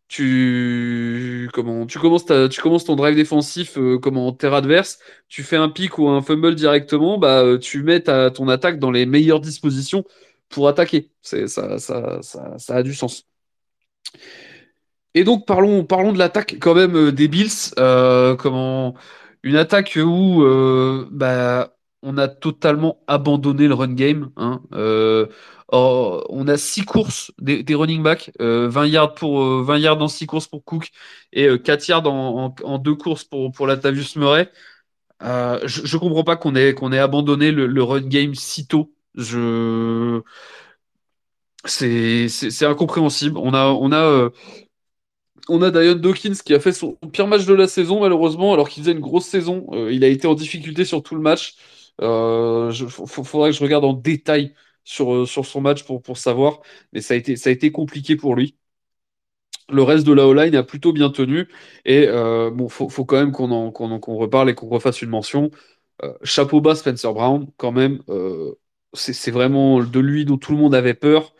tu, 0.10 1.50
comment, 1.54 1.86
tu 1.86 2.00
commences 2.00 2.26
tu 2.52 2.62
commences 2.62 2.86
ton 2.86 2.96
drive 2.96 3.16
défensif 3.16 3.78
euh, 3.78 4.00
comme 4.00 4.18
en 4.18 4.34
terre 4.34 4.54
adverse, 4.56 5.00
tu 5.30 5.44
fais 5.44 5.56
un 5.56 5.70
pick 5.70 6.00
ou 6.00 6.10
un 6.10 6.22
fumble 6.22 6.56
directement, 6.56 7.18
bah, 7.20 7.44
euh, 7.44 7.60
tu 7.60 7.84
mets 7.84 8.02
ton 8.02 8.50
attaque 8.50 8.80
dans 8.80 8.92
les 8.92 9.06
meilleures 9.06 9.40
dispositions 9.40 10.04
pour 10.50 10.68
attaquer. 10.68 11.12
C'est, 11.22 11.48
ça, 11.48 11.78
ça, 11.80 12.22
ça, 12.24 12.76
a 12.76 12.84
du 12.84 12.94
sens. 12.96 13.28
Et 15.14 15.24
donc 15.24 15.46
parlons, 15.46 15.86
parlons 15.86 16.14
de 16.14 16.18
l'attaque 16.20 16.58
quand 16.60 16.76
même 16.76 16.96
euh, 16.96 17.12
des 17.12 17.28
Bills. 17.28 17.74
Euh, 17.78 18.36
comment 18.36 18.96
une 19.44 19.56
attaque 19.56 19.98
où 20.02 20.44
bah, 21.12 21.76
on 22.02 22.18
a 22.18 22.28
totalement 22.28 23.02
abandonné 23.08 23.68
le 23.68 23.74
run 23.74 23.94
game. 23.94 24.32
hein. 24.38 24.62
Euh, 24.74 25.28
on 25.72 26.48
a 26.48 26.58
six 26.58 26.84
courses 26.84 27.32
des, 27.40 27.64
running 27.76 28.02
backs, 28.02 28.32
euh, 28.42 28.68
20 28.70 28.88
yards 28.88 29.14
pour 29.16 29.42
euh, 29.44 29.64
20 29.64 29.78
yards 29.78 29.98
dans 29.98 30.08
six 30.08 30.26
courses 30.26 30.48
pour 30.48 30.64
Cook 30.64 30.90
et 31.34 31.46
euh, 31.48 31.58
4 31.58 31.88
yards 31.88 32.08
en, 32.08 32.46
en, 32.46 32.56
en 32.64 32.78
deux 32.80 32.96
courses 32.96 33.24
pour 33.24 33.52
pour 33.52 33.68
Latavius 33.68 34.16
Murray. 34.16 34.50
Euh, 35.24 35.60
je, 35.66 35.86
je 35.86 35.98
comprends 35.98 36.24
pas 36.24 36.38
qu'on 36.38 36.56
ait 36.56 37.00
abandonné 37.00 37.52
le, 37.52 37.84
run 37.84 38.02
game 38.02 38.36
si 38.36 38.68
tôt. 38.68 38.94
C'est 41.66 42.66
incompréhensible. 42.66 43.38
On 43.38 43.54
a 43.54 43.68
on 45.50 45.62
euh, 45.64 45.96
Dawkins 45.96 46.36
qui 46.46 46.54
a 46.54 46.60
fait 46.60 46.72
son 46.74 46.96
pire 47.12 47.28
match 47.28 47.46
de 47.46 47.54
la 47.54 47.68
saison, 47.68 48.00
malheureusement, 48.02 48.54
alors 48.54 48.70
qu'il 48.70 48.84
faisait 48.84 48.94
une 48.94 49.00
grosse 49.00 49.26
saison. 49.26 49.66
Euh, 49.72 49.92
il 49.92 50.04
a 50.04 50.08
été 50.08 50.28
en 50.28 50.36
difficulté 50.36 50.86
sur 50.86 51.02
tout 51.04 51.16
le 51.16 51.22
match. 51.22 51.56
Euh, 52.02 52.72
je, 52.72 52.86
faudrait 52.88 53.52
que 53.52 53.58
je 53.58 53.64
regarde 53.64 53.86
en 53.86 53.94
détail 53.94 54.54
sur, 54.84 55.14
euh, 55.14 55.26
sur 55.26 55.46
son 55.46 55.62
match 55.62 55.84
pour, 55.86 56.02
pour 56.02 56.18
savoir. 56.18 56.62
Mais 56.94 57.02
ça 57.02 57.14
a 57.14 57.18
été, 57.18 57.36
ça 57.36 57.50
a 57.50 57.54
été 57.54 57.72
compliqué 57.72 58.16
pour 58.16 58.36
lui. 58.36 58.58
Le 59.70 59.84
reste 59.84 60.06
de 60.08 60.14
la 60.14 60.26
O-line 60.28 60.56
a 60.56 60.64
plutôt 60.64 60.94
bien 60.94 61.10
tenu. 61.12 61.48
Et 61.86 62.08
euh, 62.08 62.50
bon, 62.52 62.70
faut, 62.70 62.90
faut 62.90 63.06
quand 63.06 63.18
même 63.18 63.32
qu'on 63.32 63.52
en- 63.52 63.72
qu'on 63.72 64.16
reparle 64.18 64.50
et 64.50 64.56
qu'on 64.56 64.68
refasse 64.68 65.02
une 65.02 65.10
mention. 65.10 65.52
Euh, 66.04 66.14
chapeau 66.24 66.62
bas, 66.62 66.76
Spencer 66.76 67.14
Brown, 67.14 67.48
quand 67.58 67.72
même. 67.72 68.02
Euh, 68.10 68.54
c'est 68.94 69.32
vraiment 69.32 69.82
de 69.84 70.00
lui 70.00 70.26
dont 70.26 70.38
tout 70.38 70.52
le 70.54 70.58
monde 70.58 70.74
avait 70.76 70.96
peur 70.96 71.36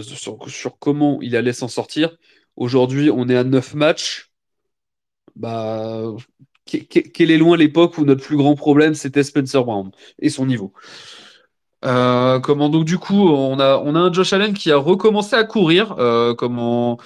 sur, 0.00 0.48
sur 0.50 0.78
comment 0.78 1.20
il 1.22 1.36
allait 1.36 1.52
s'en 1.52 1.68
sortir. 1.68 2.16
Aujourd'hui, 2.56 3.10
on 3.10 3.28
est 3.28 3.36
à 3.36 3.44
9 3.44 3.74
matchs. 3.74 4.30
Bah, 5.34 6.16
quelle 6.66 7.30
est 7.30 7.38
loin 7.38 7.56
l'époque 7.56 7.98
où 7.98 8.04
notre 8.04 8.24
plus 8.24 8.36
grand 8.36 8.54
problème 8.56 8.94
c'était 8.94 9.22
Spencer 9.22 9.64
Brown 9.64 9.90
et 10.18 10.30
son 10.30 10.46
niveau. 10.46 10.72
Euh, 11.84 12.40
comment 12.40 12.68
donc 12.68 12.84
du 12.84 12.98
coup 12.98 13.28
on 13.28 13.58
a 13.60 13.76
un 13.78 14.12
Josh 14.12 14.32
Allen 14.32 14.54
qui 14.54 14.72
a 14.72 14.76
recommencé 14.78 15.36
à 15.36 15.44
courir. 15.44 15.94
Euh, 15.98 16.34
comment 16.34 16.98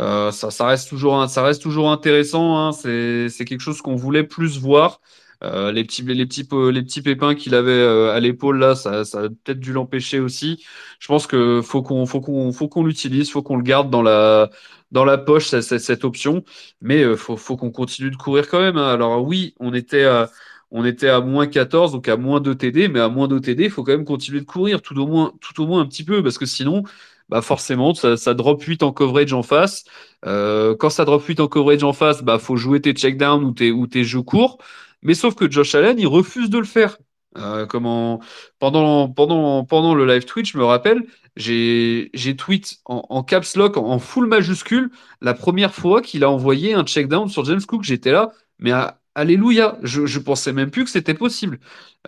euh, 0.00 0.32
ça 0.32 0.50
ça 0.50 0.66
reste 0.66 0.88
toujours 0.88 1.28
ça 1.28 1.42
reste 1.42 1.62
toujours 1.62 1.90
intéressant. 1.90 2.56
hein. 2.68 2.72
C'est 2.72 3.44
quelque 3.44 3.60
chose 3.60 3.82
qu'on 3.82 3.96
voulait 3.96 4.24
plus 4.24 4.58
voir. 4.58 5.00
Euh, 5.42 5.72
les 5.72 5.84
petits 5.84 6.02
les 6.02 6.26
petits 6.26 6.46
les 6.72 6.82
petits 6.82 7.02
pépins 7.02 7.34
qu'il 7.34 7.54
avait 7.54 7.70
euh, 7.70 8.12
à 8.12 8.20
l'épaule 8.20 8.58
là, 8.58 8.74
ça 8.74 9.04
ça 9.04 9.20
a 9.24 9.28
peut-être 9.28 9.60
dû 9.60 9.72
l'empêcher 9.72 10.20
aussi. 10.20 10.64
Je 11.00 11.06
pense 11.08 11.26
que 11.26 11.60
faut 11.62 11.82
qu'on 11.82 12.06
faut 12.06 12.20
qu'on 12.20 12.52
faut 12.52 12.68
qu'on 12.68 12.84
l'utilise, 12.84 13.30
faut 13.30 13.42
qu'on 13.42 13.56
le 13.56 13.62
garde 13.62 13.90
dans 13.90 14.02
la 14.02 14.50
dans 14.92 15.04
la 15.04 15.18
poche 15.18 15.48
cette, 15.48 16.04
option. 16.04 16.44
Mais 16.80 17.02
euh, 17.02 17.16
faut 17.16 17.36
faut 17.36 17.56
qu'on 17.56 17.70
continue 17.70 18.10
de 18.10 18.16
courir 18.16 18.48
quand 18.48 18.60
même. 18.60 18.76
hein. 18.76 18.86
Alors 18.92 19.24
oui, 19.26 19.54
on 19.60 19.74
était 19.74 20.04
à 20.04 20.30
on 20.70 20.84
était 20.84 21.08
à 21.08 21.20
moins 21.20 21.46
14, 21.46 21.92
donc 21.92 22.08
à 22.08 22.16
moins 22.16 22.40
2 22.40 22.54
TD, 22.56 22.88
mais 22.88 23.00
à 23.00 23.08
moins 23.08 23.28
2 23.28 23.40
TD, 23.40 23.64
il 23.64 23.70
faut 23.70 23.84
quand 23.84 23.92
même 23.92 24.04
continuer 24.04 24.40
de 24.40 24.44
courir, 24.46 24.82
tout 24.82 24.98
au 24.98 25.06
moins, 25.06 25.32
tout 25.40 25.62
au 25.62 25.66
moins 25.66 25.80
un 25.82 25.86
petit 25.86 26.02
peu, 26.04 26.20
parce 26.22 26.36
que 26.38 26.46
sinon, 26.46 26.82
bah 27.28 27.42
forcément, 27.42 27.94
ça, 27.94 28.34
drop 28.34 28.60
8 28.62 28.82
en 28.82 28.92
coverage 28.92 29.32
en 29.32 29.42
face. 29.42 29.84
Quand 30.24 30.90
ça 30.90 31.04
drop 31.04 31.24
8 31.24 31.40
en 31.40 31.48
coverage 31.48 31.84
en 31.84 31.92
face, 31.92 32.22
bah 32.22 32.38
faut 32.38 32.56
jouer 32.56 32.80
tes 32.80 32.92
checkdowns 32.92 33.44
ou 33.44 33.52
tes, 33.52 33.70
ou 33.72 33.86
tes 33.86 34.04
jeux 34.04 34.22
courts. 34.22 34.58
Mais 35.04 35.14
sauf 35.14 35.34
que 35.34 35.50
Josh 35.50 35.74
Allen, 35.74 35.98
il 35.98 36.06
refuse 36.06 36.50
de 36.50 36.58
le 36.58 36.64
faire. 36.64 36.98
Euh, 37.36 37.66
comment 37.66 38.20
pendant 38.60 39.94
le 39.94 40.06
live 40.06 40.24
Twitch, 40.24 40.52
je 40.52 40.58
me 40.58 40.64
rappelle, 40.64 41.04
j'ai 41.36 42.36
tweet 42.36 42.78
en, 42.84 43.22
caps 43.24 43.56
lock 43.56 43.76
en, 43.76 43.98
full 43.98 44.26
majuscule 44.26 44.90
la 45.20 45.34
première 45.34 45.74
fois 45.74 46.00
qu'il 46.00 46.22
a 46.22 46.30
envoyé 46.30 46.74
un 46.74 46.84
checkdown 46.84 47.28
sur 47.28 47.44
James 47.44 47.60
Cook. 47.66 47.82
J'étais 47.82 48.12
là, 48.12 48.30
mais 48.58 48.72
alléluia, 49.14 49.78
je, 49.82 50.06
je 50.06 50.18
pensais 50.20 50.52
même 50.52 50.70
plus 50.70 50.84
que 50.84 50.90
c'était 50.90 51.14
possible. 51.14 51.58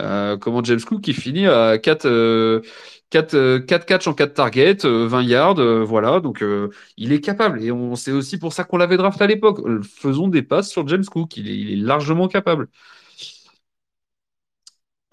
Euh, 0.00 0.36
comment 0.36 0.62
James 0.62 0.80
Cook 0.80 1.00
qui 1.00 1.12
finit 1.12 1.46
à 1.46 1.78
4, 1.78 2.06
euh, 2.06 2.60
4, 3.10 3.34
euh, 3.34 3.60
4 3.60 3.86
catch 3.86 4.06
en 4.08 4.14
4 4.14 4.34
targets, 4.34 4.84
euh, 4.84 5.06
20 5.06 5.22
yards, 5.22 5.58
euh, 5.60 5.84
voilà, 5.84 6.20
donc 6.20 6.42
euh, 6.42 6.70
il 6.96 7.12
est 7.12 7.20
capable. 7.20 7.62
Et 7.62 7.70
on 7.72 7.94
c'est 7.96 8.12
aussi 8.12 8.38
pour 8.38 8.52
ça 8.52 8.64
qu'on 8.64 8.76
l'avait 8.78 8.96
drafté 8.96 9.24
à 9.24 9.26
l'époque. 9.26 9.60
Euh, 9.66 9.82
Faisons 9.82 10.28
des 10.28 10.42
passes 10.42 10.70
sur 10.70 10.86
James 10.88 11.04
Cook, 11.04 11.36
il 11.36 11.48
est, 11.72 11.76
largement 11.76 12.28
capable. 12.28 12.68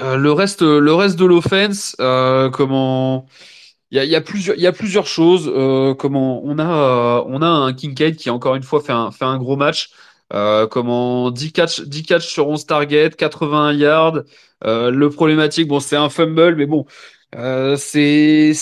Euh, 0.02 0.18
le 0.18 0.32
reste, 0.32 0.62
le 0.64 0.94
reste 0.94 1.18
de 1.20 1.26
l'offense, 1.26 1.96
euh, 2.00 2.50
comment 2.50 3.28
il 3.92 4.04
y 4.06 4.16
a, 4.16 4.22
plusieurs, 4.22 4.58
y 4.58 4.66
a 4.68 4.72
plusieurs 4.74 5.06
choses. 5.08 5.52
Euh, 5.56 5.94
comment 5.94 6.44
on 6.44 6.58
a, 6.60 7.20
euh, 7.20 7.24
on 7.28 7.42
a 7.44 7.48
un 7.48 7.74
Kincaid 7.74 8.16
qui 8.16 8.30
encore 8.32 8.56
une 8.56 8.64
fois 8.64 8.82
fait 8.82 8.92
un, 8.92 9.12
fait 9.12 9.26
un 9.26 9.38
gros 9.38 9.56
match. 9.56 9.92
Euh, 10.34 10.68
comment 10.68 11.30
10 11.32 11.52
catch, 11.54 11.82
10 11.82 12.04
catch 12.04 12.26
sur 12.28 12.48
11 12.48 12.66
targets, 12.66 13.12
81 13.12 13.74
yards. 13.74 14.24
Euh, 14.66 14.90
le 14.90 15.10
problématique, 15.12 15.68
bon, 15.68 15.80
c'est 15.80 15.96
un 15.96 16.10
fumble, 16.10 16.56
mais 16.56 16.66
bon, 16.66 16.86
euh, 17.36 17.76
c'est, 17.78 18.54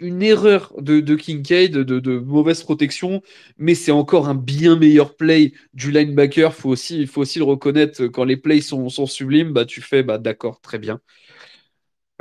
une 0.00 0.22
erreur 0.22 0.72
de, 0.78 1.14
Kincaid, 1.14 1.72
de, 1.72 2.18
mauvaise 2.18 2.62
protection, 2.62 3.22
mais 3.58 3.74
c'est 3.74 3.92
encore 3.92 4.28
un 4.28 4.34
bien 4.34 4.76
meilleur 4.76 5.16
play 5.16 5.52
du 5.74 5.90
linebacker. 5.90 6.54
Faut 6.54 6.70
aussi, 6.70 7.00
il 7.00 7.06
faut 7.06 7.22
aussi 7.22 7.38
le 7.38 7.44
reconnaître. 7.44 8.06
Quand 8.06 8.24
les 8.24 8.36
plays 8.36 8.60
sont, 8.60 8.88
sont 8.88 9.06
sublimes, 9.06 9.52
bah 9.52 9.64
tu 9.64 9.80
fais, 9.80 10.02
bah 10.02 10.18
d'accord, 10.18 10.60
très 10.60 10.78
bien. 10.78 11.00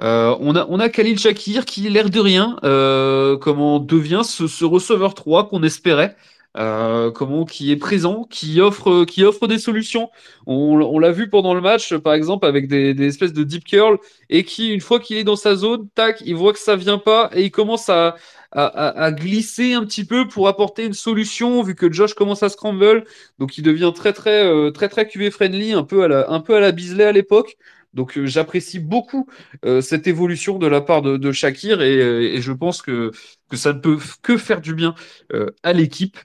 Euh, 0.01 0.35
on 0.41 0.55
a, 0.55 0.65
on 0.69 0.79
a 0.79 0.89
Khalil 0.89 1.17
Shakir 1.17 1.65
qui, 1.65 1.89
l'air 1.89 2.09
de 2.09 2.19
rien, 2.19 2.57
euh, 2.63 3.37
comment 3.37 3.79
devient 3.79 4.23
ce, 4.25 4.47
ce 4.47 4.65
receveur 4.65 5.13
3 5.13 5.47
qu'on 5.47 5.63
espérait, 5.63 6.15
euh, 6.57 7.11
comment 7.11 7.45
qui 7.45 7.71
est 7.71 7.75
présent, 7.77 8.23
qui 8.29 8.61
offre, 8.61 9.05
qui 9.05 9.23
offre 9.23 9.47
des 9.47 9.59
solutions. 9.59 10.09
On, 10.45 10.99
l'a 10.99 11.11
vu 11.11 11.29
pendant 11.29 11.53
le 11.53 11.61
match, 11.61 11.95
par 11.95 12.13
exemple, 12.13 12.45
avec 12.45 12.67
des, 12.67 12.95
espèces 13.05 13.33
de 13.33 13.43
deep 13.43 13.65
curl, 13.65 13.97
et 14.29 14.43
qui, 14.43 14.73
une 14.73 14.81
fois 14.81 14.99
qu'il 14.99 15.17
est 15.17 15.23
dans 15.23 15.35
sa 15.35 15.55
zone, 15.55 15.87
tac, 15.95 16.21
il 16.25 16.35
voit 16.35 16.53
que 16.53 16.59
ça 16.59 16.75
vient 16.75 16.97
pas, 16.97 17.29
et 17.33 17.43
il 17.43 17.51
commence 17.51 17.89
à, 17.89 18.15
à, 18.51 19.11
glisser 19.11 19.73
un 19.73 19.85
petit 19.85 20.05
peu 20.05 20.27
pour 20.27 20.47
apporter 20.47 20.85
une 20.85 20.93
solution, 20.93 21.61
vu 21.61 21.75
que 21.75 21.91
Josh 21.91 22.13
commence 22.13 22.43
à 22.43 22.49
scramble. 22.49 23.03
Donc 23.39 23.57
il 23.57 23.63
devient 23.63 23.91
très 23.93 24.13
très 24.13 24.45
euh, 24.45 24.71
très 24.71 24.87
très 24.89 25.07
QV 25.07 25.31
friendly, 25.31 25.73
un 25.73 25.83
peu 25.83 26.03
à 26.03 26.07
la, 26.07 26.29
un 26.31 26.39
peu 26.39 26.55
à 26.55 26.59
la 26.59 26.71
Beasley 26.71 27.03
à 27.03 27.11
l'époque. 27.11 27.57
Donc 27.95 28.17
euh, 28.17 28.27
j'apprécie 28.27 28.79
beaucoup 28.79 29.27
euh, 29.65 29.81
cette 29.81 30.05
évolution 30.05 30.59
de 30.59 30.67
la 30.67 30.81
part 30.81 31.01
de, 31.01 31.31
Shakir 31.31 31.81
et, 31.81 31.97
euh, 32.01 32.41
je 32.41 32.51
pense 32.51 32.81
que, 32.81 33.11
que 33.49 33.57
ça 33.57 33.73
ne 33.73 33.79
peut 33.79 33.97
que 34.21 34.37
faire 34.37 34.61
du 34.61 34.75
bien 34.75 34.93
euh, 35.33 35.49
à 35.63 35.73
l'équipe. 35.73 36.17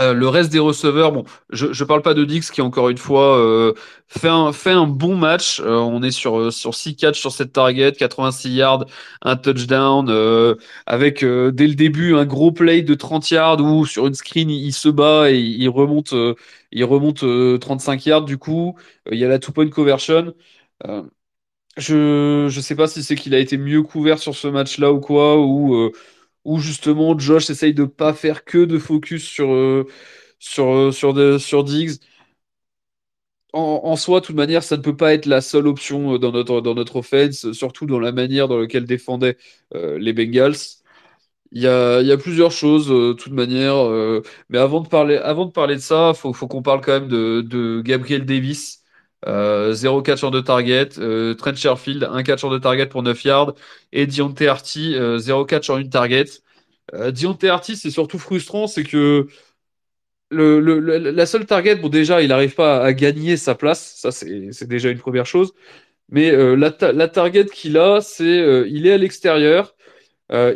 Euh, 0.00 0.14
le 0.14 0.28
reste 0.28 0.50
des 0.50 0.58
receveurs, 0.58 1.12
bon, 1.12 1.24
je 1.50 1.66
ne 1.66 1.84
parle 1.86 2.00
pas 2.02 2.14
de 2.14 2.24
Dix 2.24 2.50
qui, 2.50 2.62
encore 2.62 2.88
une 2.88 2.96
fois, 2.96 3.38
euh, 3.38 3.74
fait, 4.08 4.28
un, 4.28 4.86
bon 4.86 5.16
match. 5.16 5.60
Euh, 5.60 5.76
on 5.76 6.02
est 6.02 6.10
sur, 6.10 6.52
sur 6.52 6.74
6 6.74 6.96
catchs 6.96 7.20
sur 7.20 7.32
cette 7.32 7.52
target, 7.52 7.92
86 7.92 8.50
yards, 8.54 8.86
un 9.22 9.36
touchdown, 9.36 10.08
avec 10.86 11.24
dès 11.24 11.66
le 11.66 11.74
début 11.74 12.14
un 12.16 12.24
gros 12.24 12.52
play 12.52 12.82
de 12.82 12.94
30 12.94 13.30
yards 13.30 13.60
où 13.60 13.84
sur 13.84 14.06
une 14.06 14.14
screen 14.14 14.48
il, 14.50 14.72
se 14.72 14.88
bat 14.88 15.30
et 15.30 15.38
il 15.38 15.68
remonte, 15.68 16.14
il 16.72 16.84
remonte 16.84 17.22
euh, 17.24 17.58
35 17.58 18.06
yards 18.06 18.24
du 18.24 18.38
coup. 18.38 18.76
Il 19.10 19.18
y 19.18 19.24
a 19.24 19.28
la 19.28 19.38
two-point 19.38 19.68
conversion. 19.70 20.34
Euh, 20.86 21.02
je 21.76 22.48
je 22.50 22.60
sais 22.60 22.76
pas 22.76 22.88
si 22.88 23.02
c'est 23.04 23.16
qu'il 23.16 23.34
a 23.34 23.38
été 23.38 23.58
mieux 23.58 23.82
couvert 23.82 24.18
sur 24.18 24.36
ce 24.36 24.48
match-là 24.48 24.92
ou 24.92 25.00
quoi, 25.00 25.38
ou, 25.38 25.92
ou 26.44 26.58
justement 26.58 27.18
Josh 27.18 27.50
essaye 27.50 27.74
de 27.74 27.84
pas 27.84 28.14
faire 28.14 28.44
que 28.44 28.64
de 28.64 28.78
focus 28.78 29.24
sur, 29.26 29.52
euh, 29.52 29.86
sur, 30.38 30.66
euh, 30.74 30.92
sur, 30.92 31.40
sur 31.40 31.64
Diggs. 31.64 31.98
En, 33.52 33.96
soi, 33.96 34.20
de 34.20 34.26
toute 34.26 34.36
manière, 34.36 34.62
ça 34.62 34.76
ne 34.76 34.82
peut 34.82 34.96
pas 34.96 35.12
être 35.12 35.26
la 35.26 35.40
seule 35.40 35.66
option 35.66 36.14
euh, 36.14 36.18
dans 36.18 36.30
notre, 36.30 36.60
dans 36.60 36.74
notre 36.74 36.96
offense, 36.96 37.50
surtout 37.52 37.84
dans 37.86 37.98
la 37.98 38.12
manière 38.12 38.46
dans 38.46 38.58
laquelle 38.58 38.84
défendaient 38.84 39.36
les 39.74 40.12
Bengals. 40.12 40.54
Il 41.52 41.62
y 41.62 41.66
a, 41.68 42.00
il 42.00 42.06
y 42.06 42.12
a 42.12 42.16
plusieurs 42.18 42.52
choses, 42.52 42.88
de 42.88 43.12
toute 43.14 43.32
manière. 43.32 43.76
mais 44.48 44.58
avant 44.58 44.80
de 44.80 44.88
parler, 44.88 45.16
avant 45.16 45.46
de 45.46 45.50
parler 45.52 45.76
de 45.76 45.80
ça, 45.80 46.14
faut, 46.14 46.32
faut 46.32 46.48
qu'on 46.48 46.62
parle 46.62 46.80
quand 46.80 46.92
même 46.92 47.08
de, 47.08 47.40
de 47.42 47.82
Gabriel 47.82 48.24
Davis. 48.26 48.79
Euh, 49.26 49.72
0 49.74 50.02
catcher 50.02 50.30
de 50.30 50.40
target. 50.40 50.98
Euh, 50.98 51.34
Trent 51.34 51.54
Sherfield, 51.54 52.04
un 52.10 52.22
catcher 52.22 52.48
de 52.48 52.58
target 52.58 52.86
pour 52.86 53.02
9 53.02 53.22
yards. 53.24 53.54
Et 53.92 54.06
Diontae 54.06 54.48
Harty, 54.48 54.94
euh, 54.94 55.18
0 55.18 55.44
catch 55.44 55.70
en 55.70 55.78
une 55.78 55.90
target. 55.90 56.24
Euh, 56.94 57.10
Diontae 57.10 57.48
Harty, 57.48 57.76
c'est 57.76 57.90
surtout 57.90 58.18
frustrant, 58.18 58.66
c'est 58.66 58.84
que 58.84 59.28
la 60.30 61.26
seule 61.26 61.46
target, 61.46 61.76
bon 61.76 61.88
déjà, 61.88 62.22
il 62.22 62.28
n'arrive 62.28 62.54
pas 62.54 62.82
à 62.84 62.92
gagner 62.92 63.36
sa 63.36 63.54
place. 63.54 63.96
Ça, 63.96 64.10
c'est 64.12 64.68
déjà 64.68 64.90
une 64.90 64.98
première 64.98 65.26
chose. 65.26 65.52
Mais 66.10 66.30
euh, 66.32 66.56
la, 66.56 66.74
la 66.92 67.08
target 67.08 67.46
qu'il 67.46 67.78
a, 67.78 68.00
c'est 68.00 68.24
euh, 68.24 68.66
il 68.68 68.86
est 68.86 68.92
à 68.92 68.98
l'extérieur. 68.98 69.76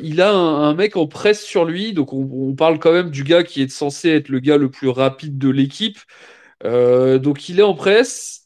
Il 0.02 0.20
a 0.20 0.32
un, 0.32 0.74
mec 0.74 0.96
en 0.96 1.08
presse 1.08 1.44
sur 1.44 1.64
lui, 1.64 1.92
donc 1.94 2.12
on, 2.12 2.54
parle 2.54 2.78
quand 2.78 2.92
même 2.92 3.10
du 3.10 3.24
gars 3.24 3.42
qui 3.42 3.62
est 3.62 3.68
censé 3.68 4.10
être 4.10 4.28
le 4.28 4.38
gars 4.40 4.56
le 4.56 4.70
plus 4.70 4.88
rapide 4.88 5.38
de 5.38 5.48
l'équipe. 5.48 5.98
Donc 6.62 7.48
il 7.48 7.58
est 7.60 7.62
en 7.62 7.74
presse, 7.74 8.43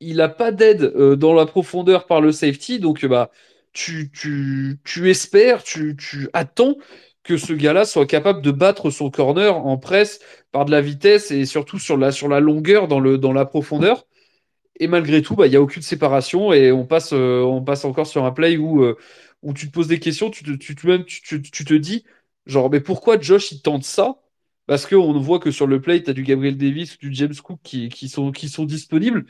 il 0.00 0.16
n'a 0.16 0.28
pas 0.28 0.52
d'aide 0.52 0.92
euh, 0.96 1.16
dans 1.16 1.34
la 1.34 1.46
profondeur 1.46 2.06
par 2.06 2.20
le 2.20 2.32
safety, 2.32 2.78
donc 2.78 3.04
bah 3.06 3.30
tu, 3.72 4.10
espères, 5.10 5.62
tu, 5.64 5.96
attends 6.32 6.76
que 7.22 7.36
ce 7.36 7.52
gars-là 7.52 7.84
soit 7.84 8.06
capable 8.06 8.42
de 8.42 8.50
battre 8.50 8.90
son 8.90 9.10
corner 9.10 9.56
en 9.56 9.78
presse 9.78 10.20
par 10.52 10.64
de 10.64 10.70
la 10.70 10.80
vitesse 10.80 11.30
et 11.30 11.44
surtout 11.46 11.78
sur 11.78 11.96
la, 11.96 12.40
longueur 12.40 12.86
dans 12.86 13.32
la 13.32 13.44
profondeur. 13.46 14.06
Et 14.80 14.86
malgré 14.88 15.22
tout, 15.22 15.36
bah, 15.36 15.46
il 15.46 15.50
n'y 15.50 15.56
a 15.56 15.62
aucune 15.62 15.82
séparation 15.82 16.52
et 16.52 16.72
on 16.72 16.84
passe, 16.86 17.12
euh, 17.12 17.42
encore 17.42 18.06
sur 18.06 18.24
un 18.24 18.32
play 18.32 18.56
où, 18.56 18.82
euh, 18.82 18.96
où 19.42 19.52
tu 19.54 19.68
te 19.68 19.72
poses 19.72 19.88
des 19.88 20.00
questions, 20.00 20.30
tu 20.30 20.44
te, 20.44 20.86
même, 20.86 21.04
tu, 21.04 21.40
te 21.40 21.74
dis, 21.74 22.04
genre, 22.46 22.70
mais 22.70 22.80
pourquoi 22.80 23.18
Josh 23.20 23.52
il 23.52 23.62
tente 23.62 23.84
ça? 23.84 24.20
Parce 24.66 24.86
qu'on 24.86 25.12
voit 25.20 25.38
que 25.38 25.50
sur 25.50 25.66
le 25.66 25.80
play, 25.80 26.02
tu 26.02 26.10
as 26.10 26.14
du 26.14 26.22
Gabriel 26.22 26.56
Davis, 26.56 26.98
du 26.98 27.12
James 27.14 27.34
Cook 27.42 27.60
qui, 27.62 27.88
qui 27.88 28.10
qui 28.34 28.48
sont 28.48 28.64
disponibles. 28.64 29.26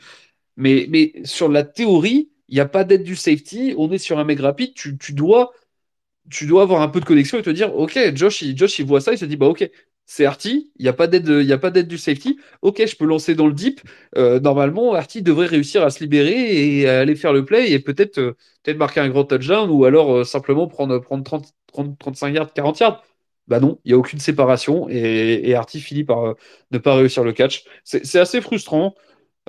Mais, 0.57 1.13
sur 1.23 1.49
la 1.49 1.63
théorie, 1.63 2.29
il 2.49 2.55
n'y 2.55 2.61
a 2.61 2.67
pas 2.67 2.83
d'aide 2.83 3.03
du 3.03 3.15
safety, 3.15 3.73
on 3.77 3.91
est 3.91 3.97
sur 3.97 4.19
un 4.19 4.23
mec 4.23 4.39
rapide, 4.39 4.73
tu, 4.73 5.13
dois 5.13 5.51
avoir 6.61 6.81
un 6.81 6.87
peu 6.87 6.99
de 6.99 7.05
connexion 7.05 7.37
et 7.39 7.41
te 7.41 7.49
dire, 7.49 7.75
ok, 7.75 7.97
Josh, 8.15 8.41
il, 8.41 8.57
Josh, 8.57 8.79
il 8.79 8.85
voit 8.85 9.01
ça, 9.01 9.13
il 9.13 9.17
se 9.17 9.25
dit, 9.25 9.37
bah 9.37 9.47
ok, 9.47 9.69
c'est 10.05 10.25
Artie, 10.25 10.71
il 10.77 10.83
n'y 10.83 10.89
a 10.89 10.93
pas 10.93 11.07
d'aide, 11.07 11.87
du 11.87 11.97
safety, 11.97 12.39
ok, 12.61 12.85
je 12.85 12.95
peux 12.95 13.05
lancer 13.05 13.35
dans 13.35 13.47
le 13.47 13.53
deep. 13.53 13.81
Euh, 14.17 14.39
normalement, 14.39 14.93
Artie 14.93 15.23
devrait 15.23 15.47
réussir 15.47 15.83
à 15.83 15.89
se 15.89 15.99
libérer 15.99 16.79
et 16.79 16.87
à 16.87 16.99
aller 16.99 17.15
faire 17.15 17.33
le 17.33 17.43
play 17.43 17.71
et 17.71 17.79
peut-être 17.79 18.19
euh, 18.19 18.73
marquer 18.75 18.99
un 18.99 19.09
grand 19.09 19.25
touchdown 19.25 19.69
ou 19.69 19.85
alors 19.85 20.13
euh, 20.13 20.23
simplement 20.23 20.67
prendre, 20.67 20.99
prendre 20.99 21.23
30, 21.23 21.53
30, 21.67 21.97
35 21.97 22.29
yards, 22.29 22.53
40 22.53 22.79
yards. 22.79 23.03
Bah 23.47 23.59
non, 23.59 23.79
il 23.85 23.89
n'y 23.89 23.93
a 23.93 23.97
aucune 23.97 24.19
séparation 24.19 24.87
et, 24.89 25.41
et 25.43 25.55
Artie 25.55 25.79
finit 25.79 26.03
par 26.03 26.33
ne 26.71 26.77
pas 26.79 26.95
réussir 26.95 27.23
le 27.23 27.31
catch. 27.31 27.63
C'est 27.83 28.19
assez 28.19 28.41
frustrant 28.41 28.95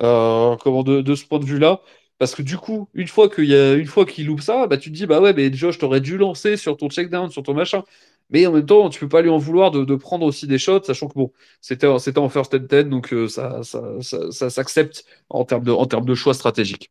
euh, 0.03 0.57
comment 0.57 0.83
de, 0.83 1.15
ce 1.15 1.27
point 1.27 1.39
de 1.39 1.45
vue-là. 1.45 1.81
Parce 2.19 2.35
que 2.35 2.43
du 2.43 2.57
coup, 2.57 2.89
une 2.95 3.09
fois 3.09 3.29
qu'il 3.29 3.45
y 3.45 3.55
a, 3.55 3.75
une 3.75 3.87
fois 3.87 4.07
qu'il 4.07 4.27
loupe 4.27 4.41
ça, 4.41 4.67
bah 4.67 4.79
tu 4.79 4.91
te 4.91 4.97
dis 4.97 5.07
bah 5.07 5.21
ouais, 5.21 5.35
mais 5.35 5.53
Josh, 5.53 5.79
t'aurais 5.79 6.01
dû 6.01 6.17
lancer 6.17 6.57
sur 6.57 6.77
ton 6.77 6.89
checkdown, 6.89 7.31
sur 7.31 7.43
ton 7.43 7.55
machin. 7.55 7.83
Mais 8.31 8.47
en 8.47 8.53
même 8.53 8.67
temps, 8.67 8.89
tu 8.91 9.01
peux 9.01 9.09
pas 9.09 9.23
lui 9.23 9.31
en 9.31 9.39
vouloir 9.39 9.71
de, 9.71 9.95
prendre 9.97 10.27
aussi 10.27 10.47
des 10.47 10.59
shots, 10.59 10.83
sachant 10.83 11.09
que 11.09 11.15
bon, 11.15 11.33
c'était 11.61 11.87
en 11.87 12.29
first 12.29 12.55
and 12.55 12.67
ten, 12.69 12.91
donc 12.91 13.13
euh, 13.13 13.29
ça, 13.29 13.63
ça, 13.63 13.83
ça, 14.01 14.51
s'accepte 14.51 15.05
en 15.29 15.45
termes 15.45 15.63
de, 15.65 15.71
en 15.73 15.87
termes 15.87 16.07
de 16.07 16.15
choix 16.15 16.35
stratégiques. 16.35 16.91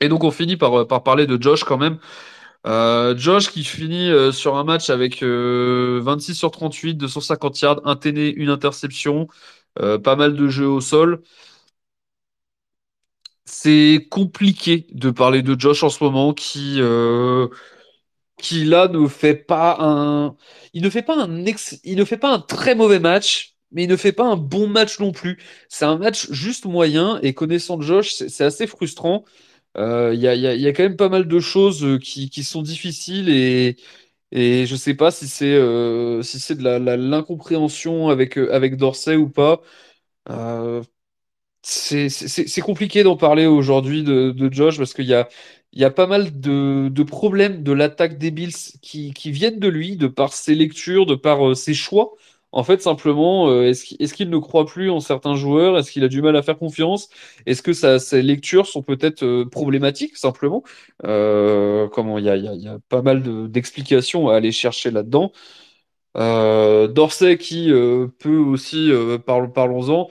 Et 0.00 0.08
donc 0.08 0.24
on 0.24 0.30
finit 0.30 0.56
par, 0.56 0.86
par 0.86 1.02
parler 1.04 1.26
de 1.26 1.40
Josh 1.40 1.64
quand 1.64 1.78
même. 1.78 1.98
Euh, 2.66 3.16
Josh 3.16 3.50
qui 3.50 3.64
finit 3.64 4.10
sur 4.32 4.56
un 4.56 4.64
match 4.64 4.90
avec 4.90 5.22
euh, 5.22 6.00
26 6.02 6.34
sur 6.34 6.50
38, 6.50 6.94
250 6.96 7.60
yards, 7.60 7.80
un 7.84 7.96
TD, 7.96 8.32
une 8.36 8.50
interception, 8.50 9.28
pas 9.76 10.16
mal 10.16 10.36
de 10.36 10.48
jeux 10.48 10.68
au 10.68 10.80
sol. 10.80 11.22
C'est 13.44 14.06
compliqué 14.10 14.86
de 14.92 15.10
parler 15.10 15.42
de 15.42 15.58
Josh 15.58 15.82
en 15.82 15.88
ce 15.90 16.02
moment 16.04 16.32
qui, 16.32 16.76
euh, 16.80 17.48
qui 18.38 18.64
là 18.64 18.88
ne 18.88 19.06
fait 19.08 19.34
pas 19.36 19.76
un, 19.80 20.36
il 20.74 20.82
ne 20.82 20.90
fait 20.90 21.02
pas 21.02 21.16
un 21.16 21.46
ex... 21.46 21.80
il 21.84 21.96
ne 21.98 22.04
fait 22.04 22.18
pas 22.18 22.32
un 22.34 22.40
très 22.40 22.74
mauvais 22.76 23.00
match, 23.00 23.56
mais 23.72 23.84
il 23.84 23.90
ne 23.90 23.96
fait 23.96 24.12
pas 24.12 24.24
un 24.26 24.36
bon 24.36 24.68
match 24.68 25.00
non 25.00 25.12
plus. 25.12 25.38
C'est 25.68 25.84
un 25.86 25.98
match 25.98 26.30
juste 26.32 26.66
moyen 26.66 27.20
et 27.22 27.34
connaissant 27.34 27.80
Josh, 27.80 28.14
c'est 28.14 28.44
assez 28.44 28.66
frustrant. 28.68 29.24
Euh, 29.78 30.12
Il 30.14 30.20
y 30.20 30.28
a, 30.28 30.34
y 30.36 30.40
y 30.60 30.66
a 30.68 30.72
quand 30.72 30.84
même 30.84 30.96
pas 30.96 31.08
mal 31.10 31.28
de 31.28 31.40
choses 31.40 31.84
euh, 31.84 31.98
qui, 31.98 32.30
qui 32.30 32.44
sont 32.44 32.62
difficiles 32.62 33.28
et, 33.30 33.76
et 34.32 34.66
je 34.66 34.76
sais 34.76 34.94
pas 34.94 35.10
si 35.12 35.28
c'est 35.28 35.58
si 36.22 36.40
c'est 36.40 36.56
de 36.56 36.64
la, 36.64 36.78
la- 36.80 36.96
l'incompréhension 36.96 38.08
avec, 38.10 38.36
avec 38.38 38.76
Dorsey 38.76 39.16
ou 39.16 39.28
pas. 39.30 39.60
C'est 41.62 42.60
compliqué 42.60 43.02
d'en 43.04 43.16
parler 43.16 43.46
aujourd'hui 43.46 44.02
de, 44.02 44.48
Josh 44.52 44.78
parce 44.78 44.94
qu'il 44.94 45.06
y 45.06 45.14
a, 45.84 45.90
pas 45.90 46.06
mal 46.06 46.40
de, 46.40 47.02
problèmes 47.04 47.62
de 47.62 47.72
l'attaque 47.72 48.18
des 48.18 48.30
Bills 48.30 48.52
qui, 48.82 49.12
viennent 49.30 49.60
de 49.60 49.68
lui, 49.68 49.96
de 49.96 50.08
par 50.08 50.32
ses 50.32 50.54
lectures, 50.54 51.06
de 51.06 51.14
par 51.14 51.50
euh, 51.50 51.54
ses 51.54 51.74
choix. 51.74 52.12
En 52.54 52.64
fait, 52.64 52.82
simplement, 52.82 53.48
euh, 53.48 53.62
est-ce 53.70 54.12
qu'il, 54.14 54.28
ne 54.28 54.38
croit 54.38 54.66
plus 54.66 54.90
en 54.90 55.00
certains 55.00 55.36
joueurs? 55.36 55.78
Est-ce 55.78 55.90
qu'il 55.90 56.04
a 56.04 56.08
du 56.08 56.20
mal 56.20 56.36
à 56.36 56.42
faire 56.42 56.58
confiance? 56.58 57.08
Est-ce 57.46 57.62
que 57.62 57.72
ça, 57.72 57.98
ses 57.98 58.20
lectures 58.22 58.66
sont 58.66 58.82
peut-être 58.82 59.22
euh, 59.24 59.46
problématiques, 59.48 60.16
simplement? 60.18 60.62
Il 61.04 61.08
y 61.08 62.68
a, 62.68 62.78
pas 62.88 63.02
mal 63.02 63.22
de- 63.22 63.46
d'explications 63.46 64.28
à 64.28 64.36
aller 64.36 64.52
chercher 64.52 64.90
là-dedans. 64.90 65.32
Euh, 66.18 66.88
Dorsey 66.88 67.38
qui 67.38 67.70
peut 68.18 68.36
aussi, 68.36 68.90
parlons- 69.24 69.50
parlons-en, 69.50 70.08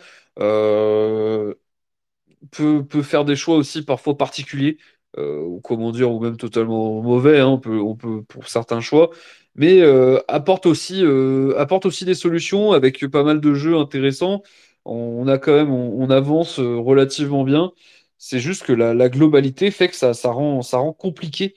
peut, 2.52 2.86
peut 2.86 3.04
faire 3.04 3.26
des 3.26 3.36
choix 3.36 3.56
aussi 3.56 3.84
parfois 3.84 4.18
particuliers, 4.18 4.78
euh, 5.18 5.42
ou 5.42 5.62
comment 5.62 5.92
dire, 5.92 6.12
ou 6.12 6.20
même 6.20 6.38
totalement 6.38 7.02
mauvais, 7.02 7.40
hein, 7.40 7.48
on 7.66 7.96
peut, 7.96 8.24
pour 8.24 8.48
certains 8.48 8.82
choix, 8.82 9.10
mais 9.56 9.82
euh, 9.82 10.20
apporte 10.28 10.66
aussi, 10.66 11.04
euh, 11.04 11.58
apporte 11.60 11.86
aussi 11.86 12.06
des 12.06 12.16
solutions 12.16 12.72
avec 12.72 13.06
pas 13.08 13.24
mal 13.24 13.42
de 13.42 13.54
jeux 13.54 13.78
intéressants. 13.78 14.44
On 14.86 15.28
a 15.28 15.38
quand 15.38 15.54
même, 15.54 15.72
on, 15.72 16.10
avance 16.10 16.60
euh, 16.60 16.78
relativement 16.78 17.44
bien. 17.44 17.72
C'est 18.18 18.40
juste 18.40 18.64
que 18.64 18.74
la, 18.74 19.10
globalité 19.10 19.72
fait 19.72 19.90
que 19.90 19.96
ça, 19.96 20.14
ça 20.14 20.32
rend, 20.32 20.62
ça 20.62 20.78
rend 20.78 20.94
compliqué, 20.94 21.56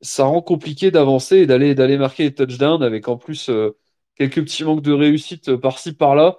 ça 0.00 0.24
rend 0.24 0.42
compliqué 0.42 0.90
d'avancer 0.90 1.38
et 1.38 1.46
d'aller, 1.46 1.74
d'aller 1.74 1.98
marquer 1.98 2.24
les 2.24 2.34
touchdowns 2.34 2.82
avec 2.82 3.08
en 3.08 3.16
plus 3.18 3.50
euh, 3.50 3.76
quelques 4.16 4.42
petits 4.44 4.64
manques 4.64 4.82
de 4.82 4.92
réussite 4.92 5.56
par-ci 5.56 5.94
par-là. 5.94 6.38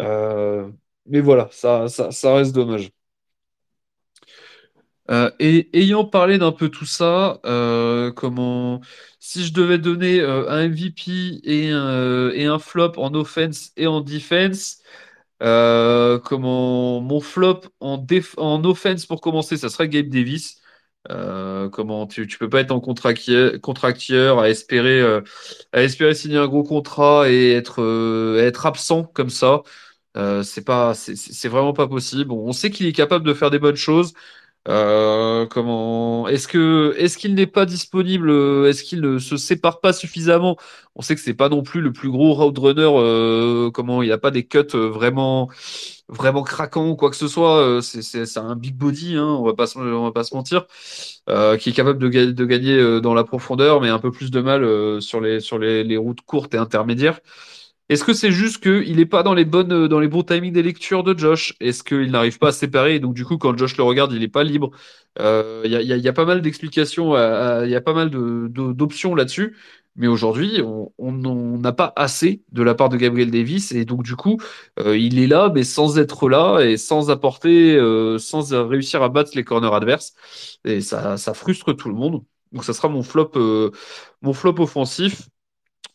Euh, 0.00 0.70
mais 1.08 1.20
voilà, 1.20 1.48
ça, 1.52 1.88
ça, 1.88 2.10
ça 2.10 2.34
reste 2.34 2.54
dommage. 2.54 2.90
Euh, 5.10 5.30
et 5.38 5.68
ayant 5.78 6.04
parlé 6.04 6.38
d'un 6.38 6.50
peu 6.52 6.68
tout 6.68 6.84
ça, 6.84 7.40
euh, 7.46 8.10
comment 8.12 8.80
si 9.20 9.44
je 9.44 9.52
devais 9.52 9.78
donner 9.78 10.20
euh, 10.20 10.48
un 10.50 10.68
MVP 10.68 11.40
et 11.44 11.70
un, 11.70 12.58
flop 12.58 12.92
en 12.96 13.14
offense 13.14 13.72
et 13.76 13.86
en 13.86 14.00
defense, 14.00 14.78
comment 15.40 17.00
mon 17.00 17.20
flop 17.20 17.60
en, 17.80 18.04
offense 18.64 19.06
pour 19.06 19.20
commencer, 19.20 19.56
ça 19.56 19.68
serait 19.68 19.88
Gabe 19.88 20.08
Davis. 20.08 20.60
Comment 21.72 22.06
tu, 22.06 22.26
tu 22.26 22.38
peux 22.38 22.48
pas 22.48 22.60
être 22.60 22.72
en 22.72 22.80
contracteur 22.80 24.40
à 24.40 24.48
espérer 24.50 25.22
signer 26.14 26.38
un 26.38 26.48
gros 26.48 26.64
contrat 26.64 27.30
et 27.30 27.52
être 27.52 28.66
absent 28.66 29.04
comme 29.04 29.30
ça. 29.30 29.62
Euh, 30.16 30.42
c'est 30.42 30.64
pas 30.64 30.94
c'est 30.94 31.48
vraiment 31.48 31.72
pas 31.74 31.88
possible. 31.88 32.32
On 32.32 32.52
sait 32.52 32.70
qu'il 32.70 32.86
est 32.86 32.92
capable 32.92 33.24
de 33.26 33.34
faire 33.34 33.50
des 33.50 33.58
bonnes 33.58 33.76
choses. 33.76 34.14
Euh, 34.68 35.46
comment 35.46 36.28
est-ce 36.28 36.48
que 36.48 36.94
est-ce 36.98 37.18
qu'il 37.18 37.34
n'est 37.34 37.46
pas 37.48 37.66
disponible 37.66 38.30
euh, 38.30 38.68
Est-ce 38.68 38.84
qu'il 38.84 39.00
ne 39.00 39.18
se 39.18 39.36
sépare 39.38 39.80
pas 39.80 39.92
suffisamment? 39.94 40.58
On 40.96 41.02
sait 41.02 41.14
que 41.16 41.22
c'est 41.22 41.34
pas 41.34 41.48
non 41.48 41.62
plus 41.62 41.80
le 41.80 41.92
plus 41.92 42.10
gros 42.10 42.34
roadrunner. 42.34 42.82
Euh, 42.84 43.70
comment 43.72 44.02
il 44.02 44.06
n'y 44.06 44.12
a 44.12 44.18
pas 44.18 44.30
des 44.32 44.46
cuts 44.46 44.60
vraiment 44.74 45.50
vraiment 46.08 46.42
craquants 46.44 46.90
ou 46.90 46.96
quoi 46.96 47.10
que 47.10 47.16
ce 47.16 47.28
soit. 47.28 47.80
C'est 47.82 48.38
un 48.38 48.56
big 48.56 48.76
body, 48.76 49.16
hein, 49.16 49.24
on 49.26 49.44
va 49.44 49.54
pas 49.54 49.66
on 49.76 50.04
va 50.04 50.12
pas 50.12 50.24
se 50.24 50.34
mentir, 50.34 50.66
qui 51.58 51.70
est 51.70 51.72
capable 51.72 51.98
de, 51.98 52.08
de 52.32 52.44
gagner 52.44 53.00
dans 53.00 53.14
la 53.14 53.24
profondeur, 53.24 53.80
mais 53.80 53.88
un 53.88 53.98
peu 53.98 54.10
plus 54.12 54.30
de 54.30 54.40
mal 54.40 55.02
sur 55.02 55.20
les 55.20 55.40
sur 55.40 55.58
les, 55.58 55.84
les 55.84 55.96
routes 55.96 56.22
courtes 56.22 56.54
et 56.54 56.58
intermédiaires. 56.58 57.20
Est-ce 57.88 58.02
que 58.04 58.12
c'est 58.14 58.32
juste 58.32 58.60
qu'il 58.62 58.96
n'est 58.96 59.06
pas 59.06 59.22
dans 59.22 59.34
les 59.34 59.44
bonnes, 59.44 59.72
euh, 59.72 59.88
dans 59.88 60.00
les 60.00 60.08
bons 60.08 60.24
timings 60.24 60.52
des 60.52 60.62
lectures 60.62 61.04
de 61.04 61.16
Josh? 61.16 61.54
Est-ce 61.60 61.84
qu'il 61.84 62.10
n'arrive 62.10 62.38
pas 62.38 62.48
à 62.48 62.52
séparer? 62.52 62.96
Et 62.96 63.00
donc, 63.00 63.14
du 63.14 63.24
coup, 63.24 63.38
quand 63.38 63.56
Josh 63.56 63.76
le 63.76 63.84
regarde, 63.84 64.12
il 64.12 64.20
n'est 64.20 64.28
pas 64.28 64.42
libre? 64.44 64.70
Euh, 65.20 65.62
Il 65.64 65.70
y 65.70 65.76
a, 65.76 65.80
il 65.82 65.88
y 66.04 66.08
a- 66.08 66.12
pas 66.12 66.24
mal 66.24 66.42
d'explications, 66.42 67.14
il 67.64 67.70
y 67.70 67.74
a 67.76 67.80
pas 67.80 67.94
mal 67.94 68.10
d'options 68.10 69.14
là-dessus. 69.14 69.56
Mais 69.98 70.08
aujourd'hui, 70.08 70.60
on 70.98 71.58
n'a 71.58 71.72
pas 71.72 71.92
assez 71.96 72.42
de 72.52 72.62
la 72.62 72.74
part 72.74 72.88
de 72.90 72.96
Gabriel 72.98 73.30
Davis. 73.30 73.72
Et 73.72 73.84
donc, 73.86 74.02
du 74.02 74.14
coup, 74.16 74.38
euh, 74.78 74.96
il 74.98 75.18
est 75.18 75.26
là, 75.26 75.50
mais 75.54 75.64
sans 75.64 75.98
être 75.98 76.28
là 76.28 76.60
et 76.60 76.76
sans 76.76 77.10
apporter, 77.10 77.76
euh, 77.76 78.18
sans 78.18 78.52
réussir 78.68 79.02
à 79.02 79.08
battre 79.08 79.30
les 79.34 79.44
corners 79.44 79.72
adverses. 79.74 80.12
Et 80.64 80.80
ça, 80.82 81.16
ça 81.16 81.32
frustre 81.34 81.72
tout 81.74 81.88
le 81.88 81.94
monde. 81.94 82.24
Donc, 82.52 82.64
ça 82.64 82.72
sera 82.74 82.88
mon 82.88 83.02
flop, 83.02 83.30
euh, 83.36 83.70
mon 84.22 84.32
flop 84.34 84.56
offensif. 84.58 85.28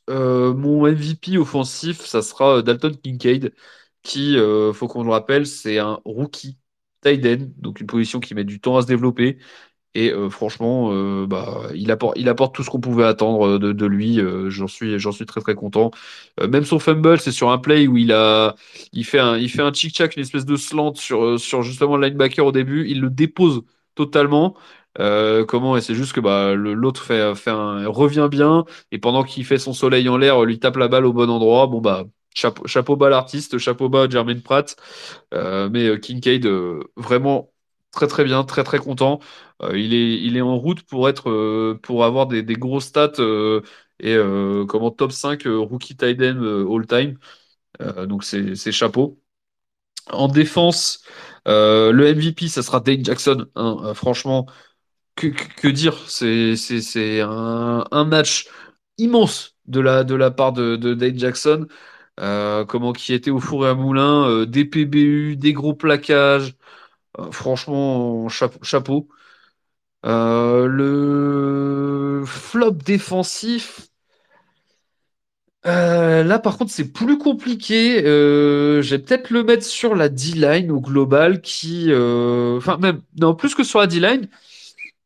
Euh, 0.09 0.53
mon 0.53 0.85
MVP 0.87 1.37
offensif, 1.37 2.05
ça 2.05 2.21
sera 2.21 2.57
euh, 2.57 2.61
Dalton 2.61 2.95
Kincaid, 3.01 3.53
qui, 4.03 4.37
euh, 4.37 4.73
faut 4.73 4.87
qu'on 4.87 5.03
le 5.03 5.11
rappelle, 5.11 5.45
c'est 5.47 5.77
un 5.79 5.99
rookie 6.05 6.57
tight 7.01 7.25
end, 7.25 7.47
donc 7.57 7.79
une 7.79 7.87
position 7.87 8.19
qui 8.19 8.35
met 8.35 8.43
du 8.43 8.59
temps 8.59 8.77
à 8.77 8.81
se 8.81 8.87
développer. 8.87 9.37
Et 9.95 10.11
euh, 10.11 10.29
franchement, 10.29 10.91
bah, 11.27 11.69
il 11.75 11.91
apporte, 11.91 12.55
tout 12.55 12.63
ce 12.63 12.69
qu'on 12.69 12.81
pouvait 12.81 13.05
attendre 13.05 13.59
de, 13.59 13.85
lui. 13.85 14.19
J'en 14.49 14.67
suis, 14.67 14.99
suis 14.99 15.25
très 15.25 15.41
très 15.41 15.55
content. 15.55 15.91
Même 16.41 16.65
son 16.65 16.79
fumble, 16.79 17.19
c'est 17.19 17.31
sur 17.31 17.51
un 17.51 17.57
play 17.57 17.87
où 17.87 17.97
il 17.97 18.11
a, 18.13 18.55
il 18.93 19.05
fait 19.05 19.19
un, 19.19 19.37
il 19.37 19.49
fait 19.49 19.61
un 19.61 19.73
chick-chack, 19.73 20.15
une 20.15 20.23
espèce 20.23 20.45
de 20.45 20.55
slant 20.55 20.95
sur, 20.95 21.39
sur 21.39 21.61
justement 21.63 21.97
le 21.97 22.07
linebacker 22.07 22.45
au 22.45 22.51
début. 22.53 22.87
Il 22.89 23.01
le 23.01 23.09
dépose 23.09 23.63
totalement. 23.95 24.55
Euh, 24.99 25.45
comment? 25.45 25.77
Et 25.77 25.81
c'est 25.81 25.95
juste 25.95 26.13
que 26.13 26.19
bah, 26.19 26.53
l'autre 26.53 27.03
fait, 27.03 27.21
un, 27.49 27.87
revient 27.87 28.27
bien 28.29 28.65
et 28.91 28.99
pendant 28.99 29.23
qu'il 29.23 29.45
fait 29.45 29.57
son 29.57 29.73
soleil 29.73 30.09
en 30.09 30.17
l'air, 30.17 30.43
lui 30.43 30.59
tape 30.59 30.77
la 30.77 30.87
balle 30.87 31.05
au 31.05 31.13
bon 31.13 31.29
endroit. 31.29 31.67
Bon 31.67 31.81
bah. 31.81 32.05
Chapeau, 32.33 32.65
chapeau 32.65 32.95
bas 32.95 33.09
l'artiste, 33.09 33.57
chapeau 33.57 33.89
bas 33.89 34.07
Jermaine 34.09 34.41
Pratt. 34.41 34.75
Euh, 35.33 35.69
mais 35.69 35.85
euh, 35.87 35.97
Kincaid, 35.97 36.47
vraiment 36.95 37.51
très 37.91 38.07
très 38.07 38.23
bien, 38.23 38.43
très 38.45 38.63
très 38.63 38.79
content. 38.79 39.19
Il 39.73 39.93
est, 40.37 40.41
en 40.41 40.57
route 40.57 40.81
pour 40.83 41.07
être, 41.09 41.73
pour 41.83 42.03
avoir 42.05 42.27
des, 42.27 42.41
des 42.41 42.55
gros 42.55 42.79
stats 42.79 43.13
et 43.99 44.17
comment 44.67 44.91
top 44.91 45.11
5 45.11 45.45
euh, 45.45 45.57
rookie 45.59 45.95
tight 45.95 46.19
end 46.21 46.41
all 46.73 46.87
time. 46.87 47.17
Donc 48.07 48.23
c'est 48.23 48.71
chapeau. 48.71 49.19
En 50.11 50.27
défense, 50.27 51.03
le 51.45 52.13
MVP, 52.13 52.47
ça 52.47 52.63
sera 52.63 52.79
Dane 52.79 53.05
Jackson. 53.05 53.47
hein. 53.55 53.93
Franchement, 53.95 54.47
que, 55.15 55.67
dire? 55.67 55.95
C'est 56.09 57.21
un, 57.21 57.85
un 57.91 58.05
match 58.05 58.47
immense 58.97 59.55
de 59.65 59.79
la 59.79 60.03
de 60.03 60.15
la 60.15 60.31
part 60.31 60.53
de, 60.53 60.75
de 60.75 60.93
Dane 60.93 61.17
Jackson. 61.17 61.67
Euh, 62.19 62.65
comment 62.65 62.93
qui 62.93 63.13
était 63.13 63.31
au 63.31 63.39
four 63.39 63.67
et 63.67 63.69
à 63.71 63.75
moulin, 63.75 64.27
euh, 64.29 64.47
des 64.47 64.65
PBU, 64.65 65.37
des 65.37 65.53
gros 65.53 65.75
plaquages. 65.75 66.55
Euh, 67.19 67.31
franchement, 67.31 68.27
chapeau. 68.29 69.09
le 70.03 72.23
flop 72.25 72.71
défensif, 72.71 73.87
là 75.63 76.39
par 76.39 76.57
contre 76.57 76.71
c'est 76.71 76.91
plus 76.91 77.17
compliqué. 77.17 78.01
Je 78.03 78.89
vais 78.89 78.99
peut-être 78.99 79.29
le 79.29 79.43
mettre 79.43 79.63
sur 79.65 79.95
la 79.95 80.09
D-line 80.09 80.71
au 80.71 80.81
global 80.81 81.41
qui, 81.41 81.87
enfin 81.93 82.77
même 82.77 83.01
non 83.19 83.35
plus 83.35 83.55
que 83.55 83.63
sur 83.63 83.79
la 83.79 83.87
D-line, 83.87 84.27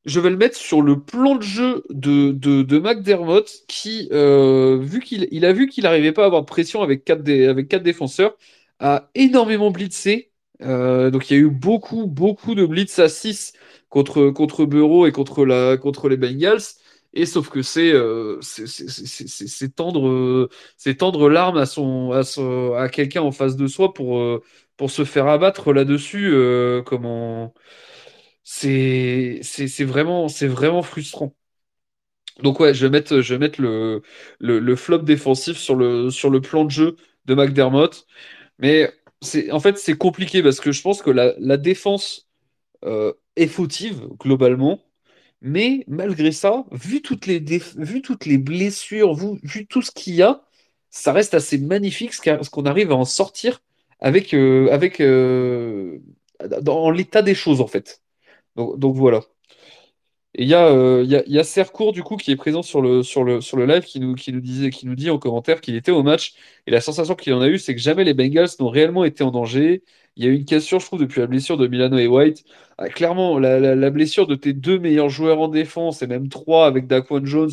je 0.06 0.20
vais 0.20 0.30
le 0.30 0.38
mettre 0.38 0.58
sur 0.58 0.82
le 0.82 1.02
plan 1.02 1.36
de 1.36 1.42
jeu 1.42 1.84
de, 1.90 2.32
de, 2.32 2.62
de 2.62 2.80
McDermott 2.80 3.64
qui, 3.68 4.08
euh, 4.12 4.78
vu 4.82 5.00
qu'il 5.02 5.28
il 5.32 5.46
a 5.46 5.54
vu 5.54 5.68
qu'il 5.68 5.84
n'arrivait 5.84 6.12
pas 6.12 6.24
à 6.24 6.26
avoir 6.28 6.42
de 6.42 6.48
pression 6.48 6.82
avec 6.84 7.04
quatre, 7.06 7.28
avec 7.30 7.68
quatre 7.68 7.84
défenseurs, 7.84 8.38
a 8.80 9.10
énormément 9.16 9.72
blitzé. 9.72 10.32
Euh, 10.62 11.10
donc 11.12 11.30
il 11.30 11.34
y 11.34 11.38
a 11.38 11.40
eu 11.42 11.50
beaucoup, 11.50 12.08
beaucoup 12.08 12.56
de 12.56 12.66
blitz 12.66 13.00
à 13.00 13.10
6 13.10 13.54
contre, 13.90 14.30
contre 14.30 14.66
Bureau 14.66 15.08
et 15.08 15.12
contre, 15.12 15.46
la, 15.46 15.78
contre 15.78 16.08
les 16.10 16.18
Bengals. 16.18 16.62
Et 17.14 17.26
sauf 17.26 17.50
que 17.50 17.62
c'est 17.62 17.92
euh, 17.94 18.40
tendre, 19.76 20.50
tendre 20.98 21.30
l'arme 21.30 21.58
à, 21.58 21.66
son, 21.66 22.12
à, 22.12 22.22
à 22.82 22.90
quelqu'un 22.90 23.22
en 23.22 23.32
face 23.32 23.56
de 23.56 23.68
soi 23.68 23.94
pour, 23.94 24.22
pour 24.78 24.92
se 24.92 25.04
faire 25.06 25.28
abattre 25.28 25.74
là-dessus. 25.74 26.34
comment 26.86 27.54
c'est 28.46 29.84
vraiment 29.84 30.82
frustrant. 30.84 31.36
Donc 32.44 32.60
ouais, 32.60 32.74
je 32.74 32.86
vais 32.86 32.90
mettre 33.40 33.62
le, 33.62 34.76
flop 34.76 35.00
défensif 35.00 35.58
sur 35.58 35.76
le 35.76 36.40
plan 36.40 36.66
de 36.66 36.72
jeu 36.72 36.96
de 37.26 37.34
McDermott, 37.36 38.06
mais 38.60 38.92
en 39.52 39.60
fait 39.60 39.78
c'est 39.78 39.98
compliqué 39.98 40.44
parce 40.44 40.60
que 40.60 40.72
je 40.72 40.82
pense 40.82 41.02
que 41.02 41.12
la, 41.12 41.58
défense 41.58 42.28
euh, 42.86 43.14
est 43.36 43.48
fautive 43.48 44.08
globalement, 44.20 44.82
mais 45.42 45.86
malgré 45.88 46.32
ça, 46.32 46.66
vu 46.72 47.02
toutes 47.02 47.26
les 47.28 47.40
blessures, 48.38 49.14
vu, 49.16 49.68
tout 49.68 49.82
ce 49.82 49.92
qu'il 49.92 50.16
y 50.16 50.22
a, 50.22 50.44
ça 50.92 51.14
reste 51.14 51.34
assez 51.34 51.58
magnifique 51.58 52.14
ce 52.14 52.50
qu'on 52.50 52.66
arrive 52.66 52.92
à 52.92 52.96
en 52.96 53.06
sortir 53.06 53.62
avec 54.00 54.34
euh, 54.34 54.70
euh, 55.02 56.00
dans 56.62 56.92
l'état 56.92 57.22
des 57.22 57.36
choses 57.36 57.62
en 57.62 57.68
fait. 57.68 58.02
Donc, 58.56 58.96
voilà. 58.96 59.22
Et 60.38 60.44
il 60.44 60.50
y 60.50 60.54
a, 60.54 60.68
euh, 60.68 61.04
il 61.06 61.32
y 61.34 61.40
a, 61.40 61.44
Sercourt, 61.46 61.94
du 61.94 62.04
coup, 62.04 62.18
qui 62.18 62.32
est 62.32 62.36
présent 62.36 62.62
sur 62.62 62.82
le, 62.82 63.04
sur 63.04 63.24
le, 63.24 63.40
sur 63.40 63.56
le 63.58 63.66
live, 63.66 63.84
qui 63.84 64.02
nous, 64.02 64.16
qui 64.16 64.34
nous 64.34 64.42
disait, 64.42 64.70
qui 64.70 64.86
nous 64.86 64.96
dit 64.96 65.10
en 65.10 65.18
commentaire 65.18 65.62
qu'il 65.62 65.76
était 65.76 65.92
au 65.92 66.04
match. 66.04 66.34
Et 66.68 66.72
la 66.72 66.82
sensation 66.82 67.16
qu'il 67.16 67.34
en 67.34 67.42
a 67.42 67.48
eue, 67.48 67.58
c'est 67.58 67.74
que 67.74 67.80
jamais 67.82 68.04
les 68.04 68.14
Bengals 68.14 68.50
n'ont 68.60 68.68
réellement 68.70 69.06
été 69.06 69.24
en 69.24 69.32
danger. 69.32 69.84
Il 70.18 70.26
y 70.26 70.28
a 70.28 70.32
eu 70.32 70.36
une 70.36 70.46
cassure, 70.46 70.80
je 70.80 70.86
trouve, 70.86 71.00
depuis 71.00 71.20
la 71.20 71.28
blessure 71.28 71.58
de 71.58 71.68
Milano 71.68 71.98
et 71.98 72.08
White. 72.08 72.46
Ah, 72.78 72.90
clairement, 72.90 73.40
la, 73.40 73.90
blessure 73.90 74.28
de 74.28 74.36
tes 74.36 74.54
deux 74.54 74.80
meilleurs 74.80 75.10
joueurs 75.10 75.40
en 75.40 75.48
défense, 75.48 76.02
et 76.02 76.08
même 76.08 76.30
trois 76.30 76.68
avec 76.68 76.88
Daquan 76.88 77.26
Jones, 77.26 77.52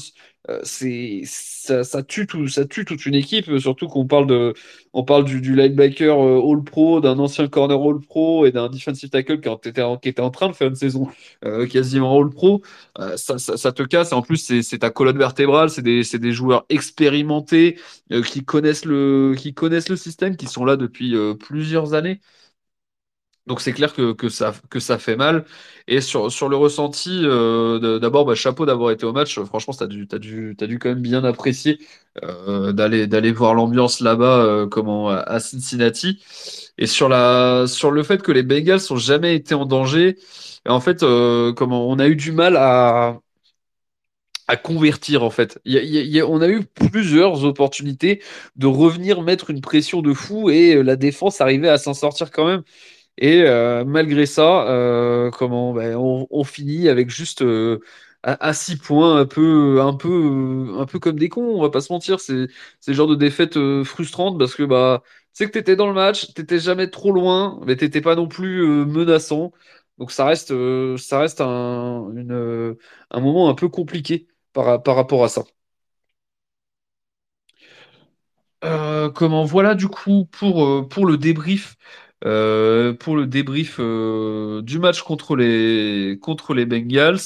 euh, 0.51 0.61
c'est, 0.65 1.23
ça, 1.25 2.03
tue 2.03 2.27
tout, 2.27 2.49
ça 2.49 2.65
tue 2.65 2.85
toute 2.85 3.07
une 3.07 3.15
équipe, 3.15 3.49
euh, 3.49 3.61
surtout 3.61 3.87
qu'on 3.87 4.07
parle 4.09 4.27
de, 4.27 4.55
on 4.93 5.05
parle 5.05 5.25
du, 5.25 5.41
linebacker 5.55 6.19
euh, 6.19 6.41
All-Pro, 6.41 7.01
d'un 7.01 7.19
ancien 7.21 7.47
corner 7.47 7.81
All-Pro 7.81 8.47
et 8.47 8.51
d'un 8.51 8.69
defensive 8.69 9.11
tackle 9.11 9.41
qui, 9.41 9.49
était 9.69 9.83
en- 9.83 10.31
train 10.31 10.49
de 10.49 10.55
faire 10.55 10.69
une 10.69 10.75
saison 10.75 11.09
quasiment 11.71 12.19
All-Pro. 12.19 12.63
Ça, 13.17 13.73
te 13.73 13.83
casse. 13.85 14.13
En 14.13 14.23
plus, 14.23 14.63
c'est 14.63 14.79
ta 14.79 14.91
colonne 14.91 15.19
vertébrale. 15.19 15.71
C'est 15.71 15.83
des, 15.83 16.33
joueurs 16.33 16.65
expérimentés 16.69 17.79
qui 18.27 18.45
connaissent 18.45 18.85
le, 18.85 19.35
système, 19.97 20.37
qui 20.37 20.47
sont 20.47 20.65
là 20.65 20.77
depuis 20.77 21.15
plusieurs 21.39 21.95
années. 21.95 22.21
Donc 23.47 23.61
c'est 23.61 23.73
clair 23.73 23.93
que, 23.93 24.13
que 24.13 24.29
ça, 24.29 24.53
que 24.71 24.79
ça 24.79 24.99
fait 24.99 25.17
mal. 25.17 25.45
Et 25.89 26.01
sur, 26.01 26.31
sur 26.31 26.49
le 26.49 26.57
ressenti, 26.57 27.11
euh, 27.25 27.99
d'abord, 27.99 28.25
bah, 28.25 28.35
chapeau 28.37 28.67
d'avoir 28.67 28.93
été 28.93 29.05
au 29.05 29.13
match. 29.13 29.39
Franchement, 29.41 29.75
dû, 29.89 30.07
t'as 30.07 30.19
dû, 30.19 30.55
dû 30.59 30.79
quand 30.79 30.91
même 30.91 31.03
bien 31.03 31.25
apprécier 31.25 31.79
euh, 32.23 32.73
d'aller, 32.73 33.07
voir 33.33 33.55
l'ambiance 33.55 34.01
là-bas, 34.01 34.39
euh, 34.45 34.67
à 35.27 35.41
Cincinnati. 35.41 36.21
Et 36.79 36.87
sur 36.87 37.09
la, 37.09 37.65
sur 37.67 37.91
le 37.91 38.03
fait 38.05 38.23
que 38.23 38.33
les 38.33 38.43
Bengals 38.45 38.81
n'ont 38.91 38.97
jamais 38.97 39.35
été 39.35 39.55
en 39.55 39.67
danger, 39.67 40.17
en 40.69 40.81
fait, 40.81 41.01
comment, 41.57 41.89
on 41.89 41.99
a 41.99 42.07
eu 42.09 42.17
du 42.17 42.31
mal 42.33 42.57
à, 42.57 43.19
à 44.49 44.57
convertir 44.57 45.23
en 45.23 45.31
fait. 45.31 45.59
Y 45.65 46.21
a- 46.21 46.27
on 46.27 46.41
a 46.41 46.49
eu 46.49 46.65
plusieurs 46.65 47.45
opportunités 47.45 48.23
de 48.57 48.67
revenir 48.67 49.23
mettre 49.23 49.51
une 49.51 49.61
pression 49.61 50.03
de 50.03 50.13
fou 50.13 50.51
et 50.51 50.83
la 50.83 50.97
défense 50.97 51.41
arrivait 51.41 51.69
à 51.69 51.79
s'en 51.79 51.95
sortir 51.95 52.31
quand 52.31 52.47
même. 52.47 52.63
Et 53.19 53.43
euh, 53.45 53.85
malgré 53.85 54.27
ça, 54.27 54.69
euh, 54.69 55.31
comment, 55.31 55.73
ben, 55.75 55.97
on, 55.97 56.45
finit 56.45 56.89
avec 56.89 57.11
juste 57.11 57.43
euh, 57.43 57.81
à, 58.23 58.49
à 58.49 58.55
six 58.55 58.77
points, 58.79 59.19
un 59.21 59.27
peu, 59.27 59.81
un 59.83 59.95
peu, 59.95 60.75
un 60.79 60.87
peu 60.87 60.99
comme 60.99 61.19
des 61.19 61.29
cons. 61.29 61.43
On 61.57 61.63
va 61.63 61.71
pas 61.71 61.81
se 61.81 61.93
mentir, 61.93 62.21
c'est 62.21 62.47
c'est 62.81 62.95
genre 62.95 63.07
de 63.09 63.15
défaite 63.15 63.57
euh, 63.57 63.85
frustrante 63.85 64.39
parce 64.39 64.55
que 64.55 64.63
bah, 64.65 65.03
tu 65.07 65.13
sais 65.35 65.47
que 65.47 65.53
t'étais 65.53 65.77
dans 65.77 65.87
le 65.89 65.93
match, 65.95 66.33
t'étais 66.35 66.59
jamais 66.59 66.89
trop 66.91 67.13
loin, 67.13 67.61
mais 67.67 67.77
t'étais 67.77 68.01
pas 68.01 68.15
non 68.17 68.29
plus 68.29 68.63
euh, 68.63 68.85
menaçant. 68.87 69.53
Donc 69.99 70.11
ça 70.11 70.25
reste, 70.25 70.51
euh, 70.53 70.97
ça 70.97 71.19
reste 71.21 71.41
un, 71.41 72.11
euh, 72.31 72.75
un 73.11 73.21
moment 73.21 73.49
un 73.51 73.55
peu 73.55 73.69
compliqué 73.69 74.27
par, 74.53 74.83
par 74.83 74.97
rapport 74.97 75.23
à 75.25 75.29
ça. 75.29 75.45
Euh, 78.65 79.11
comment 79.11 79.45
voilà 79.45 79.75
du 79.75 79.89
coup 79.89 80.27
pour, 80.31 80.65
euh, 80.65 80.89
pour 80.89 81.05
le 81.07 81.17
débrief 81.19 81.77
euh, 82.25 82.93
pour 82.95 83.17
le 83.17 83.27
débrief 83.27 83.77
euh, 83.81 84.63
du 84.63 84.79
match 84.79 85.03
contre 85.03 85.37
les 85.37 86.19
contre 86.23 86.55
les 86.55 86.67
Bengals. 86.67 87.19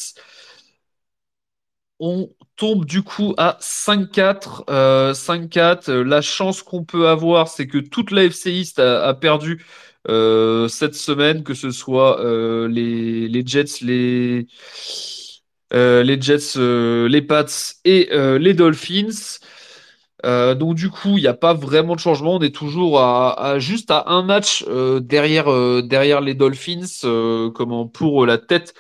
On 1.99 2.29
tombe 2.57 2.85
du 2.85 3.03
coup 3.03 3.35
à 3.39 3.57
5-4. 3.61 4.65
euh, 4.71 5.15
5-4. 5.15 5.91
La 5.91 6.21
chance 6.21 6.63
qu'on 6.63 6.85
peut 6.85 7.09
avoir, 7.09 7.49
c'est 7.49 7.67
que 7.67 7.79
toute 7.79 8.11
la 8.11 8.29
FC 8.29 8.53
East 8.53 8.79
a, 8.79 9.07
a 9.07 9.15
perdu 9.15 9.65
cette 10.69 10.95
semaine, 10.95 11.43
que 11.43 11.53
ce 11.55 11.71
soit 11.73 12.21
les, 12.69 13.29
les 13.29 13.47
Jets, 13.47 13.81
les, 13.83 14.47
les 15.73 16.21
Jets, 16.21 16.57
les 17.09 17.23
Pats 17.23 17.47
et 17.85 18.09
les 18.39 18.55
Dolphins. 18.55 19.39
Euh, 20.27 20.55
donc 20.55 20.75
du 20.75 20.91
coup, 20.91 21.19
il 21.19 21.23
n'y 21.23 21.29
a 21.29 21.35
pas 21.35 21.55
vraiment 21.55 21.95
de 21.95 22.01
changement. 22.01 22.35
On 22.37 22.41
est 22.41 22.55
toujours 22.55 23.01
à, 23.01 23.59
juste 23.59 23.91
à 23.91 24.05
un 24.09 24.23
match 24.23 24.65
euh, 24.69 25.01
derrière, 25.01 25.51
euh, 25.51 25.83
derrière 25.83 26.21
les 26.21 26.35
Dolphins, 26.35 26.87
pour 27.93 28.27
la 28.27 28.39
tête, 28.39 28.75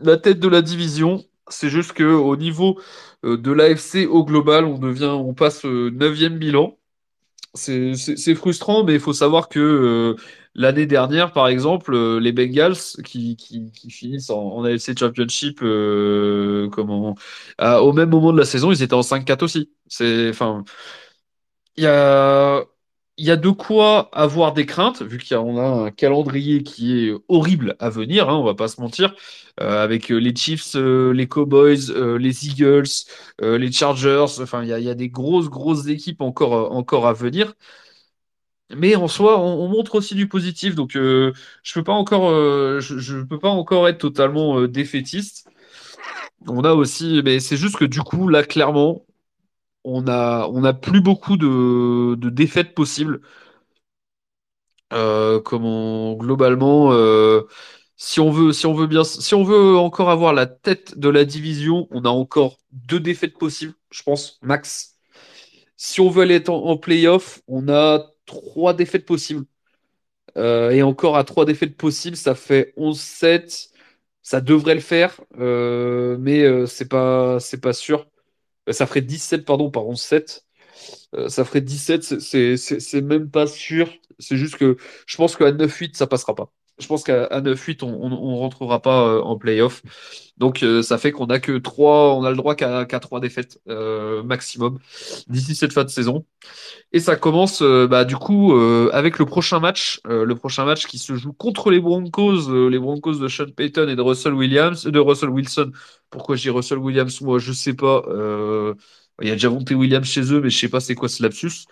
de 0.00 0.48
la 0.48 0.62
division. 0.62 1.24
C'est 1.48 1.68
juste 1.68 1.92
que 1.92 2.04
au 2.04 2.36
niveau 2.36 2.80
de 3.22 3.52
l'AFC 3.52 4.06
au 4.08 4.24
global, 4.24 4.64
on 4.64 4.78
devient, 4.78 5.14
on 5.14 5.34
passe 5.34 5.64
neuvième 5.64 6.38
bilan. 6.38 6.76
C'est 7.54 8.34
frustrant, 8.34 8.84
mais 8.84 8.94
il 8.94 9.00
faut 9.00 9.12
savoir 9.12 9.48
que 9.48 10.16
l'année 10.54 10.86
dernière, 10.86 11.32
par 11.32 11.48
exemple, 11.48 11.94
euh, 11.94 12.18
les 12.20 12.32
Bengals 12.32 12.76
qui, 13.04 13.36
qui, 13.36 13.90
finissent 13.90 14.30
en, 14.30 14.40
en 14.56 14.64
AFC 14.64 14.98
Championship, 14.98 15.60
euh, 15.62 16.68
comment, 16.70 17.16
au 17.58 17.92
même 17.92 18.10
moment 18.10 18.32
de 18.32 18.38
la 18.38 18.44
saison, 18.44 18.72
ils 18.72 18.82
étaient 18.82 18.94
en 18.94 19.02
5-4 19.02 19.42
aussi. 19.44 19.70
C'est. 19.86 20.32
Il 21.76 21.84
y 21.84 21.86
a, 21.86 22.62
y 23.18 23.30
a 23.30 23.36
de 23.36 23.50
quoi 23.50 24.08
avoir 24.12 24.52
des 24.52 24.66
craintes, 24.66 25.02
vu 25.02 25.18
qu'on 25.18 25.58
a 25.58 25.86
un 25.86 25.90
calendrier 25.90 26.62
qui 26.62 27.08
est 27.08 27.14
horrible 27.28 27.76
à 27.80 27.90
venir, 27.90 28.28
hein, 28.28 28.36
on 28.36 28.44
va 28.44 28.54
pas 28.54 28.68
se 28.68 28.80
mentir, 28.80 29.14
euh, 29.60 29.82
avec 29.82 30.08
les 30.08 30.34
Chiefs, 30.36 30.74
les 30.76 31.26
Cowboys, 31.28 31.92
les 32.18 32.46
Eagles, 32.46 32.88
les 33.40 33.72
Chargers, 33.72 34.26
enfin, 34.40 34.62
il 34.62 34.68
y 34.68 34.72
a, 34.72 34.78
y 34.78 34.88
a 34.90 34.94
des 34.94 35.08
grosses, 35.08 35.48
grosses 35.48 35.86
équipes 35.88 36.20
encore, 36.20 36.72
encore 36.72 37.06
à 37.08 37.12
venir. 37.12 37.54
Mais 38.76 38.96
en 38.96 39.08
soi, 39.08 39.38
on, 39.40 39.64
on 39.64 39.68
montre 39.68 39.94
aussi 39.96 40.14
du 40.14 40.28
positif, 40.28 40.74
donc 40.74 40.96
euh, 40.96 41.32
je 41.62 41.80
peux 41.80 41.84
euh, 41.90 42.80
je, 42.80 43.22
peux 43.22 43.38
pas 43.38 43.48
encore 43.48 43.88
être 43.88 43.98
totalement 43.98 44.58
euh, 44.60 44.68
défaitiste. 44.68 45.48
On 46.48 46.64
a 46.64 46.72
aussi, 46.74 47.22
mais 47.24 47.40
c'est 47.40 47.56
juste 47.56 47.76
que 47.76 47.84
du 47.84 48.00
coup, 48.00 48.28
là, 48.28 48.44
clairement, 48.44 49.06
on 49.84 50.08
a, 50.08 50.48
on 50.52 50.64
a 50.64 50.74
plus 50.74 51.02
beaucoup 51.02 51.36
de, 51.38 52.16
défaites 52.30 52.74
possibles. 52.74 53.20
Comment 55.44 56.14
globalement, 56.14 56.92
si 57.96 58.20
on 58.20 58.30
veut, 58.30 58.52
si 58.52 58.66
on 58.66 58.74
veut 58.74 58.86
bien, 58.86 59.04
si 59.04 59.34
on 59.34 59.44
veut 59.44 59.76
encore 59.76 60.10
avoir 60.10 60.32
la 60.32 60.46
tête 60.46 60.98
de 60.98 61.08
la 61.08 61.24
division, 61.24 61.88
on 61.90 62.04
a 62.04 62.08
encore 62.08 62.58
deux 62.72 63.00
défaites 63.00 63.38
possibles, 63.38 63.74
je 63.90 64.02
pense, 64.02 64.38
max. 64.42 64.98
Si 65.76 66.00
on 66.00 66.10
veut 66.10 66.22
aller 66.22 66.48
en, 66.48 66.54
en 66.54 66.76
playoff, 66.78 67.42
on 67.48 67.68
a 67.68 68.13
trois 68.26 68.74
défaites 68.74 69.06
possibles. 69.06 69.46
Euh, 70.36 70.70
et 70.70 70.82
encore 70.82 71.16
à 71.16 71.24
trois 71.24 71.44
défaites 71.46 71.76
possibles, 71.76 72.16
ça 72.16 72.34
fait 72.34 72.72
onze 72.76 73.00
sept 73.00 73.70
Ça 74.22 74.40
devrait 74.42 74.74
le 74.76 74.80
faire, 74.82 75.20
euh, 75.38 76.18
mais 76.20 76.42
euh, 76.44 76.66
c'est 76.66 76.88
pas, 76.88 77.38
pas 77.62 77.72
sûr. 77.74 78.08
Ça 78.70 78.86
ferait 78.86 79.02
17 79.02 79.44
pardon, 79.46 79.70
par 79.70 79.86
onze 79.88 80.02
sept 80.02 80.46
euh, 81.14 81.28
ça 81.28 81.44
ferait 81.44 81.60
17, 81.62 82.02
c'est 82.20 83.02
même 83.02 83.30
pas 83.30 83.46
sûr. 83.46 83.92
C'est 84.18 84.36
juste 84.36 84.56
que 84.56 84.76
je 85.06 85.16
pense 85.16 85.36
qu'à 85.36 85.52
neuf 85.52 85.76
huit 85.78 85.96
ça 85.96 86.06
passera 86.06 86.34
pas. 86.34 86.52
Je 86.78 86.88
pense 86.88 87.04
qu'à 87.04 87.24
à 87.26 87.40
9-8, 87.40 87.84
on, 87.84 87.88
on 87.88 88.36
rentrera 88.36 88.82
pas 88.82 89.06
euh, 89.06 89.20
en 89.22 89.38
playoff. 89.38 89.82
Donc 90.38 90.64
euh, 90.64 90.82
ça 90.82 90.98
fait 90.98 91.12
qu'on 91.12 91.26
a 91.26 91.38
que 91.38 91.58
trois, 91.58 92.14
on 92.16 92.24
a 92.24 92.30
le 92.30 92.36
droit 92.36 92.56
qu'à 92.56 92.84
qu'à 92.84 92.98
trois 92.98 93.20
défaites 93.20 93.60
euh, 93.68 94.24
maximum 94.24 94.80
d'ici 95.28 95.54
cette 95.54 95.72
fin 95.72 95.84
de 95.84 95.88
saison. 95.88 96.26
Et 96.92 96.98
ça 96.98 97.14
commence 97.14 97.62
bah, 97.62 98.04
du 98.04 98.16
coup 98.16 98.54
avec 98.92 99.18
le 99.18 99.26
prochain 99.26 99.60
match, 99.60 100.00
le 100.04 100.34
prochain 100.34 100.64
match 100.64 100.86
qui 100.86 100.98
se 100.98 101.14
joue 101.14 101.32
contre 101.32 101.70
les 101.70 101.80
Broncos, 101.80 102.50
les 102.68 102.78
Broncos 102.78 103.14
de 103.18 103.28
Sean 103.28 103.50
Payton 103.56 103.88
et 103.88 103.96
de 103.96 104.02
Russell 104.02 104.34
Williams, 104.34 104.84
de 104.84 104.98
Russell 104.98 105.30
Wilson. 105.30 105.70
Pourquoi 106.10 106.36
dis 106.36 106.50
Russell 106.50 106.78
Williams? 106.78 107.20
Moi, 107.20 107.38
je 107.38 107.52
sais 107.52 107.74
pas. 107.74 108.02
Il 109.22 109.28
y 109.28 109.30
a 109.30 109.34
déjà 109.34 109.48
Javonte 109.48 109.70
Williams 109.70 110.06
chez 110.06 110.32
eux, 110.32 110.40
mais 110.40 110.50
je 110.50 110.58
sais 110.58 110.68
pas 110.68 110.80
c'est 110.80 110.94
quoi 110.96 111.08
ce 111.08 111.22
lapsus. 111.22 111.66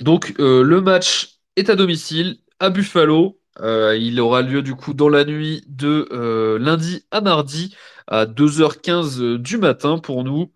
Donc 0.00 0.34
le 0.38 0.80
match 0.80 1.38
est 1.56 1.70
à 1.70 1.76
domicile 1.76 2.38
Buffalo. 2.68 3.38
Euh, 3.60 3.96
il 3.96 4.20
aura 4.20 4.42
lieu 4.42 4.62
du 4.62 4.74
coup 4.74 4.94
dans 4.94 5.08
la 5.08 5.24
nuit 5.24 5.64
de 5.66 6.08
euh, 6.12 6.58
lundi 6.58 7.04
à 7.10 7.20
mardi 7.20 7.74
à 8.06 8.26
2h15 8.26 9.38
du 9.38 9.56
matin 9.58 9.98
pour 9.98 10.24
nous. 10.24 10.52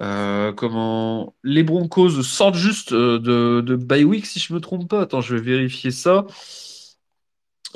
Euh, 0.00 0.52
comment 0.52 1.34
les 1.42 1.62
Broncos 1.62 2.22
sortent 2.22 2.54
juste 2.56 2.92
euh, 2.92 3.18
de, 3.18 3.62
de 3.62 3.76
bye 3.76 4.04
week 4.04 4.26
si 4.26 4.40
je 4.40 4.52
me 4.54 4.60
trompe 4.60 4.88
pas. 4.88 5.02
Attends, 5.02 5.20
je 5.20 5.36
vais 5.36 5.42
vérifier 5.42 5.90
ça. 5.90 6.26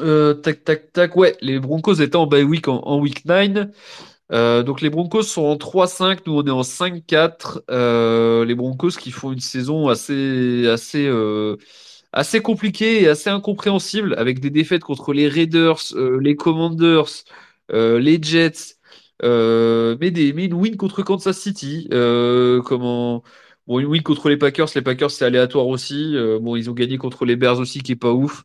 Euh, 0.00 0.34
tac 0.34 0.64
tac 0.64 0.92
tac. 0.92 1.16
Ouais, 1.16 1.36
les 1.40 1.58
Broncos 1.58 1.94
étaient 1.94 2.16
en 2.16 2.26
bye 2.26 2.42
week 2.44 2.68
en, 2.68 2.98
week 3.00 3.24
9. 3.24 3.68
Euh, 4.32 4.62
donc 4.62 4.80
les 4.80 4.90
Broncos 4.90 5.24
sont 5.24 5.42
en 5.42 5.56
3-5, 5.56 6.20
nous 6.26 6.34
on 6.38 6.46
est 6.46 6.50
en 6.50 6.62
5-4. 6.62 7.62
Euh, 7.70 8.44
les 8.44 8.54
Broncos 8.54 8.90
qui 8.90 9.10
font 9.10 9.32
une 9.32 9.40
saison 9.40 9.88
assez 9.88 10.68
assez 10.68 11.06
euh, 11.06 11.56
assez 12.12 12.40
compliquée 12.42 13.02
et 13.02 13.08
assez 13.08 13.30
incompréhensible 13.30 14.14
avec 14.18 14.40
des 14.40 14.50
défaites 14.50 14.82
contre 14.82 15.12
les 15.12 15.28
Raiders, 15.28 15.80
euh, 15.94 16.20
les 16.20 16.36
Commanders, 16.36 17.24
euh, 17.72 17.98
les 18.00 18.20
Jets, 18.22 18.76
euh, 19.22 19.96
mais 20.00 20.10
des 20.10 20.28
une 20.30 20.54
win 20.54 20.76
contre 20.76 21.02
Kansas 21.02 21.38
City. 21.38 21.88
Comment 21.90 23.22
bon 23.66 23.78
une 23.78 23.86
win 23.86 24.02
contre 24.02 24.28
les 24.28 24.36
Packers, 24.36 24.68
les 24.74 24.82
Packers 24.82 25.10
c'est 25.10 25.24
aléatoire 25.24 25.66
aussi. 25.68 26.16
Bon 26.40 26.56
ils 26.56 26.70
ont 26.70 26.74
gagné 26.74 26.98
contre 26.98 27.24
les 27.24 27.36
Bears 27.36 27.58
aussi 27.58 27.80
qui 27.82 27.92
est 27.92 27.96
pas 27.96 28.12
ouf. 28.12 28.44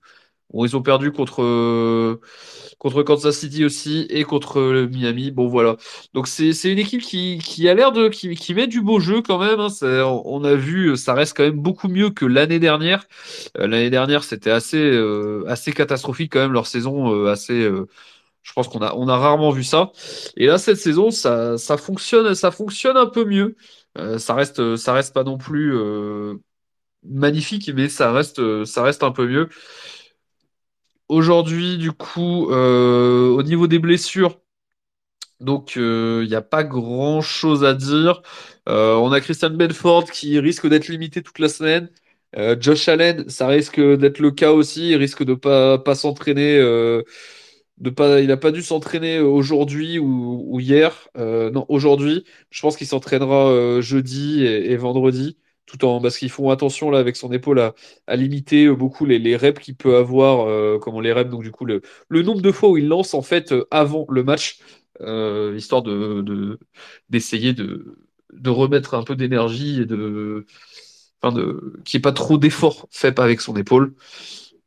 Bon 0.54 0.64
ils 0.66 0.76
ont 0.78 0.82
perdu 0.82 1.12
contre 1.12 1.44
euh, 1.44 2.22
contre 2.78 3.04
Kansas 3.04 3.38
City 3.38 3.66
aussi 3.66 4.06
et 4.10 4.24
contre 4.24 4.60
euh, 4.60 4.88
Miami. 4.88 5.32
Bon, 5.32 5.48
voilà. 5.48 5.76
Donc, 6.14 6.28
c'est, 6.28 6.52
une 6.72 6.80
équipe 6.80 7.02
qui, 7.02 7.40
qui 7.44 7.68
a 7.70 7.74
l'air 7.74 7.92
de, 7.92 8.10
qui, 8.10 8.36
qui 8.36 8.54
met 8.54 8.68
du 8.68 8.82
beau 8.82 9.00
jeu 9.00 9.22
quand 9.22 9.40
même. 9.40 9.60
hein. 9.60 9.70
On 10.26 10.44
a 10.44 10.56
vu, 10.56 10.96
ça 10.98 11.14
reste 11.14 11.36
quand 11.36 11.44
même 11.44 11.60
beaucoup 11.60 11.88
mieux 11.88 12.10
que 12.12 12.26
l'année 12.26 12.60
dernière. 12.60 13.06
Euh, 13.58 13.68
l'année 13.68 13.90
dernière, 13.90 14.24
c'était 14.24 14.52
assez, 14.52 14.98
assez 15.48 15.74
catastrophique 15.74 16.32
quand 16.34 16.40
même, 16.40 16.54
leur 16.54 16.68
saison, 16.68 17.26
assez, 17.28 17.70
je 18.44 18.54
pense 18.54 18.68
qu'on 18.68 18.82
a, 18.82 18.94
on 18.96 19.08
a 19.08 19.18
rarement 19.18 19.52
vu 19.52 19.64
ça. 19.64 19.92
Et 20.38 20.46
là, 20.48 20.58
cette 20.58 20.78
saison, 20.78 21.12
ça, 21.12 21.58
ça 21.58 21.78
fonctionne, 21.78 22.36
ça 22.36 22.52
fonctionne 22.52 22.98
un 22.98 23.08
peu 23.08 23.26
mieux. 23.26 23.56
Ça 24.18 24.34
reste, 24.36 24.76
ça 24.76 24.94
reste 24.94 25.14
pas 25.14 25.24
non 25.24 25.38
plus, 25.38 25.74
magnifique, 27.04 27.70
mais 27.74 27.90
ça 27.90 28.12
reste, 28.12 28.66
ça 28.66 28.84
reste 28.84 29.04
un 29.04 29.12
peu 29.12 29.28
mieux. 29.28 29.50
Aujourd'hui, 31.10 31.78
du 31.78 31.92
coup, 31.92 32.50
euh, 32.52 33.30
au 33.30 33.44
niveau 33.44 33.68
des 33.68 33.80
blessures, 33.80 34.40
donc 35.40 35.76
il 35.76 36.28
n'y 36.28 36.36
a 36.36 36.42
pas 36.42 36.64
grand-chose 36.64 37.64
à 37.66 37.74
dire. 37.74 38.22
Euh, 38.70 38.96
on 38.96 39.12
a 39.12 39.22
Christian 39.22 39.52
Benford 39.52 40.06
qui 40.12 40.40
risque 40.40 40.68
d'être 40.68 40.88
limité 40.88 41.22
toute 41.22 41.40
la 41.40 41.50
semaine. 41.50 41.90
Euh, 42.38 42.56
Josh 42.60 42.88
Allen, 42.90 43.30
ça 43.30 43.48
risque 43.48 43.80
d'être 43.80 44.20
le 44.20 44.32
cas 44.32 44.52
aussi. 44.52 44.90
Il 44.92 44.96
risque 44.98 45.24
de 45.24 45.34
pas, 45.36 45.78
pas 45.78 45.96
s'entraîner. 45.96 46.58
euh, 46.60 47.04
il 48.22 48.28
n'a 48.28 48.38
pas 48.38 48.52
dû 48.52 48.62
s'entraîner 48.62 49.20
aujourd'hui 49.20 50.00
ou, 50.00 50.60
hier. 50.60 51.10
Euh, 51.18 51.50
non, 51.52 51.66
aujourd'hui. 51.70 52.26
Je 52.50 52.62
pense 52.62 52.78
qu'il 52.78 52.88
s'entraînera 52.88 53.50
euh, 53.50 53.82
jeudi 53.82 54.46
et 54.46 54.76
vendredi. 54.78 55.38
Tout 55.66 55.84
en, 55.84 56.00
parce 56.00 56.18
qu'ils 56.18 56.30
font 56.30 56.52
attention 56.52 56.92
là 56.92 57.00
avec 57.00 57.16
son 57.16 57.32
épaule 57.32 57.60
à, 57.60 58.16
limiter 58.16 58.66
euh, 58.66 58.76
beaucoup 58.76 59.06
les, 59.06 59.36
reps 59.36 59.60
qu'il 59.60 59.76
peut 59.76 59.96
avoir, 59.98 60.48
euh, 60.48 60.78
comment 60.80 61.00
les 61.00 61.12
reps, 61.12 61.32
donc 61.32 61.42
du 61.42 61.52
coup 61.52 61.66
le, 61.66 61.82
nombre 62.12 62.42
de 62.42 62.52
fois 62.52 62.70
où 62.70 62.78
il 62.78 62.88
lance 62.88 63.16
en 63.16 63.24
fait 63.24 63.52
euh, 63.52 63.66
avant 63.72 64.06
le 64.10 64.24
match, 64.24 64.60
histoire 65.00 65.82
de, 65.82 66.22
de- 66.22 66.60
d'essayer 67.10 67.54
de, 67.54 67.98
de 68.32 68.50
remettre 68.50 68.94
un 68.94 69.04
peu 69.04 69.16
d'énergie 69.16 69.82
et 69.82 69.86
de, 69.86 70.46
enfin 71.22 71.36
de, 71.36 71.74
qu'il 71.84 71.98
n'y 71.98 72.02
ait 72.02 72.04
pas 72.04 72.12
trop 72.12 72.38
d'efforts 72.38 72.88
faits 72.92 73.20
avec 73.20 73.42
son 73.42 73.56
épaule. 73.58 73.96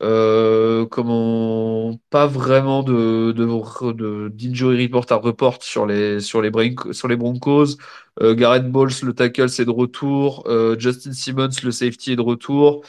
Euh, 0.01 0.86
comment 0.86 1.99
pas 2.11 2.28
vraiment 2.28 2.84
de, 2.84 3.32
de, 3.32 4.28
d'injury 4.28 4.84
report 4.86 5.07
à 5.11 5.16
report 5.16 5.62
sur 5.62 5.86
les 5.86 6.20
sur 6.20 6.40
les 6.40 6.53
sur 6.92 7.09
les 7.09 7.16
Broncos. 7.16 7.76
Euh, 8.20 8.34
Garrett 8.34 8.68
Bowles, 8.70 8.90
le 9.03 9.12
tackle, 9.12 9.49
c'est 9.49 9.64
de 9.64 9.70
retour. 9.70 10.44
Euh, 10.46 10.78
Justin 10.78 11.12
Simmons, 11.12 11.49
le 11.62 11.70
safety, 11.72 12.12
est 12.12 12.16
de 12.16 12.20
retour. 12.20 12.84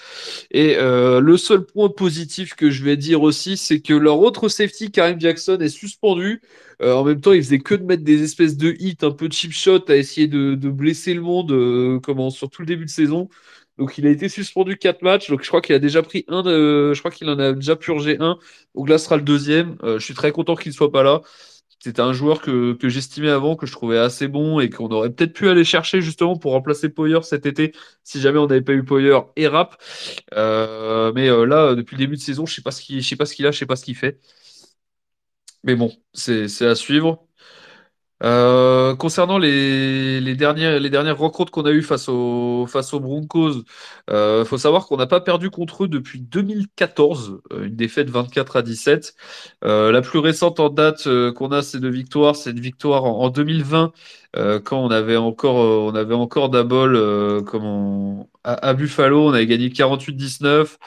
Et 0.51 0.75
euh, 0.77 1.19
le 1.19 1.37
seul 1.37 1.65
point 1.65 1.89
positif 1.89 2.55
que 2.55 2.69
je 2.69 2.83
vais 2.83 2.97
dire 2.97 3.21
aussi, 3.21 3.57
c'est 3.57 3.79
que 3.81 3.93
leur 3.93 4.19
autre 4.19 4.47
safety, 4.49 4.91
Karim 4.91 5.19
Jackson, 5.19 5.57
est 5.59 5.69
suspendu. 5.69 6.41
En 6.81 7.03
même 7.03 7.19
temps, 7.19 7.33
il 7.33 7.43
faisait 7.43 7.59
que 7.59 7.75
de 7.75 7.83
mettre 7.83 8.03
des 8.03 8.23
espèces 8.23 8.55
de 8.55 8.73
hits 8.79 8.97
un 9.01 9.11
peu 9.11 9.27
cheap 9.29 9.51
shot 9.51 9.83
à 9.89 9.97
essayer 9.97 10.27
de, 10.27 10.55
de 10.55 10.69
blesser 10.69 11.13
le 11.13 11.19
monde 11.21 11.99
comment, 12.01 12.29
sur 12.29 12.49
tout 12.49 12.61
le 12.61 12.67
début 12.67 12.85
de 12.85 12.89
saison. 12.89 13.27
Donc 13.79 13.97
il 13.97 14.05
a 14.07 14.11
été 14.11 14.29
suspendu 14.29 14.77
quatre 14.77 15.01
matchs. 15.03 15.29
Donc 15.29 15.43
je 15.43 15.47
crois 15.47 15.61
qu'il 15.61 15.75
a 15.75 15.79
déjà 15.79 16.03
pris 16.03 16.25
un 16.27 16.43
de... 16.43 16.93
Je 16.93 16.99
crois 16.99 17.11
qu'il 17.11 17.29
en 17.29 17.39
a 17.39 17.53
déjà 17.53 17.75
purgé 17.77 18.17
un. 18.19 18.37
Donc 18.75 18.89
là 18.89 18.99
sera 18.99 19.17
le 19.17 19.23
deuxième. 19.23 19.77
Euh, 19.83 19.99
je 19.99 20.05
suis 20.05 20.13
très 20.15 20.31
content 20.33 20.55
qu'il 20.55 20.71
ne 20.71 20.75
soit 20.75 20.91
pas 20.91 21.03
là. 21.03 21.21
C'était 21.81 22.01
un 22.01 22.13
joueur 22.13 22.41
que, 22.41 22.73
que 22.73 22.89
j'estimais 22.89 23.29
avant, 23.29 23.55
que 23.55 23.65
je 23.65 23.71
trouvais 23.71 23.97
assez 23.97 24.27
bon 24.27 24.59
et 24.59 24.69
qu'on 24.69 24.89
aurait 24.89 25.11
peut-être 25.11 25.33
pu 25.33 25.49
aller 25.49 25.63
chercher 25.63 26.01
justement 26.01 26.37
pour 26.37 26.51
remplacer 26.51 26.89
Poyer 26.89 27.21
cet 27.23 27.45
été 27.45 27.73
si 28.03 28.21
jamais 28.21 28.39
on 28.39 28.47
n'avait 28.47 28.61
pas 28.61 28.73
eu 28.73 28.83
Poyer 28.83 29.17
et 29.37 29.47
Rap. 29.47 29.81
Euh, 30.35 31.13
mais 31.15 31.29
euh, 31.29 31.45
là, 31.45 31.75
depuis 31.75 31.95
le 31.95 31.99
début 31.99 32.17
de 32.17 32.21
saison, 32.21 32.45
je 32.45 32.53
je 32.55 32.59
sais 33.01 33.15
pas 33.15 33.25
ce 33.25 33.35
qu'il 33.35 33.47
a, 33.47 33.51
je 33.51 33.59
sais 33.59 33.65
pas 33.65 33.77
ce 33.77 33.85
qu'il 33.85 33.95
fait. 33.95 34.19
Mais 35.63 35.75
bon, 35.75 35.91
c'est 36.13 36.61
à 36.65 36.75
suivre. 36.75 37.27
Euh, 38.23 38.95
concernant 38.95 39.37
les, 39.37 40.35
dernières, 40.35 41.17
rencontres 41.17 41.51
qu'on 41.51 41.65
a 41.65 41.71
eues 41.71 41.83
face 41.83 42.09
aux, 42.09 42.67
Broncos, 42.99 43.63
euh, 44.09 44.43
faut 44.45 44.57
savoir 44.57 44.87
qu'on 44.87 44.97
n'a 44.97 45.07
pas 45.07 45.21
perdu 45.21 45.49
contre 45.49 45.85
eux 45.85 45.87
depuis 45.87 46.19
2014, 46.19 47.41
euh, 47.53 47.65
une 47.65 47.75
défaite 47.75 48.09
24 48.09 48.57
à 48.57 48.61
17. 48.61 49.15
Euh, 49.63 49.91
la 49.91 50.01
plus 50.01 50.19
récente 50.19 50.59
en 50.59 50.69
date 50.69 51.07
qu'on 51.35 51.51
a, 51.51 51.61
c'est 51.61 51.79
deux 51.79 51.89
victoires. 51.89 52.35
C'est 52.35 52.51
une 52.51 52.59
victoire 52.59 53.05
en, 53.05 53.21
en 53.21 53.29
2020, 53.29 53.93
euh, 54.35 54.59
quand 54.59 54.79
on 54.83 54.89
avait 54.91 55.17
encore, 55.17 55.55
on 55.55 55.95
encore 56.13 56.49
Dabol 56.49 57.43
comme 57.45 58.25
à, 58.43 58.73
Buffalo, 58.73 59.27
on 59.29 59.33
avait 59.33 59.47
gagné 59.47 59.69
48-19. 59.69 60.77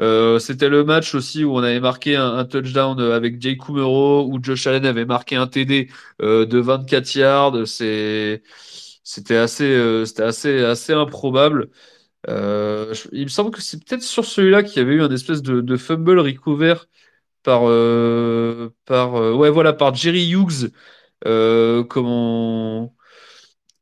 Euh, 0.00 0.38
c'était 0.38 0.68
le 0.68 0.84
match 0.84 1.14
aussi 1.14 1.44
où 1.44 1.54
on 1.56 1.62
avait 1.62 1.80
marqué 1.80 2.16
un, 2.16 2.44
touchdown 2.44 2.98
avec 3.00 3.40
Jay 3.40 3.56
Kumero, 3.56 4.26
où 4.26 4.38
Josh 4.42 4.66
Allen 4.66 4.86
avait 4.86 5.04
marqué 5.04 5.36
un 5.36 5.46
TD 5.46 5.88
euh, 6.22 6.46
de 6.46 6.58
24 6.58 7.14
yards. 7.16 7.66
C'était 7.66 9.36
assez, 9.36 9.64
euh, 9.64 10.04
c'était 10.04 10.22
assez, 10.22 10.62
assez 10.64 10.92
improbable. 10.92 11.70
Euh, 12.28 12.94
il 13.12 13.24
me 13.24 13.28
semble 13.28 13.50
que 13.50 13.62
c'est 13.62 13.82
peut-être 13.84 14.02
sur 14.02 14.24
celui-là 14.24 14.62
qu'il 14.62 14.78
y 14.78 14.80
avait 14.84 14.94
eu 14.94 15.02
un 15.02 15.10
espèce 15.10 15.42
de, 15.42 15.76
fumble 15.76 16.18
recouvert 16.20 16.86
par, 17.42 17.62
euh, 17.68 18.74
par, 18.86 19.16
euh, 19.16 19.34
ouais, 19.34 19.50
voilà, 19.50 19.72
par 19.72 19.94
Jerry 19.94 20.30
Hughes, 20.32 20.72
euh, 21.26 21.84
comment, 21.84 22.94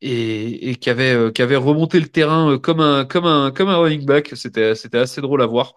et, 0.00 0.70
et 0.70 0.76
qui 0.76 0.90
avait, 0.90 1.12
euh, 1.14 1.30
qui 1.32 1.42
avait 1.42 1.56
remonté 1.56 2.00
le 2.00 2.08
terrain 2.08 2.52
euh, 2.52 2.58
comme 2.58 2.80
un, 2.80 3.04
comme 3.04 3.26
un, 3.26 3.50
comme 3.50 3.68
un 3.68 3.76
running 3.78 4.04
back. 4.06 4.32
C'était, 4.36 4.74
c'était 4.74 4.98
assez 4.98 5.20
drôle 5.20 5.42
à 5.42 5.46
voir. 5.46 5.74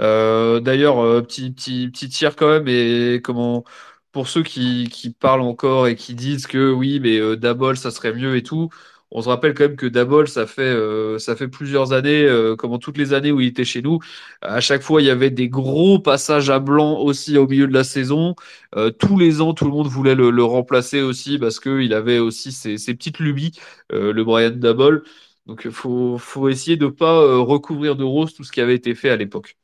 Euh, 0.00 0.60
d'ailleurs, 0.60 0.96
petit, 1.26 1.50
petit, 1.52 1.88
petit 1.90 2.08
tir 2.08 2.36
quand 2.36 2.48
même, 2.48 2.68
et 2.68 3.20
comment, 3.22 3.64
pour 4.12 4.28
ceux 4.28 4.42
qui, 4.42 4.88
qui 4.90 5.10
parlent 5.10 5.40
encore 5.42 5.88
et 5.88 5.96
qui 5.96 6.14
disent 6.14 6.46
que 6.46 6.72
oui, 6.72 7.00
mais 7.00 7.36
Dabol, 7.36 7.76
ça 7.78 7.90
serait 7.90 8.12
mieux 8.12 8.36
et 8.36 8.42
tout, 8.42 8.70
on 9.16 9.22
se 9.22 9.30
rappelle 9.30 9.54
quand 9.54 9.64
même 9.64 9.76
que 9.76 9.86
Dabol, 9.86 10.28
ça 10.28 10.46
fait, 10.46 10.60
euh, 10.62 11.18
plusieurs 11.50 11.92
années, 11.94 12.24
euh, 12.26 12.54
comment 12.54 12.78
toutes 12.78 12.98
les 12.98 13.14
années 13.14 13.32
où 13.32 13.40
il 13.40 13.48
était 13.48 13.64
chez 13.64 13.80
nous, 13.80 13.98
à 14.42 14.60
chaque 14.60 14.82
fois, 14.82 15.00
il 15.00 15.06
y 15.06 15.10
avait 15.10 15.30
des 15.30 15.48
gros 15.48 15.98
passages 15.98 16.50
à 16.50 16.58
blanc 16.58 16.98
aussi 17.00 17.38
au 17.38 17.48
milieu 17.48 17.66
de 17.66 17.72
la 17.72 17.82
saison. 17.84 18.34
Euh, 18.76 18.90
tous 18.90 19.18
les 19.18 19.40
ans, 19.40 19.54
tout 19.54 19.64
le 19.64 19.70
monde 19.70 19.86
voulait 19.88 20.14
le, 20.14 20.44
remplacer 20.44 21.00
aussi 21.00 21.38
parce 21.38 21.60
qu'il 21.60 21.94
avait 21.94 22.18
aussi 22.18 22.52
ses, 22.52 22.76
petites 22.76 23.18
lubies, 23.18 23.52
le 23.90 24.22
Brian 24.22 24.50
Dabol. 24.50 25.02
Donc, 25.46 25.62
il 25.64 25.70
faut, 25.70 26.18
faut 26.18 26.48
essayer 26.50 26.76
de 26.76 26.88
pas 26.88 27.18
euh, 27.18 27.38
recouvrir 27.40 27.96
de 27.96 28.04
rose 28.04 28.34
tout 28.34 28.44
ce 28.44 28.52
qui 28.52 28.60
avait 28.60 28.74
été 28.74 28.94
fait 28.94 29.08
à 29.10 29.16
l'époque. 29.16 29.56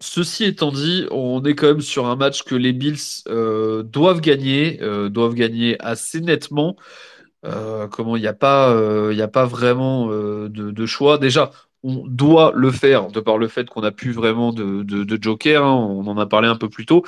Ceci 0.00 0.44
étant 0.44 0.70
dit, 0.72 1.06
on 1.10 1.42
est 1.44 1.54
quand 1.54 1.66
même 1.68 1.80
sur 1.80 2.06
un 2.06 2.16
match 2.16 2.44
que 2.44 2.54
les 2.54 2.72
Bills 2.72 3.24
doivent 3.26 4.20
gagner, 4.20 4.78
doivent 5.10 5.34
gagner 5.34 5.76
assez 5.80 6.20
nettement. 6.20 6.76
Euh, 7.44 7.86
comment 7.88 8.16
il 8.16 8.20
n'y 8.20 8.26
a 8.26 8.34
pas, 8.34 8.70
euh, 8.70 9.10
il 9.12 9.22
a 9.22 9.28
pas 9.28 9.46
vraiment 9.46 10.10
euh, 10.10 10.48
de, 10.48 10.86
choix. 10.86 11.18
Déjà, 11.18 11.50
on 11.84 12.04
doit 12.06 12.52
le 12.54 12.70
faire 12.72 13.08
de 13.08 13.20
par 13.20 13.38
le 13.38 13.48
fait 13.48 13.68
qu'on 13.70 13.82
a 13.82 13.92
plus 13.92 14.12
vraiment 14.12 14.52
de, 14.52 14.82
de, 14.82 15.22
joker. 15.22 15.64
hein, 15.64 15.72
on 15.74 16.06
en 16.06 16.18
a 16.18 16.26
parlé 16.26 16.48
un 16.48 16.56
peu 16.56 16.68
plus 16.68 16.86
tôt, 16.86 17.04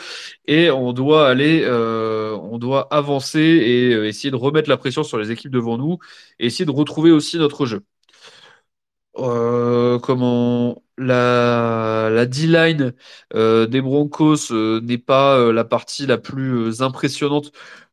et 0.46 0.70
on 0.70 0.92
doit 0.92 1.28
aller, 1.28 1.66
on 1.68 2.58
doit 2.58 2.86
avancer 2.94 3.40
et 3.40 3.90
essayer 4.08 4.30
de 4.30 4.36
remettre 4.36 4.68
la 4.68 4.76
pression 4.76 5.02
sur 5.02 5.18
les 5.18 5.30
équipes 5.32 5.52
devant 5.52 5.78
nous, 5.78 5.98
et 6.38 6.46
essayer 6.46 6.64
de 6.66 6.70
retrouver 6.70 7.10
aussi 7.10 7.38
notre 7.38 7.66
jeu. 7.66 7.82
Euh, 9.18 9.98
comment 9.98 10.82
la, 10.96 12.08
la 12.10 12.26
D-line 12.26 12.94
euh, 13.34 13.66
des 13.66 13.80
Broncos 13.80 14.52
euh, 14.52 14.80
n'est 14.80 14.98
pas 14.98 15.52
la 15.52 15.64
partie 15.64 16.06
la 16.06 16.18
plus 16.18 16.82
impressionnante 16.82 17.52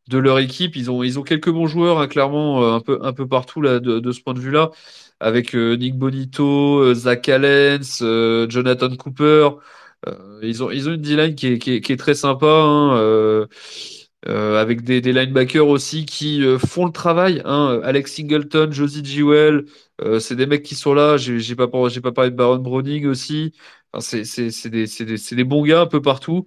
de 0.09 0.17
leur 0.19 0.39
équipe. 0.39 0.75
Ils 0.75 0.89
ont, 0.91 1.23
quelques 1.23 1.49
bons 1.49 1.67
joueurs, 1.67 1.99
hein, 1.99 2.07
clairement, 2.07 2.75
un 2.75 2.79
peu, 2.79 2.99
un 3.01 3.13
peu 3.13 3.27
partout 3.27 3.61
de, 3.61 4.11
ce 4.11 4.21
point 4.21 4.33
de 4.33 4.39
vue-là, 4.39 4.71
avec 5.19 5.53
Nick 5.53 5.97
Bonito, 5.97 6.93
Zach 6.93 7.27
Allens, 7.29 8.47
Jonathan 8.49 8.95
Cooper. 8.95 9.49
Ils 10.41 10.63
ont, 10.63 10.69
une 10.71 10.97
D-line 10.97 11.35
qui 11.35 11.47
est 11.73 11.99
très 11.99 12.13
sympa, 12.13 12.47
hein, 12.47 13.47
euh, 14.25 14.59
avec 14.59 14.81
des, 14.83 14.99
linebackers 15.01 15.67
aussi 15.67 16.05
qui 16.05 16.43
euh, 16.43 16.57
font 16.57 16.85
le 16.85 16.91
travail. 16.91 17.41
Hein. 17.45 17.79
Alex 17.83 18.13
Singleton, 18.13 18.71
Josie 18.71 19.05
Jewell, 19.05 19.65
euh, 20.01 20.19
c'est 20.19 20.35
des 20.35 20.47
mecs 20.47 20.63
qui 20.63 20.75
sont 20.75 20.93
là. 20.93 21.17
J'ai 21.17 21.55
pas, 21.55 21.67
pas 21.67 22.11
parlé 22.11 22.31
de 22.31 22.35
Baron 22.35 22.57
Browning 22.57 23.05
aussi. 23.07 23.53
C'est 23.99 24.69
des, 24.69 25.43
bons 25.43 25.63
gars 25.63 25.81
un 25.81 25.85
peu 25.87 26.01
partout. 26.01 26.45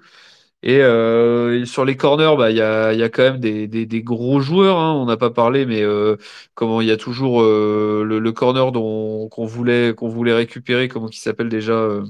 Et, 0.62 0.79
euh, 0.83 1.64
sur 1.66 1.85
les 1.85 1.97
corners, 1.97 2.37
bah, 2.37 2.51
il 2.51 2.57
y 2.57 2.62
a, 2.62 3.09
quand 3.11 3.23
même 3.23 3.41
des, 3.41 4.03
gros 4.03 4.41
joueurs. 4.41 4.79
Hein. 4.79 4.95
On 4.95 5.07
n'a 5.07 5.16
pas 5.16 5.31
parlé, 5.31 5.66
mais 5.66 5.81
il 5.81 6.87
y 6.87 6.91
a 6.91 6.97
toujours 6.97 7.43
le, 7.43 8.31
corner 8.33 8.73
qu'on 8.73 9.47
voulait 9.47 10.35
récupérer, 10.35 10.89
comment 10.89 11.09
il 11.11 11.16
s'appelle 11.16 11.49
déjà 11.49 12.03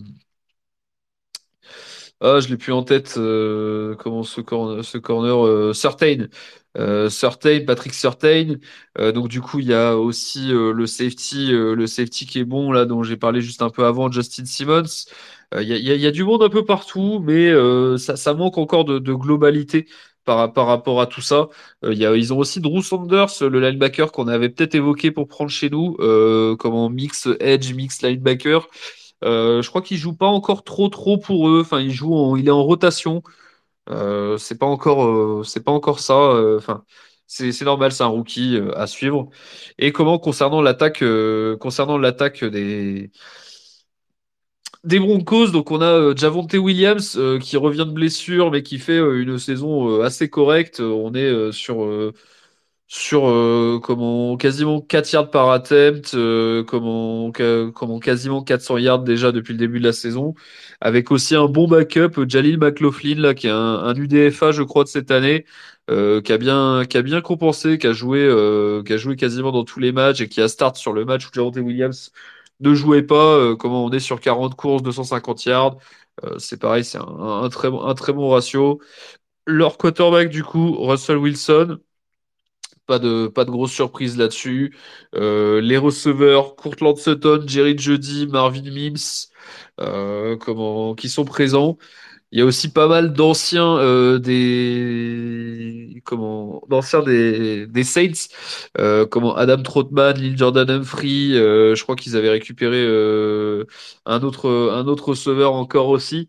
ah, 2.20 2.38
je 2.40 2.48
l'ai 2.48 2.56
plus 2.56 2.72
en 2.72 2.82
tête. 2.82 3.14
euh, 3.16 3.94
comment 3.96 4.22
ce 4.22 4.40
corner, 4.40 4.84
ce 4.84 4.98
corner 4.98 5.46
euh. 5.46 5.72
Euh, 6.78 7.10
Surtain, 7.10 7.60
Patrick 7.66 7.94
Surtain. 7.94 8.56
Donc 8.98 9.28
du 9.28 9.40
coup, 9.40 9.58
il 9.58 9.66
y 9.66 9.74
a 9.74 9.96
aussi 9.96 10.48
le 10.48 10.86
safety, 10.86 11.48
le 11.50 11.86
safety 11.86 12.26
qui 12.26 12.38
est 12.40 12.44
bon 12.44 12.72
là, 12.72 12.84
dont 12.84 13.02
j'ai 13.02 13.16
parlé 13.16 13.40
juste 13.40 13.62
un 13.62 13.70
peu 13.70 13.84
avant, 13.86 14.10
Justin 14.10 14.44
Simmons. 14.44 15.06
Il 15.58 15.66
y 15.66 16.06
a, 16.06 16.10
du 16.12 16.22
monde 16.24 16.42
un 16.42 16.48
peu 16.48 16.64
partout, 16.64 17.20
mais 17.20 17.52
ça, 17.98 18.34
manque 18.34 18.58
encore 18.58 18.84
de, 18.84 19.12
globalité 19.14 19.86
par, 20.24 20.52
par 20.52 20.66
rapport 20.66 21.00
à 21.00 21.06
tout 21.06 21.20
ça. 21.22 21.48
Y 21.82 22.04
a, 22.04 22.14
ils 22.16 22.32
ont 22.32 22.38
aussi 22.38 22.60
Drew 22.60 22.82
Sanders, 22.82 23.30
le 23.40 23.60
linebacker 23.60 24.12
qu'on 24.12 24.28
avait 24.28 24.48
peut-être 24.50 24.74
évoqué 24.74 25.10
pour 25.10 25.28
prendre 25.28 25.50
chez 25.50 25.70
nous, 25.70 25.96
euh, 26.00 26.56
comme 26.56 26.74
en 26.74 26.90
mix 26.90 27.28
edge, 27.40 27.72
mix 27.74 28.02
linebacker. 28.02 28.68
Euh, 29.24 29.62
je 29.62 29.68
crois 29.68 29.82
qu'il 29.82 29.98
joue 29.98 30.14
pas 30.14 30.26
encore 30.26 30.64
trop 30.64 30.88
trop 30.88 31.18
pour 31.18 31.48
eux. 31.48 31.60
Enfin, 31.62 31.80
il 31.80 31.92
joue, 31.92 32.36
il 32.36 32.48
est 32.48 32.50
en 32.50 32.62
rotation. 32.64 33.22
Euh, 33.90 34.38
c'est 34.38 34.58
pas 34.58 34.66
encore, 34.66 35.04
euh, 35.04 35.42
c'est 35.44 35.64
pas 35.64 35.72
encore 35.72 36.00
ça. 36.00 36.16
Enfin, 36.56 36.84
c'est 37.26 37.62
normal, 37.64 37.92
c'est 37.92 38.02
un 38.04 38.06
rookie 38.08 38.58
à 38.76 38.86
suivre. 38.86 39.30
Et 39.78 39.92
comment 39.92 40.18
concernant 40.18 40.62
l'attaque, 40.62 41.04
concernant 41.60 41.98
l'attaque 41.98 42.44
des 42.44 43.10
des 44.84 44.98
Broncos, 44.98 45.48
donc 45.50 45.70
on 45.70 45.80
a 45.82 45.84
euh, 45.86 46.16
Javonte 46.16 46.54
Williams 46.54 47.18
qui 47.42 47.56
revient 47.56 47.84
de 47.86 47.92
blessure, 47.92 48.50
mais 48.50 48.62
qui 48.62 48.78
fait 48.78 48.98
une 48.98 49.38
saison 49.38 50.00
assez 50.02 50.30
correcte. 50.30 50.80
On 50.80 51.14
est 51.14 51.52
sur 51.52 51.84
sur 52.92 53.28
euh, 53.28 53.78
comment 53.82 54.36
quasiment 54.36 54.80
4 54.80 55.12
yards 55.12 55.30
par 55.30 55.50
attempt, 55.50 56.12
euh, 56.14 56.64
comment, 56.64 57.30
comment 57.72 58.00
quasiment 58.00 58.42
400 58.42 58.78
yards 58.78 59.04
déjà 59.04 59.30
depuis 59.30 59.52
le 59.52 59.58
début 59.58 59.78
de 59.78 59.84
la 59.84 59.92
saison, 59.92 60.34
avec 60.80 61.12
aussi 61.12 61.36
un 61.36 61.46
bon 61.46 61.68
backup, 61.68 62.26
Jalil 62.28 62.58
McLaughlin, 62.58 63.20
là, 63.20 63.34
qui 63.34 63.46
est 63.46 63.50
un, 63.50 63.56
un 63.56 63.94
UDFA, 63.94 64.50
je 64.50 64.62
crois, 64.64 64.82
de 64.84 64.88
cette 64.88 65.12
année, 65.12 65.44
euh, 65.88 66.20
qui 66.20 66.32
a 66.32 66.38
bien, 66.38 66.84
qui 66.88 66.96
a 66.98 67.02
bien 67.02 67.20
compensé, 67.20 67.78
qui 67.78 67.86
a 67.86 67.92
joué, 67.92 68.18
euh, 68.24 68.82
qui 68.82 68.92
a 68.92 68.96
joué 68.96 69.14
quasiment 69.16 69.52
dans 69.52 69.64
tous 69.64 69.78
les 69.80 69.92
matchs 69.92 70.20
et 70.20 70.28
qui 70.28 70.40
a 70.40 70.48
start 70.48 70.76
sur 70.76 70.92
le 70.92 71.04
match 71.04 71.26
où 71.28 71.30
Javonte 71.32 71.56
Williams 71.58 72.10
ne 72.60 72.74
jouait 72.74 73.02
pas, 73.02 73.36
euh, 73.36 73.56
comment 73.56 73.84
on 73.84 73.90
est 73.92 74.00
sur 74.00 74.20
40 74.20 74.56
courses, 74.56 74.82
250 74.82 75.44
yards. 75.46 75.76
C'est 76.38 76.58
pareil, 76.60 76.84
c'est 76.84 76.98
un, 76.98 77.48
très 77.48 77.68
un 77.68 77.94
très 77.94 78.12
bon 78.12 78.28
ratio. 78.28 78.80
Leur 79.46 79.78
quarterback, 79.78 80.30
du 80.30 80.44
coup, 80.44 80.72
Russell 80.86 81.18
Wilson. 81.18 81.78
Pas 82.90 82.98
de, 82.98 83.28
pas 83.28 83.44
de 83.44 83.52
grosse 83.52 83.70
surprise 83.70 84.18
là-dessus. 84.18 84.76
Euh, 85.14 85.60
les 85.60 85.76
receveurs, 85.78 86.56
Courtland 86.56 86.96
Sutton, 86.96 87.44
Jerry 87.46 87.78
Jeudy, 87.78 88.26
Marvin 88.26 88.62
Mims, 88.64 89.28
euh, 89.80 90.36
comment, 90.36 90.96
qui 90.96 91.08
sont 91.08 91.24
présents. 91.24 91.78
Il 92.32 92.40
y 92.40 92.42
a 92.42 92.44
aussi 92.46 92.72
pas 92.72 92.88
mal 92.88 93.12
d'anciens 93.12 93.78
euh, 93.78 94.18
des 94.18 96.02
comment 96.04 96.62
d'anciens 96.68 97.02
des, 97.02 97.84
Saints, 97.84 98.28
euh, 98.78 99.06
comment 99.06 99.36
Adam 99.36 99.62
Trautman, 99.62 100.16
Lil 100.16 100.36
Jordan 100.36 100.68
Humphrey. 100.70 101.30
je 101.34 101.82
crois 101.84 101.96
qu'ils 101.96 102.16
avaient 102.16 102.30
récupéré 102.30 102.84
un 104.06 104.22
autre 104.22 104.70
un 104.72 104.86
autre 104.88 105.10
receveur 105.10 105.52
encore 105.54 105.88
aussi. 105.88 106.28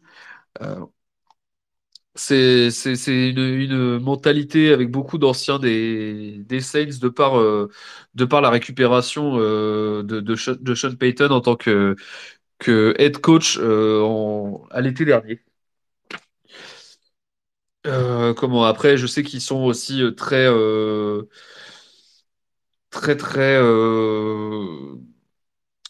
C'est 2.16 2.70
une, 3.08 3.40
une 3.40 4.00
mentalité 4.00 4.74
avec 4.74 4.92
beaucoup 4.92 5.18
d'anciens 5.18 5.60
des 5.60 6.40
des 6.40 6.60
Saints 6.60 7.00
de 7.02 7.08
par 7.10 7.40
euh, 7.40 7.70
de 8.16 8.26
par 8.26 8.42
la 8.42 8.50
récupération 8.50 9.38
euh, 9.40 10.04
de 10.04 10.20
de, 10.20 10.36
Sean- 10.36 10.96
Payton 10.98 11.30
en 11.32 11.40
tant 11.42 11.56
que 11.56 11.96
que 12.60 12.96
head 13.00 13.20
coach 13.22 13.58
euh, 13.62 14.02
à 14.72 14.82
l'été 14.82 15.06
dernier. 15.06 15.42
Comment 18.38 18.66
après, 18.66 18.98
je 18.98 19.08
sais 19.08 19.24
qu'ils 19.24 19.42
sont 19.42 19.62
aussi 19.64 20.02
très, 20.16 20.48
très, 22.90 23.16
très 23.18 23.58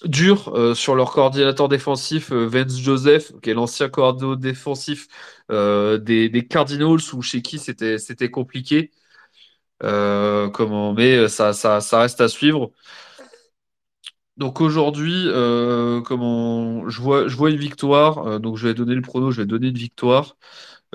durs 0.05 0.49
euh, 0.55 0.73
sur 0.75 0.95
leur 0.95 1.11
coordinateur 1.11 1.67
défensif, 1.69 2.31
euh, 2.31 2.47
Vance 2.47 2.79
Joseph, 2.79 3.31
qui 3.41 3.49
est 3.51 3.53
l'ancien 3.53 3.89
coordinateur 3.89 4.37
défensif 4.37 5.07
euh, 5.51 5.97
des, 5.97 6.47
Cardinals, 6.47 6.99
ou 7.13 7.21
chez 7.21 7.41
qui 7.41 7.59
c'était, 7.59 8.31
compliqué. 8.31 8.91
Euh, 9.83 10.49
comment, 10.49 10.93
mais 10.93 11.27
ça, 11.29 11.53
ça, 11.53 11.81
ça 11.81 12.01
reste 12.01 12.21
à 12.21 12.29
suivre. 12.29 12.71
Donc 14.37 14.61
aujourd'hui, 14.61 15.27
comment, 16.05 16.89
je 16.89 17.01
vois, 17.01 17.27
je 17.27 17.35
vois 17.35 17.51
une 17.51 17.57
victoire. 17.57 18.39
donc 18.39 18.57
je 18.57 18.67
vais 18.67 18.73
donner 18.73 18.95
le 18.95 19.01
prono, 19.01 19.31
je 19.31 19.41
vais 19.41 19.45
donner 19.47 19.67
une 19.67 19.77
victoire. 19.77 20.35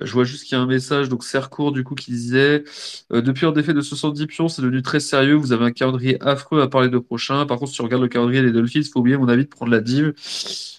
Je 0.03 0.13
vois 0.13 0.25
juste 0.25 0.45
qu'il 0.45 0.57
y 0.57 0.61
a 0.61 0.63
un 0.63 0.67
message, 0.67 1.09
donc 1.09 1.25
Sercourt, 1.25 1.73
du 1.73 1.83
coup, 1.85 1.95
qui 1.95 2.11
disait 2.11 2.65
euh, 3.13 3.23
Depuis 3.23 3.47
un 3.47 3.53
défait 3.53 3.73
de 3.75 3.81
70 3.81 4.27
pions, 4.27 4.49
c'est 4.49 4.63
devenu 4.63 4.83
très 4.83 5.01
sérieux. 5.01 5.35
Vous 5.35 5.53
avez 5.53 5.65
un 5.65 5.73
calendrier 5.73 6.23
affreux 6.23 6.61
à 6.61 6.69
part 6.69 6.83
les 6.83 6.91
deux 6.91 7.01
prochains. 7.01 7.47
Par 7.47 7.59
contre, 7.59 7.71
si 7.71 7.77
tu 7.77 7.83
regardes 7.83 8.03
le 8.03 8.09
calendrier 8.09 8.43
des 8.43 8.53
Dolphins, 8.53 8.83
faut 8.93 9.01
oublier, 9.01 9.17
à 9.17 9.19
mon 9.19 9.29
avis, 9.29 9.45
de 9.45 9.49
prendre 9.49 9.73
la 9.73 9.81
div. 9.81 10.13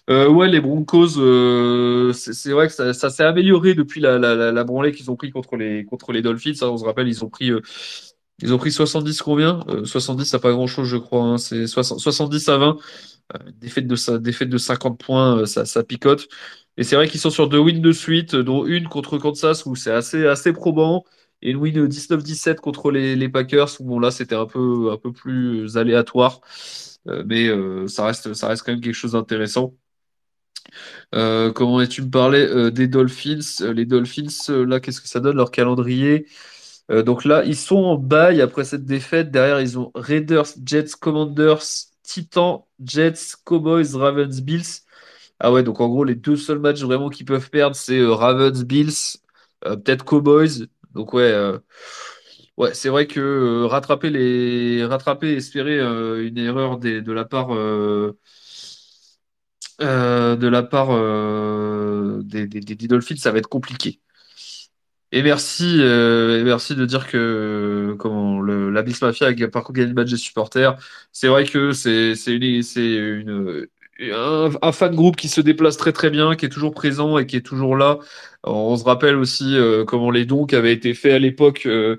Euh, 0.10 0.30
ouais, 0.30 0.48
les 0.48 0.62
Broncos, 0.62 1.18
euh, 1.18 2.14
c'est 2.14 2.52
vrai 2.52 2.68
que 2.68 2.74
ça, 2.74 2.94
s'est 3.10 3.24
amélioré 3.24 3.74
depuis 3.74 4.00
la, 4.02 4.18
la, 4.20 4.52
la, 4.52 4.64
branlée 4.64 4.92
qu'ils 4.94 5.10
ont 5.12 5.16
pris 5.16 5.32
contre 5.32 5.58
les, 5.58 5.84
contre 5.86 6.12
les 6.14 6.22
Dolphins. 6.22 6.54
hein. 6.62 6.68
on 6.68 6.78
se 6.78 6.86
rappelle, 6.86 7.08
ils 7.08 7.26
ont 7.26 7.30
pris, 7.30 7.52
ils 8.42 8.54
ont 8.54 8.58
pris 8.60 8.72
70 8.72 9.22
combien? 9.22 9.64
Euh, 9.68 9.84
70, 9.86 10.26
ça 10.26 10.40
pas 10.40 10.52
grand-chose, 10.52 10.88
je 10.88 10.98
crois. 10.98 11.24
hein. 11.24 11.38
C'est 11.38 11.66
60 11.66 12.00
70 12.00 12.50
à 12.50 12.58
20. 12.58 12.78
Euh, 13.36 13.52
défaite 13.56 13.88
de, 13.88 14.18
défaite 14.18 14.50
de 14.50 14.58
50 14.58 15.00
points, 15.00 15.40
euh, 15.40 15.46
ça, 15.46 15.66
ça 15.66 15.84
picote. 15.84 16.28
Et 16.78 16.84
c'est 16.84 16.96
vrai 16.96 17.08
qu'ils 17.10 17.20
sont 17.20 17.30
sur 17.30 17.50
deux 17.50 17.60
wins 17.60 17.82
de 17.82 17.92
suite, 17.92 18.36
euh, 18.36 18.44
dont 18.44 18.66
une 18.66 18.88
contre 18.88 19.18
Kansas 19.18 19.66
où 19.66 19.76
c'est 19.76 19.92
assez, 19.92 20.26
assez 20.28 20.54
probant, 20.54 21.04
et 21.42 21.52
une 21.52 21.58
win 21.58 21.88
19-17 21.88 22.62
contre 22.62 22.90
les, 22.92 23.16
les 23.16 23.30
Packers 23.30 23.70
où 23.82 23.84
bon 23.86 24.00
là 24.00 24.12
c'était 24.12 24.36
un 24.36 24.46
peu, 24.46 24.92
un 24.92 24.98
peu 24.98 25.12
plus 25.12 25.78
aléatoire, 25.78 26.42
mais 27.26 27.48
ça 27.88 28.06
reste, 28.06 28.34
ça 28.34 28.48
reste 28.48 28.64
quand 28.64 28.72
même 28.72 28.82
quelque 28.82 28.96
chose 28.96 29.12
d'intéressant. 29.14 29.76
Euh, 31.16 31.52
comment 31.54 31.86
tu 31.86 32.02
me 32.02 32.10
parlais 32.10 32.72
des 32.72 32.88
Dolphins? 32.88 33.40
Les 33.74 33.86
Dolphins, 33.86 34.28
là, 34.50 34.80
qu'est-ce 34.80 35.02
que 35.02 35.08
ça 35.08 35.20
donne 35.20 35.38
leur 35.38 35.52
calendrier? 35.52 36.28
Donc 36.90 37.26
là, 37.26 37.44
ils 37.46 37.56
sont 37.56 37.78
en 37.78 37.98
bail 37.98 38.42
après 38.42 38.64
cette 38.66 38.86
défaite. 38.86 39.32
Derrière, 39.32 39.62
ils 39.62 39.78
ont 39.80 39.92
Raiders, 39.96 40.48
Jets, 40.66 40.92
Commanders, 41.00 41.62
Titans, 42.08 42.66
Jets, 42.84 43.36
Cowboys, 43.46 43.96
Ravens, 43.96 44.42
Bills. 44.42 44.84
Ah 45.40 45.52
ouais, 45.54 45.64
donc 45.64 45.82
en 45.82 45.90
gros, 45.90 46.06
les 46.06 46.16
deux 46.16 46.38
seuls 46.38 46.60
matchs 46.60 46.82
vraiment 46.84 47.10
qu'ils 47.10 47.26
peuvent 47.28 47.50
perdre, 47.52 47.76
c'est 47.76 48.00
euh, 48.00 48.14
Ravens, 48.14 48.64
Bills, 48.66 48.94
euh, 49.66 49.78
peut-être 49.78 50.06
Cowboys. 50.06 50.68
Donc 50.96 51.14
ouais, 51.14 51.24
euh, 51.32 51.60
c'est 52.74 52.90
vrai 52.90 53.08
que 53.08 53.64
rattraper 53.66 54.10
les, 54.10 54.84
rattraper, 54.86 55.34
espérer 55.36 55.80
une 55.80 56.38
erreur 56.38 56.78
de 56.80 57.12
la 57.12 57.26
part, 57.26 57.50
de 59.80 60.48
la 60.48 60.64
part 60.64 60.90
des, 62.24 62.48
des, 62.48 62.60
des- 62.60 62.76
des 62.76 62.88
Dolphins, 62.88 63.16
ça 63.18 63.32
va 63.32 63.40
être 63.40 63.50
compliqué. 63.50 64.02
Et 65.14 65.22
merci, 65.24 65.78
euh, 65.80 66.42
et 66.42 66.44
merci 66.44 66.76
de 66.76 66.86
dire 66.86 67.08
que 67.08 67.18
euh, 67.18 67.96
comment 67.96 68.42
le, 68.42 68.70
la 68.70 68.82
Bills 68.84 68.98
Mafia 69.02 69.28
a 69.28 69.48
par 69.48 69.64
contre 69.64 69.74
gagné 69.78 69.90
le 69.90 69.94
match 69.96 70.10
des 70.10 70.18
supporters. 70.18 70.76
C'est 71.14 71.28
vrai 71.30 71.46
que 71.46 71.72
c'est 71.72 72.16
c'est 72.16 72.36
une, 72.36 72.62
c'est 72.62 72.94
une 72.94 73.68
un, 74.00 74.50
un 74.62 74.72
fan 74.72 74.96
groupe 74.96 75.16
qui 75.16 75.30
se 75.30 75.42
déplace 75.42 75.78
très 75.78 75.94
très 75.94 76.10
bien, 76.10 76.36
qui 76.36 76.46
est 76.46 76.50
toujours 76.50 76.74
présent 76.74 77.18
et 77.18 77.26
qui 77.26 77.38
est 77.38 77.42
toujours 77.46 77.76
là. 77.78 78.00
On 78.44 78.76
se 78.78 78.84
rappelle 78.84 79.16
aussi 79.16 79.56
euh, 79.58 79.86
comment 79.86 80.12
les 80.12 80.26
dons 80.26 80.46
qui 80.46 80.56
avaient 80.56 80.74
été 80.74 80.94
faits 80.94 81.14
à 81.14 81.20
l'époque 81.20 81.66
euh, 81.66 81.98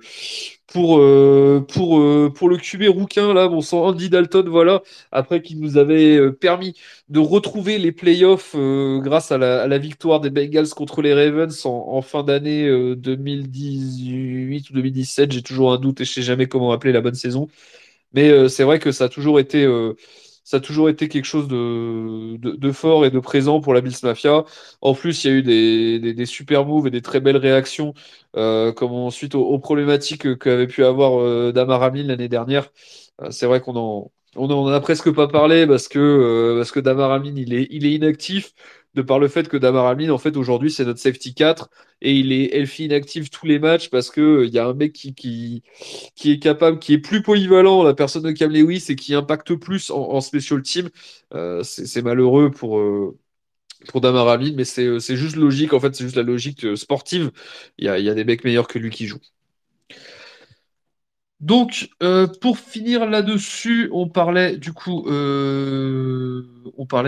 pour 0.69 0.99
euh, 0.99 1.65
pour 1.67 1.99
euh, 1.99 2.31
pour 2.35 2.49
le 2.49 2.59
QB 2.59 2.85
rouquin 2.89 3.33
là, 3.33 3.49
bon 3.49 3.63
sang 3.63 3.87
Andy 3.87 4.11
Dalton 4.11 4.49
voilà, 4.49 4.83
après 5.13 5.43
qu'il 5.43 5.61
nous 5.61 5.79
avait 5.79 6.17
euh, 6.17 6.31
permis 6.33 6.75
de 7.09 7.19
retrouver 7.21 7.79
les 7.79 7.91
playoffs 7.91 8.55
grâce 8.55 9.33
à 9.33 9.39
la, 9.39 9.79
victoire 9.79 10.21
des 10.21 10.31
Bengals 10.31 10.69
contre 10.71 11.01
les 11.03 11.15
Ravens 11.15 11.65
en, 11.65 12.03
fin 12.03 12.23
d'année 12.23 12.67
euh, 12.67 12.95
2018 12.97 14.71
ou 14.71 14.73
2017. 14.75 15.33
J'ai 15.33 15.43
toujours 15.43 15.73
un 15.73 15.79
doute 15.79 16.01
et 16.03 16.05
je 16.05 16.13
sais 16.13 16.23
jamais 16.23 16.47
comment 16.47 16.73
appeler 16.73 16.93
la 16.93 17.01
bonne 17.01 17.15
saison. 17.15 17.49
Mais 18.15 18.49
c'est 18.49 18.65
vrai 18.65 18.79
que 18.79 18.93
ça 18.93 19.05
a 19.05 19.09
toujours 19.09 19.41
été, 19.41 19.67
ça 20.49 20.57
a 20.57 20.61
toujours 20.61 20.89
été 20.89 21.09
quelque 21.09 21.27
chose 21.27 21.47
de, 21.47 22.73
fort 22.73 23.05
et 23.05 23.11
de 23.11 23.19
présent 23.21 23.61
pour 23.61 23.75
la 23.75 23.83
Bills 23.83 23.99
Mafia. 24.03 24.45
En 24.81 24.95
plus, 24.95 25.25
il 25.25 25.31
y 25.31 25.31
a 25.31 25.37
eu 25.37 25.43
des, 26.15 26.27
super 26.27 26.65
moves 26.65 26.87
et 26.87 26.91
des 26.91 27.03
très 27.03 27.21
belles 27.21 27.37
réactions, 27.37 27.93
euh, 28.35 28.73
comme 28.73 29.11
suite 29.11 29.35
aux, 29.35 29.59
problématiques 29.59 30.39
qu'avait 30.39 30.67
pu 30.67 30.85
avoir 30.87 31.21
euh, 31.21 31.53
Damar 31.53 31.93
l'année 31.95 32.29
dernière. 32.29 32.71
Euh, 33.21 33.31
c'est 33.31 33.45
vrai 33.45 33.61
qu'on 33.61 33.77
en, 33.77 34.11
on 34.37 34.51
en 34.51 34.69
a 34.69 34.81
presque 34.81 35.13
pas 35.13 35.29
parlé 35.29 35.67
parce 35.67 35.87
que, 35.87 35.99
euh, 35.99 36.57
parce 36.57 36.73
que 36.73 36.81
Damar 36.81 37.11
Hamlin, 37.11 37.35
il 37.37 37.53
est, 37.53 37.67
il 37.71 37.85
est 37.85 37.93
inactif. 37.93 38.55
Par 39.03 39.19
le 39.19 39.29
fait 39.29 39.49
que 39.49 39.57
Damar 39.57 39.87
Hamlin, 39.87 40.11
en 40.11 40.19
fait, 40.19 40.37
aujourd'hui, 40.37 40.71
c'est 40.71 40.85
notre 40.85 41.01
safety 41.01 41.35
4 41.35 41.71
et 42.01 42.15
il 42.15 42.33
est 42.33 42.55
healthy 42.55 42.85
inactif 42.87 43.31
tous 43.31 43.47
les 43.47 43.59
matchs 43.59 43.91
parce 43.91 44.11
que 44.11 44.21
euh, 44.21 44.47
y 44.47 44.59
a 44.59 44.67
un 44.67 44.75
mec 44.75 44.93
qui, 44.93 45.63
est 46.25 46.39
capable, 46.39 46.79
qui 46.79 46.95
est 46.95 46.99
plus 46.99 47.23
polyvalent, 47.23 47.83
la 47.83 47.95
personne 47.95 48.23
de 48.23 48.33
Cam 48.33 48.51
Lewis, 48.53 48.87
et 48.89 48.97
qui 48.97 49.15
impacte 49.15 49.55
plus 49.55 49.91
en, 49.91 50.21
special 50.21 50.63
team. 50.63 50.91
Euh, 51.35 51.63
c'est 51.63 52.03
malheureux 52.03 52.51
pour, 52.51 52.79
euh, 52.79 53.19
Damar 53.95 54.27
Hamlin, 54.29 54.55
mais 54.57 54.65
c'est 54.65 55.17
juste 55.17 55.37
logique. 55.37 55.73
En 55.73 55.81
fait, 55.81 55.95
c'est 55.95 56.05
juste 56.05 56.17
la 56.17 56.23
logique 56.23 56.77
sportive. 56.77 57.31
Il 57.79 57.87
y 57.87 57.89
a, 57.89 57.99
il 57.99 58.05
y 58.05 58.11
a 58.11 58.15
des 58.15 58.25
mecs 58.25 58.45
meilleurs 58.45 58.69
que 58.69 58.79
lui 58.79 58.91
qui 58.91 59.07
jouent. 59.07 59.21
Donc, 61.41 61.91
euh, 62.03 62.27
pour 62.41 62.59
finir 62.59 63.07
là-dessus, 63.07 63.89
on 63.93 64.09
parlait 64.09 64.59
euh, 65.07 66.43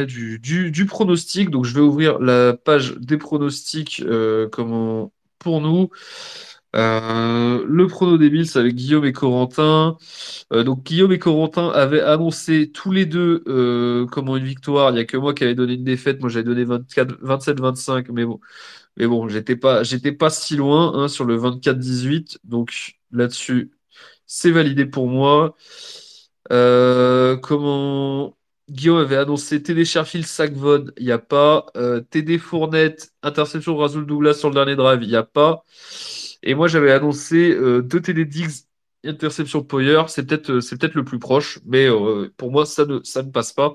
du, 0.07 0.87
pronostic. 0.87 1.51
Donc, 1.51 1.65
je 1.65 1.75
vais 1.75 1.81
ouvrir 1.81 2.21
la 2.21 2.55
page 2.55 2.95
des 2.99 3.17
pronostics 3.19 4.03
euh, 4.07 4.49
pour 5.39 5.61
nous. 5.61 5.91
Le 6.73 7.87
prono 7.87 8.19
des 8.19 8.31
Bills 8.31 8.51
avec 8.55 8.75
Guillaume 8.77 9.05
et 9.05 9.13
Corentin. 9.13 9.97
Donc 10.53 10.85
Guillaume 10.85 11.13
et 11.13 11.19
Corentin 11.19 11.69
avaient 11.71 12.01
annoncé 12.01 12.71
tous 12.71 12.93
les 12.93 13.07
deux 13.07 13.43
comment 14.13 14.37
une 14.37 14.45
victoire. 14.45 14.91
Il 14.91 14.95
n'y 14.95 15.01
a 15.01 15.05
que 15.05 15.17
moi 15.17 15.35
qui 15.35 15.45
avais 15.45 15.55
donné 15.57 15.75
une 15.75 15.85
défaite. 15.85 16.21
Moi 16.21 16.29
j'avais 16.31 16.45
donné 16.45 16.65
24, 16.65 17.21
27-25. 17.23 18.13
Mais 18.13 18.25
bon, 18.25 18.41
mais 18.97 19.07
bon, 19.07 19.29
j'étais 19.29 19.57
pas, 19.57 19.83
pas 20.19 20.31
si 20.31 20.57
loin 20.57 20.93
hein, 20.95 21.09
sur 21.09 21.25
le 21.25 21.37
24-18. 21.37 22.39
Donc 22.45 22.97
là-dessus, 23.11 23.73
c'est 24.33 24.53
validé 24.53 24.87
pour 24.87 25.09
moi. 25.09 25.57
Euh, 26.53 27.37
comment 27.37 28.37
Guillaume 28.69 28.99
avait 28.99 29.17
annoncé 29.17 29.61
TD 29.61 29.85
Sherfield, 29.85 30.25
sac 30.25 30.53
Von, 30.53 30.87
il 30.99 31.07
n'y 31.07 31.11
a 31.13 31.19
pas. 31.19 31.67
Euh, 31.77 32.01
TD 32.01 32.39
Fournette, 32.39 33.13
interception 33.25 33.75
de 33.75 33.79
Rasul 33.81 34.07
Douglas 34.07 34.35
sur 34.35 34.49
le 34.49 34.55
dernier 34.55 34.77
drive, 34.77 35.03
il 35.03 35.09
n'y 35.09 35.17
a 35.17 35.25
pas. 35.25 35.65
Et 36.45 36.55
moi, 36.55 36.69
j'avais 36.69 36.93
annoncé 36.93 37.51
euh, 37.51 37.83
deux 37.83 38.01
TD 38.01 38.25
Diggs, 38.25 38.67
interception 39.05 39.65
Poyer. 39.65 40.03
C'est 40.07 40.25
peut-être 40.27 40.95
le 40.95 41.05
plus 41.05 41.19
proche, 41.19 41.59
mais 41.67 41.89
pour 42.37 42.53
moi, 42.53 42.67
ça 42.67 42.85
ne, 42.87 43.01
ça 43.03 43.25
ne 43.25 43.31
passe 43.33 43.53
pas. 43.53 43.75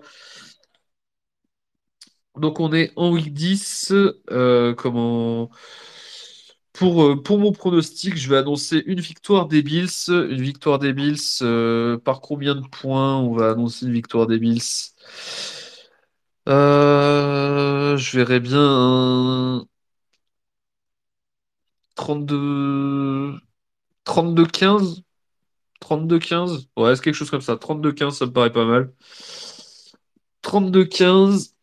Donc, 2.37 2.59
on 2.59 2.71
est 2.73 2.91
en 2.95 3.11
week 3.11 3.33
10. 3.33 3.93
Euh, 4.31 4.73
comment... 4.73 5.49
Pour, 6.75 7.03
euh, 7.03 7.15
pour 7.21 7.37
mon 7.39 7.53
pronostic, 7.53 8.17
je 8.17 8.29
vais 8.29 8.37
annoncer 8.37 8.83
une 8.85 8.99
victoire 8.99 9.47
des 9.47 9.61
Bills. 9.63 9.87
Une 10.09 10.41
victoire 10.41 10.77
des 10.77 10.91
Bills, 10.93 11.15
euh, 11.41 11.97
par 11.97 12.19
combien 12.21 12.53
de 12.55 12.67
points 12.67 13.17
on 13.17 13.33
va 13.33 13.51
annoncer 13.51 13.85
une 13.85 13.93
victoire 13.93 14.27
des 14.27 14.39
Bills? 14.39 14.61
Euh, 16.47 17.97
je 17.97 18.17
verrais 18.17 18.39
bien 18.39 18.59
un 18.61 19.67
32, 21.95 23.39
32-15. 24.05 25.03
32-15? 25.81 26.69
Ouais, 26.77 26.95
c'est 26.95 27.03
quelque 27.03 27.13
chose 27.15 27.31
comme 27.31 27.41
ça. 27.41 27.57
32-15, 27.57 28.17
ça 28.19 28.25
me 28.27 28.33
paraît 28.33 28.51
pas 28.51 28.65
mal. 28.65 28.93
32-15. 30.41 31.55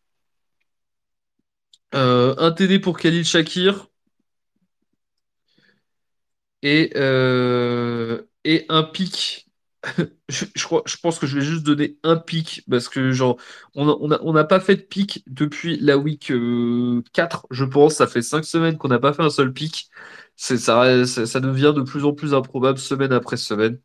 euh, 1.95 2.35
un 2.37 2.51
TD 2.51 2.79
pour 2.79 2.97
Khalil 2.99 3.25
Shakir. 3.25 3.87
Et, 6.63 6.91
euh, 6.97 8.23
et 8.45 8.65
un 8.69 8.83
pic. 8.83 9.49
Je, 10.29 10.45
je 10.55 10.63
crois, 10.65 10.83
je 10.87 10.97
pense 10.97 11.19
que 11.19 11.27
je 11.27 11.37
vais 11.39 11.45
juste 11.45 11.63
donner 11.63 11.97
un 12.03 12.15
pic 12.17 12.63
parce 12.69 12.89
que 12.89 13.11
genre 13.11 13.37
on 13.75 13.89
a- 13.89 13.97
on 14.01 14.29
on 14.29 14.33
n'a 14.33 14.45
pas 14.45 14.61
fait 14.61 14.77
de 14.77 14.81
pic 14.83 15.23
depuis 15.27 15.77
la 15.79 15.97
week 15.97 16.31
euh, 16.31 17.03
4, 17.13 17.47
je 17.51 17.65
pense. 17.65 17.95
Ça 17.95 18.07
fait 18.07 18.21
5 18.23 18.45
semaines 18.45 18.77
qu'on 18.77 18.87
n'a 18.89 18.99
pas 18.99 19.13
fait 19.13 19.23
un 19.23 19.29
seul 19.29 19.53
pic. 19.53 19.89
Ça, 20.37 20.57
ça, 21.05 21.25
ça 21.27 21.39
devient 21.41 21.73
de 21.75 21.81
plus 21.83 22.05
en 22.05 22.13
plus 22.13 22.33
improbable 22.33 22.79
semaine 22.79 23.11
après 23.13 23.37
semaine. 23.37 23.79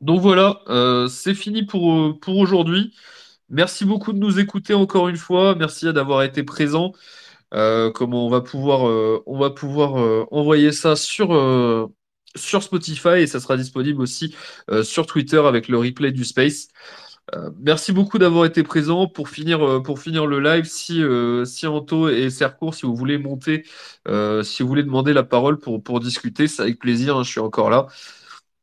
Donc 0.00 0.20
voilà, 0.20 0.60
euh, 0.68 1.06
c'est 1.08 1.34
fini 1.34 1.64
pour, 1.64 1.92
euh, 1.94 2.18
pour 2.20 2.36
aujourd'hui. 2.38 2.92
Merci 3.50 3.84
beaucoup 3.84 4.12
de 4.12 4.18
nous 4.18 4.40
écouter 4.40 4.74
encore 4.74 5.08
une 5.08 5.16
fois. 5.16 5.54
Merci 5.56 5.92
d'avoir 5.92 6.22
été 6.24 6.42
présent. 6.44 6.92
Euh, 7.52 7.90
comment 7.90 8.26
on 8.26 8.30
va 8.30 8.40
pouvoir, 8.40 8.88
euh, 8.88 9.22
on 9.26 9.38
va 9.38 9.50
pouvoir 9.50 10.00
euh, 10.00 10.24
envoyer 10.30 10.72
ça 10.72 10.96
sur, 10.96 11.28
sur 12.36 12.62
Spotify 12.62 13.20
et 13.20 13.26
ça 13.26 13.40
sera 13.40 13.56
disponible 13.56 14.00
aussi 14.00 14.34
sur 14.82 15.06
Twitter 15.06 15.38
avec 15.38 15.68
le 15.68 15.78
replay 15.78 16.12
du 16.12 16.24
Space. 16.24 16.68
Merci 17.60 17.92
beaucoup 17.92 18.18
d'avoir 18.18 18.44
été 18.44 18.62
présent. 18.62 19.06
Pour 19.06 19.28
finir, 19.28 19.82
pour 19.82 20.00
finir 20.00 20.26
le 20.26 20.40
live, 20.40 20.64
si, 20.64 21.02
si 21.46 21.66
Anto 21.66 22.08
et 22.08 22.30
Sercourt, 22.30 22.74
si 22.74 22.84
vous 22.84 22.96
voulez 22.96 23.16
monter, 23.16 23.64
si 24.42 24.62
vous 24.62 24.68
voulez 24.68 24.82
demander 24.82 25.12
la 25.12 25.22
parole 25.22 25.58
pour, 25.58 25.82
pour 25.82 26.00
discuter, 26.00 26.48
c'est 26.48 26.62
avec 26.62 26.78
plaisir, 26.78 27.16
hein, 27.16 27.22
je 27.22 27.30
suis 27.30 27.40
encore 27.40 27.70
là. 27.70 27.86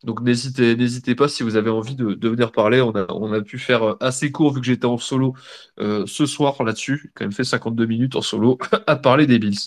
Donc 0.03 0.21
n'hésitez, 0.21 0.75
n'hésitez 0.77 1.13
pas 1.15 1.27
si 1.27 1.43
vous 1.43 1.55
avez 1.57 1.69
envie 1.69 1.95
de, 1.95 2.13
de 2.13 2.29
venir 2.29 2.51
parler. 2.53 2.81
On 2.81 2.95
a, 2.95 3.05
on 3.11 3.33
a 3.33 3.41
pu 3.41 3.59
faire 3.59 3.97
assez 4.01 4.31
court 4.31 4.53
vu 4.53 4.61
que 4.61 4.65
j'étais 4.67 4.85
en 4.85 4.97
solo 4.97 5.33
euh, 5.79 6.05
ce 6.07 6.25
soir 6.25 6.63
là-dessus. 6.63 7.11
Quand 7.15 7.25
même 7.25 7.33
fait 7.33 7.43
52 7.43 7.85
minutes 7.85 8.15
en 8.15 8.21
solo 8.21 8.57
à 8.87 8.95
parler 8.95 9.27
des 9.27 9.39
Bills. 9.39 9.57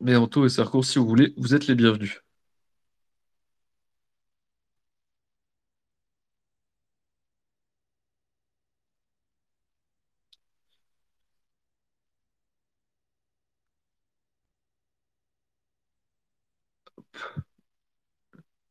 Mais 0.00 0.14
Anto 0.14 0.44
et 0.44 0.50
Sarko, 0.50 0.82
si 0.82 0.98
vous 0.98 1.06
voulez, 1.06 1.32
vous 1.38 1.54
êtes 1.54 1.66
les 1.66 1.74
bienvenus. 1.74 2.20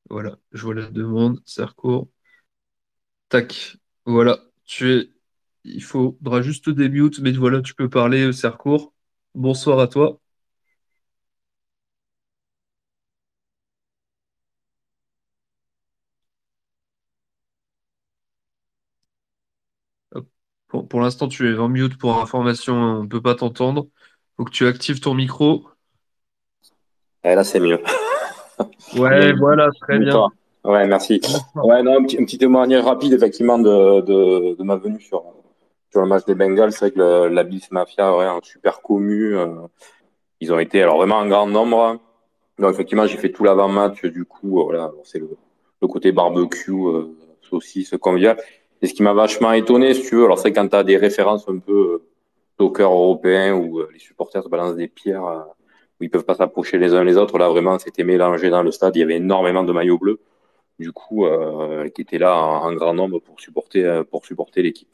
Voilà, 0.09 0.37
je 0.51 0.63
vois 0.63 0.75
la 0.75 0.89
demande. 0.89 1.41
Sarko, 1.45 2.11
tac. 3.29 3.77
Voilà, 4.05 4.39
tu 4.65 4.91
es. 4.91 5.09
Il 5.65 5.83
faudra 5.83 6.41
juste 6.41 6.69
des 6.69 6.89
mutes, 6.89 7.19
mais 7.19 7.31
voilà, 7.33 7.61
tu 7.61 7.75
peux 7.75 7.89
parler, 7.89 8.31
Sarko. 8.33 8.93
Bonsoir 9.35 9.79
à 9.79 9.87
toi. 9.87 10.19
Pour, 20.67 21.01
l'instant, 21.01 21.27
tu 21.27 21.51
es 21.51 21.57
en 21.57 21.67
mute 21.67 21.97
pour 21.97 22.19
information, 22.21 22.75
on 22.75 23.03
ne 23.03 23.07
peut 23.07 23.21
pas 23.21 23.35
t'entendre. 23.35 23.87
Faut 24.37 24.45
que 24.45 24.51
tu 24.51 24.67
actives 24.67 24.99
ton 24.99 25.15
micro. 25.15 25.67
Et 27.23 27.33
là, 27.33 27.43
c'est 27.43 27.59
mieux. 27.59 27.81
Ouais, 28.97 29.33
voilà, 29.33 29.69
très 29.81 29.99
bien. 29.99 30.07
Bonsoir. 30.07 30.31
Ouais, 30.65 30.87
merci. 30.87 31.21
Ouais, 31.55 31.81
non, 31.83 31.97
un 31.99 32.03
petit, 32.03 32.17
un 32.19 32.25
petit 32.25 32.37
témoignage 32.37 32.83
rapide, 32.83 33.13
effectivement, 33.13 33.57
de, 33.59 34.01
de, 34.01 34.55
de 34.55 34.63
ma 34.63 34.75
venue 34.75 34.99
sur, 34.99 35.23
sur 35.91 36.01
le 36.01 36.07
match 36.07 36.25
des 36.25 36.35
Bengals. 36.35 36.71
C'est 36.71 36.79
vrai 36.79 36.91
que 36.91 36.99
le- 36.99 37.27
la 37.33 37.43
Bills 37.43 37.61
Mafia, 37.71 38.15
ouais, 38.17 38.25
un 38.25 38.39
super 38.43 38.81
commu. 38.81 39.35
euh, 39.37 39.47
ils 40.41 40.53
ont 40.53 40.59
été 40.59 40.81
alors 40.81 40.97
vraiment 40.97 41.17
en 41.17 41.27
grand 41.27 41.47
nombre. 41.47 41.97
Donc, 42.57 42.73
effectivement, 42.73 43.07
j'ai 43.07 43.17
fait 43.17 43.31
tout 43.31 43.43
l'avant-match. 43.43 44.03
Du 44.05 44.25
coup, 44.25 44.59
euh, 44.59 44.63
voilà, 44.63 44.91
c'est 45.03 45.19
le, 45.19 45.29
le 45.81 45.87
côté 45.87 46.11
barbecue, 46.11 46.71
euh, 46.71 47.15
saucisse, 47.41 47.95
convivial. 47.99 48.37
Et 48.81 48.87
ce 48.87 48.93
qui 48.93 49.03
m'a 49.03 49.13
vachement 49.13 49.51
étonné, 49.53 49.93
si 49.93 50.03
tu 50.03 50.15
veux, 50.15 50.25
alors 50.25 50.39
c'est 50.39 50.51
quand 50.53 50.67
tu 50.67 50.75
as 50.75 50.83
des 50.83 50.97
références 50.97 51.47
un 51.47 51.57
peu 51.59 51.73
euh, 51.73 52.03
soccer 52.59 52.89
européen 52.91 53.53
où 53.55 53.81
les 53.93 53.99
supporters 53.99 54.43
se 54.43 54.49
balancent 54.49 54.75
des 54.75 54.87
pierres, 54.89 55.45
où 55.99 56.03
ils 56.03 56.09
peuvent 56.09 56.25
pas 56.25 56.35
s'approcher 56.35 56.77
les 56.77 56.93
uns 56.93 57.03
les 57.03 57.17
autres. 57.17 57.37
Là, 57.37 57.49
vraiment, 57.49 57.77
c'était 57.79 58.03
mélangé 58.03 58.49
dans 58.49 58.63
le 58.63 58.71
stade. 58.71 58.95
Il 58.95 58.99
y 58.99 59.03
avait 59.03 59.17
énormément 59.17 59.63
de 59.63 59.73
maillots 59.73 59.97
bleus, 59.97 60.19
du 60.79 60.91
coup, 60.91 61.25
euh, 61.25 61.89
qui 61.89 62.01
étaient 62.01 62.17
là 62.17 62.35
en, 62.35 62.73
grand 62.73 62.93
nombre 62.93 63.19
pour 63.19 63.39
supporter, 63.39 63.83
euh, 63.85 64.03
pour 64.03 64.25
supporter 64.25 64.61
l'équipe. 64.61 64.89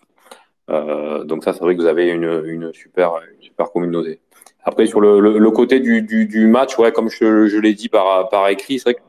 Euh, 0.69 1.23
donc 1.23 1.43
ça, 1.43 1.53
c'est 1.53 1.59
vrai 1.59 1.75
que 1.75 1.81
vous 1.81 1.87
avez 1.87 2.09
une, 2.09 2.43
une 2.45 2.73
super, 2.73 3.19
une 3.35 3.41
super 3.41 3.71
communauté. 3.71 4.19
Après, 4.63 4.87
sur 4.87 4.99
le, 4.99 5.19
le, 5.19 5.37
le 5.37 5.51
côté 5.51 5.79
du, 5.79 6.01
du, 6.01 6.25
du 6.25 6.47
match, 6.47 6.77
ouais, 6.79 6.91
comme 6.91 7.09
je, 7.09 7.45
je 7.47 7.57
l'ai 7.59 7.73
dit 7.75 7.87
par, 7.89 8.29
par 8.29 8.47
écrit, 8.49 8.79
c'est 8.79 8.91
vrai 8.91 8.93
que 8.95 9.01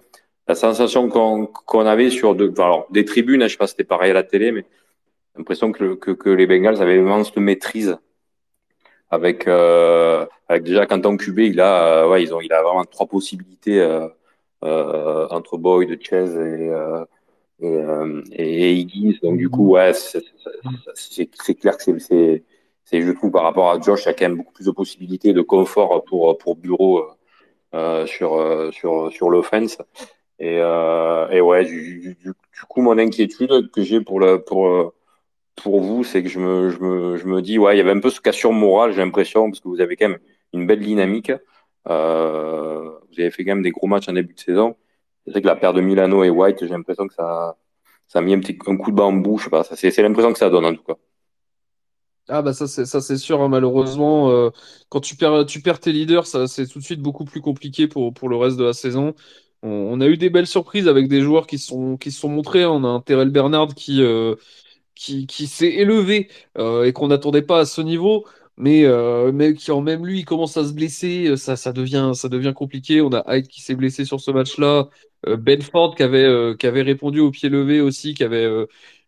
la 0.49 0.55
sensation 0.55 1.09
qu'on 1.09 1.47
qu'on 1.47 1.87
avait 1.87 2.11
sur 2.11 2.35
de, 2.35 2.51
enfin, 2.51 2.65
alors, 2.65 2.87
des 2.91 3.05
tribunes, 3.05 3.43
hein, 3.43 3.47
je 3.47 3.53
sais 3.53 3.59
pas 3.59 3.67
si 3.67 3.73
c'était 3.73 3.85
pareil 3.85 4.11
à 4.11 4.15
la 4.15 4.23
télé, 4.23 4.53
mais 4.53 4.65
l'impression 5.37 5.73
que, 5.73 5.95
que, 5.95 6.11
que 6.11 6.29
les 6.29 6.47
Bengals 6.47 6.81
avaient 6.81 6.99
vraiment 6.99 7.25
cette 7.25 7.39
maîtrise 7.39 7.99
avec, 9.17 9.49
euh, 9.49 10.27
avec 10.49 10.63
déjà 10.63 10.87
Quentin 10.87 11.17
QB, 11.17 11.39
il 11.41 11.61
a, 11.61 12.05
euh, 12.05 12.21
ils 12.21 12.35
ont, 12.35 12.41
il 12.41 12.53
a 12.53 12.63
vraiment 12.63 12.85
trois 12.85 13.07
possibilités 13.07 13.81
euh, 13.81 14.09
euh, 14.65 15.27
entre 15.31 15.57
Boyd, 15.59 15.99
Chase 16.03 16.37
et, 16.37 16.71
et. 18.33 18.87
Donc 19.23 19.39
du 19.39 19.49
coup, 19.49 19.71
ouais, 19.71 19.93
c'est 20.95 21.55
clair 21.59 21.77
que 21.77 21.99
c'est, 21.99 22.45
je 22.93 23.13
trouve, 23.13 23.31
par 23.33 23.43
rapport 23.43 23.71
à 23.71 23.81
Josh, 23.81 24.05
il 24.05 24.07
y 24.07 24.11
a 24.11 24.15
quand 24.15 24.29
même 24.29 24.37
beaucoup 24.37 24.53
plus 24.53 24.67
de 24.67 24.71
possibilités 24.71 25.33
de 25.33 25.43
confort 25.43 26.05
pour, 26.05 26.37
pour 26.39 26.57
Bureau 26.57 27.07
sur, 28.07 28.73
sur, 28.73 29.13
sur 29.13 29.31
l'offense. 29.31 29.79
Et, 30.39 30.61
ouais, 30.61 31.65
du, 31.65 32.17
coup, 32.69 32.83
mon 32.83 32.99
inquiétude 32.99 33.71
que 33.71 33.83
j'ai 33.83 34.01
pour 34.01 34.21
le, 34.21 34.43
pour, 34.43 34.93
pour 35.57 35.81
vous, 35.81 36.05
c'est 36.05 36.23
que 36.23 36.29
je 36.29 36.39
me, 36.39 37.41
dis, 37.41 37.59
ouais, 37.59 37.75
il 37.75 37.79
y 37.79 37.81
avait 37.81 37.91
un 37.91 38.01
peu 38.01 38.11
ce 38.11 38.21
cassure 38.21 38.53
morale, 38.53 38.93
j'ai 38.93 39.01
l'impression, 39.01 39.51
parce 39.51 39.61
que 39.61 39.69
vous 39.69 39.81
avez 39.81 39.97
quand 39.97 40.09
même 40.09 40.19
une 40.53 40.67
belle 40.67 40.81
dynamique. 40.81 41.33
Euh, 41.89 42.91
vous 43.11 43.21
avez 43.21 43.31
fait 43.31 43.45
quand 43.45 43.55
même 43.55 43.63
des 43.63 43.71
gros 43.71 43.87
matchs 43.87 44.09
en 44.09 44.13
début 44.13 44.35
de 44.35 44.41
saison. 44.41 44.77
C'est 45.25 45.33
vrai 45.33 45.43
que 45.43 45.47
la 45.47 45.57
paire 45.57 45.73
de 45.73 45.81
Milano 45.81 46.23
et 46.25 46.31
White, 46.31 46.59
j'ai 46.61 46.69
l'impression 46.69 47.09
que 47.09 47.15
ça, 47.15 47.57
ça 48.07 48.19
a 48.21 48.23
mis 48.23 48.35
un 48.35 48.41
petit 48.41 48.57
coup 48.57 48.73
de 48.75 49.39
sais 49.39 49.51
pas, 49.51 49.65
ça, 49.65 49.77
c'est, 49.77 50.03
l'impression 50.03 50.33
que 50.33 50.39
ça 50.39 50.51
donne 50.51 50.67
en 50.67 50.75
tout 50.75 50.85
cas. 50.85 50.97
Ah 52.29 52.43
bah 52.43 52.53
ça 52.53 52.67
c'est 52.67 53.17
sûr 53.19 53.41
hein, 53.41 53.49
malheureusement 53.49 54.33
euh, 54.33 54.51
quand 54.89 54.99
tu 54.99 55.15
perds 55.15 55.47
tu 55.47 55.63
perds 55.63 55.79
tes 55.79 55.93
leaders 55.93 56.27
ça 56.27 56.49
c'est 56.49 56.67
tout 56.67 56.81
de 56.81 56.85
suite 56.85 57.01
beaucoup 57.01 57.25
plus 57.25 57.41
compliqué 57.41 57.87
pour 57.87 58.13
pour 58.13 58.29
le 58.29 58.35
reste 58.35 58.57
de 58.57 58.65
la 58.65 58.73
saison. 58.73 59.15
On, 59.63 60.01
a 60.01 60.07
eu 60.07 60.17
des 60.17 60.31
belles 60.31 60.47
surprises 60.47 60.89
avec 60.89 61.09
des 61.09 61.21
joueurs 61.21 61.47
qui 61.47 61.59
sont 61.59 61.97
qui 61.97 62.11
se 62.11 62.21
sont 62.21 62.29
montrés. 62.29 62.65
On 62.67 62.85
a 62.85 62.89
un 62.89 63.01
Terrell 63.01 63.31
Bernard 63.31 63.75
qui 63.75 64.03
euh, 64.03 64.35
qui, 64.97 65.27
qui 65.29 65.47
s'est 65.47 65.69
élevé 65.75 66.29
euh, 66.59 66.85
et 66.85 66.93
qu'on 66.95 67.09
n'attendait 67.09 67.43
pas 67.43 67.61
à 67.61 67.67
ce 67.67 67.83
niveau, 67.83 68.27
mais, 68.57 68.85
euh, 68.87 69.33
mais 69.33 69.55
qui 69.55 69.71
en 69.71 69.83
même 69.83 70.07
lui 70.07 70.21
il 70.21 70.25
commence 70.25 70.57
à 70.57 70.65
se 70.67 70.73
blesser, 70.73 71.29
euh, 71.29 71.37
ça, 71.37 71.57
ça 71.57 71.73
devient, 71.73 72.13
ça 72.15 72.29
devient 72.29 72.55
compliqué. 72.57 73.01
On 73.03 73.13
a 73.13 73.25
Hyde 73.37 73.49
qui 73.49 73.63
s'est 73.63 73.77
blessé 73.77 74.05
sur 74.05 74.21
ce 74.21 74.31
match-là, 74.33 74.89
euh, 75.27 75.37
Benford 75.37 75.95
qui 75.95 76.03
avait, 76.03 76.25
euh, 76.25 76.57
qui 76.57 76.67
avait 76.67 76.83
répondu 76.83 77.21
au 77.21 77.31
pied 77.31 77.49
levé 77.51 77.81
aussi, 77.81 78.15
qui 78.15 78.25
avait, 78.25 78.49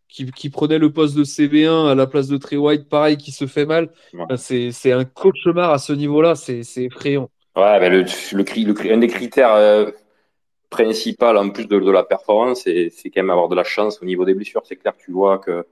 qui, 0.08 0.30
qui 0.32 0.50
prenait 0.50 0.78
le 0.78 0.92
poste 0.92 1.16
de 1.16 1.24
CB1 1.24 1.88
à 1.90 1.94
la 1.94 2.06
place 2.06 2.28
de 2.28 2.36
Trey 2.36 2.56
White, 2.56 2.88
pareil, 2.88 3.16
qui 3.16 3.32
se 3.32 3.46
fait 3.46 3.66
mal. 3.66 3.90
Ouais, 4.12 4.26
Enfin, 4.30 4.36
c'est, 4.36 4.92
un 4.92 5.04
cauchemar 5.04 5.70
à 5.72 5.78
ce 5.78 5.92
niveau-là, 5.92 6.34
c'est, 6.34 6.62
effrayant. 6.76 7.30
ouais 7.56 7.80
ben 7.80 7.92
le, 7.92 8.04
le, 8.32 8.92
un 8.92 8.98
des 8.98 9.08
critères 9.08 9.92
principaux 10.70 11.26
en 11.36 11.50
plus 11.50 11.66
de, 11.66 11.78
de 11.78 11.90
la 11.90 12.04
performance, 12.04 12.62
c'est, 12.64 12.90
quand 13.04 13.16
même 13.22 13.30
avoir 13.30 13.48
de 13.48 13.56
la 13.56 13.64
chance 13.64 14.00
au 14.02 14.04
niveau 14.04 14.24
des 14.24 14.34
blessures. 14.34 14.62
C'est 14.64 14.76
clair 14.76 14.94
tu 14.96 15.12
vois 15.12 15.38
que 15.38 15.66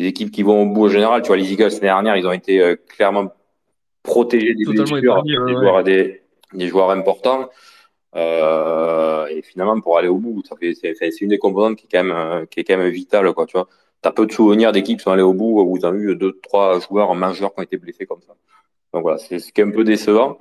les 0.00 0.06
équipes 0.06 0.30
qui 0.30 0.42
vont 0.42 0.62
au 0.62 0.66
bout 0.66 0.84
au 0.84 0.88
général, 0.88 1.20
tu 1.20 1.28
vois, 1.28 1.36
les 1.36 1.52
Eagles 1.52 1.64
l'année 1.64 1.80
dernière, 1.80 2.16
ils 2.16 2.26
ont 2.26 2.32
été 2.32 2.60
euh, 2.60 2.74
clairement 2.88 3.30
protégés 4.02 4.54
des 4.54 4.64
blessures 4.64 5.22
des 5.22 5.36
ouais. 5.36 5.52
joueurs, 5.52 5.84
des, 5.84 6.22
des 6.54 6.68
joueurs 6.68 6.90
importants. 6.90 7.50
Euh, 8.16 9.26
et 9.26 9.42
finalement, 9.42 9.78
pour 9.80 9.98
aller 9.98 10.08
au 10.08 10.16
bout, 10.16 10.42
c'est, 10.80 11.20
une 11.20 11.28
des 11.28 11.38
composantes 11.38 11.76
qui 11.76 11.84
est 11.84 11.88
quand 11.92 12.02
même, 12.02 12.16
euh, 12.16 12.46
qui 12.46 12.60
est 12.60 12.64
quand 12.64 12.78
même 12.78 12.88
vitale, 12.88 13.30
quoi, 13.34 13.44
tu 13.44 13.58
vois. 13.58 13.68
T'as 14.00 14.10
peu 14.10 14.24
de 14.24 14.32
souvenirs 14.32 14.72
d'équipes 14.72 14.96
qui 14.96 15.04
sont 15.04 15.10
allées 15.10 15.20
au 15.22 15.34
bout 15.34 15.60
où 15.60 15.76
vous 15.76 15.84
avez 15.84 15.98
eu 15.98 16.16
deux, 16.16 16.40
trois 16.42 16.80
joueurs 16.80 17.14
majeurs 17.14 17.52
qui 17.52 17.60
ont 17.60 17.62
été 17.62 17.76
blessés 17.76 18.06
comme 18.06 18.22
ça. 18.26 18.32
Donc 18.94 19.02
voilà, 19.02 19.18
c'est 19.18 19.38
c'est 19.38 19.58
un 19.60 19.70
peu 19.70 19.84
décevant. 19.84 20.38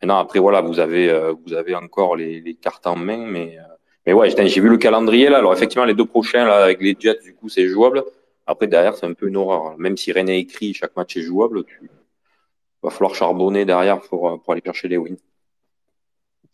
Maintenant, 0.00 0.18
après, 0.18 0.38
voilà, 0.38 0.60
vous 0.60 0.78
avez, 0.78 1.32
vous 1.44 1.52
avez 1.52 1.74
encore 1.74 2.14
les, 2.14 2.40
les 2.40 2.54
cartes 2.54 2.86
en 2.86 2.94
main, 2.94 3.26
mais, 3.26 3.58
mais 4.06 4.12
ouais, 4.12 4.30
j'ai 4.30 4.46
j'ai 4.46 4.60
vu 4.60 4.68
le 4.68 4.76
calendrier 4.76 5.28
là. 5.28 5.38
Alors 5.38 5.52
effectivement, 5.52 5.84
les 5.84 5.94
deux 5.94 6.06
prochains 6.06 6.44
là 6.44 6.62
avec 6.62 6.80
les 6.80 6.96
Jets, 6.96 7.18
du 7.24 7.34
coup, 7.34 7.48
c'est 7.48 7.66
jouable. 7.66 8.04
Après, 8.46 8.66
derrière, 8.68 8.96
c'est 8.96 9.06
un 9.06 9.14
peu 9.14 9.28
une 9.28 9.36
horreur. 9.36 9.76
Même 9.78 9.96
si 9.96 10.12
rien 10.12 10.24
n'est 10.24 10.40
écrit, 10.40 10.74
chaque 10.74 10.96
match 10.96 11.16
est 11.16 11.22
jouable, 11.22 11.64
tu 11.64 11.90
va 12.84 12.90
falloir 12.90 13.16
charbonner 13.16 13.64
derrière 13.64 14.00
pour, 14.00 14.28
euh, 14.30 14.36
pour 14.38 14.52
aller 14.52 14.62
chercher 14.64 14.86
les 14.86 14.96
wins. 14.96 15.16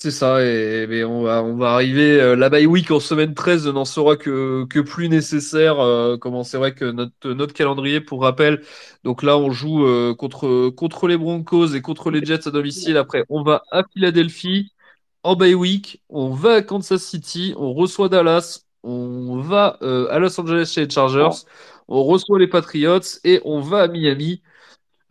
C'est 0.02 0.10
ça, 0.12 0.42
et, 0.42 0.86
mais 0.88 1.04
on 1.04 1.22
va, 1.24 1.42
on 1.44 1.56
va 1.58 1.72
arriver. 1.74 2.18
euh, 2.20 2.34
la 2.34 2.48
bye 2.48 2.64
week 2.64 2.90
en 2.90 3.00
semaine 3.00 3.34
13 3.34 3.66
n'en 3.68 3.84
sera 3.84 4.16
que, 4.16 4.64
que 4.64 4.80
plus 4.80 5.10
nécessaire. 5.10 5.78
euh, 5.78 6.16
comment 6.16 6.42
c'est 6.42 6.56
vrai 6.56 6.74
que 6.74 6.86
notre, 6.86 7.32
notre 7.32 7.52
calendrier, 7.52 8.00
pour 8.00 8.22
rappel, 8.22 8.62
donc 9.04 9.22
là, 9.22 9.36
on 9.36 9.50
joue 9.50 9.84
euh, 9.86 10.14
contre, 10.14 10.70
contre 10.70 11.06
les 11.06 11.18
Broncos 11.18 11.74
et 11.74 11.82
contre 11.82 12.10
les 12.10 12.24
Jets 12.24 12.48
à 12.48 12.50
domicile. 12.50 12.96
Après, 12.96 13.24
on 13.28 13.42
va 13.42 13.62
à 13.70 13.82
Philadelphie 13.92 14.72
en 15.22 15.36
bye 15.36 15.54
week. 15.54 16.02
On 16.10 16.30
va 16.30 16.54
à 16.56 16.62
Kansas 16.62 17.02
City. 17.02 17.54
On 17.58 17.74
reçoit 17.74 18.08
Dallas. 18.08 18.64
On 18.82 19.40
va 19.40 19.78
euh, 19.82 20.08
à 20.10 20.18
Los 20.18 20.38
Angeles 20.40 20.70
chez 20.74 20.84
les 20.86 20.90
Chargers. 20.90 21.44
On 21.88 22.04
reçoit 22.04 22.38
les 22.38 22.48
Patriots 22.48 23.00
et 23.24 23.40
on 23.44 23.60
va 23.60 23.82
à 23.82 23.88
Miami. 23.88 24.42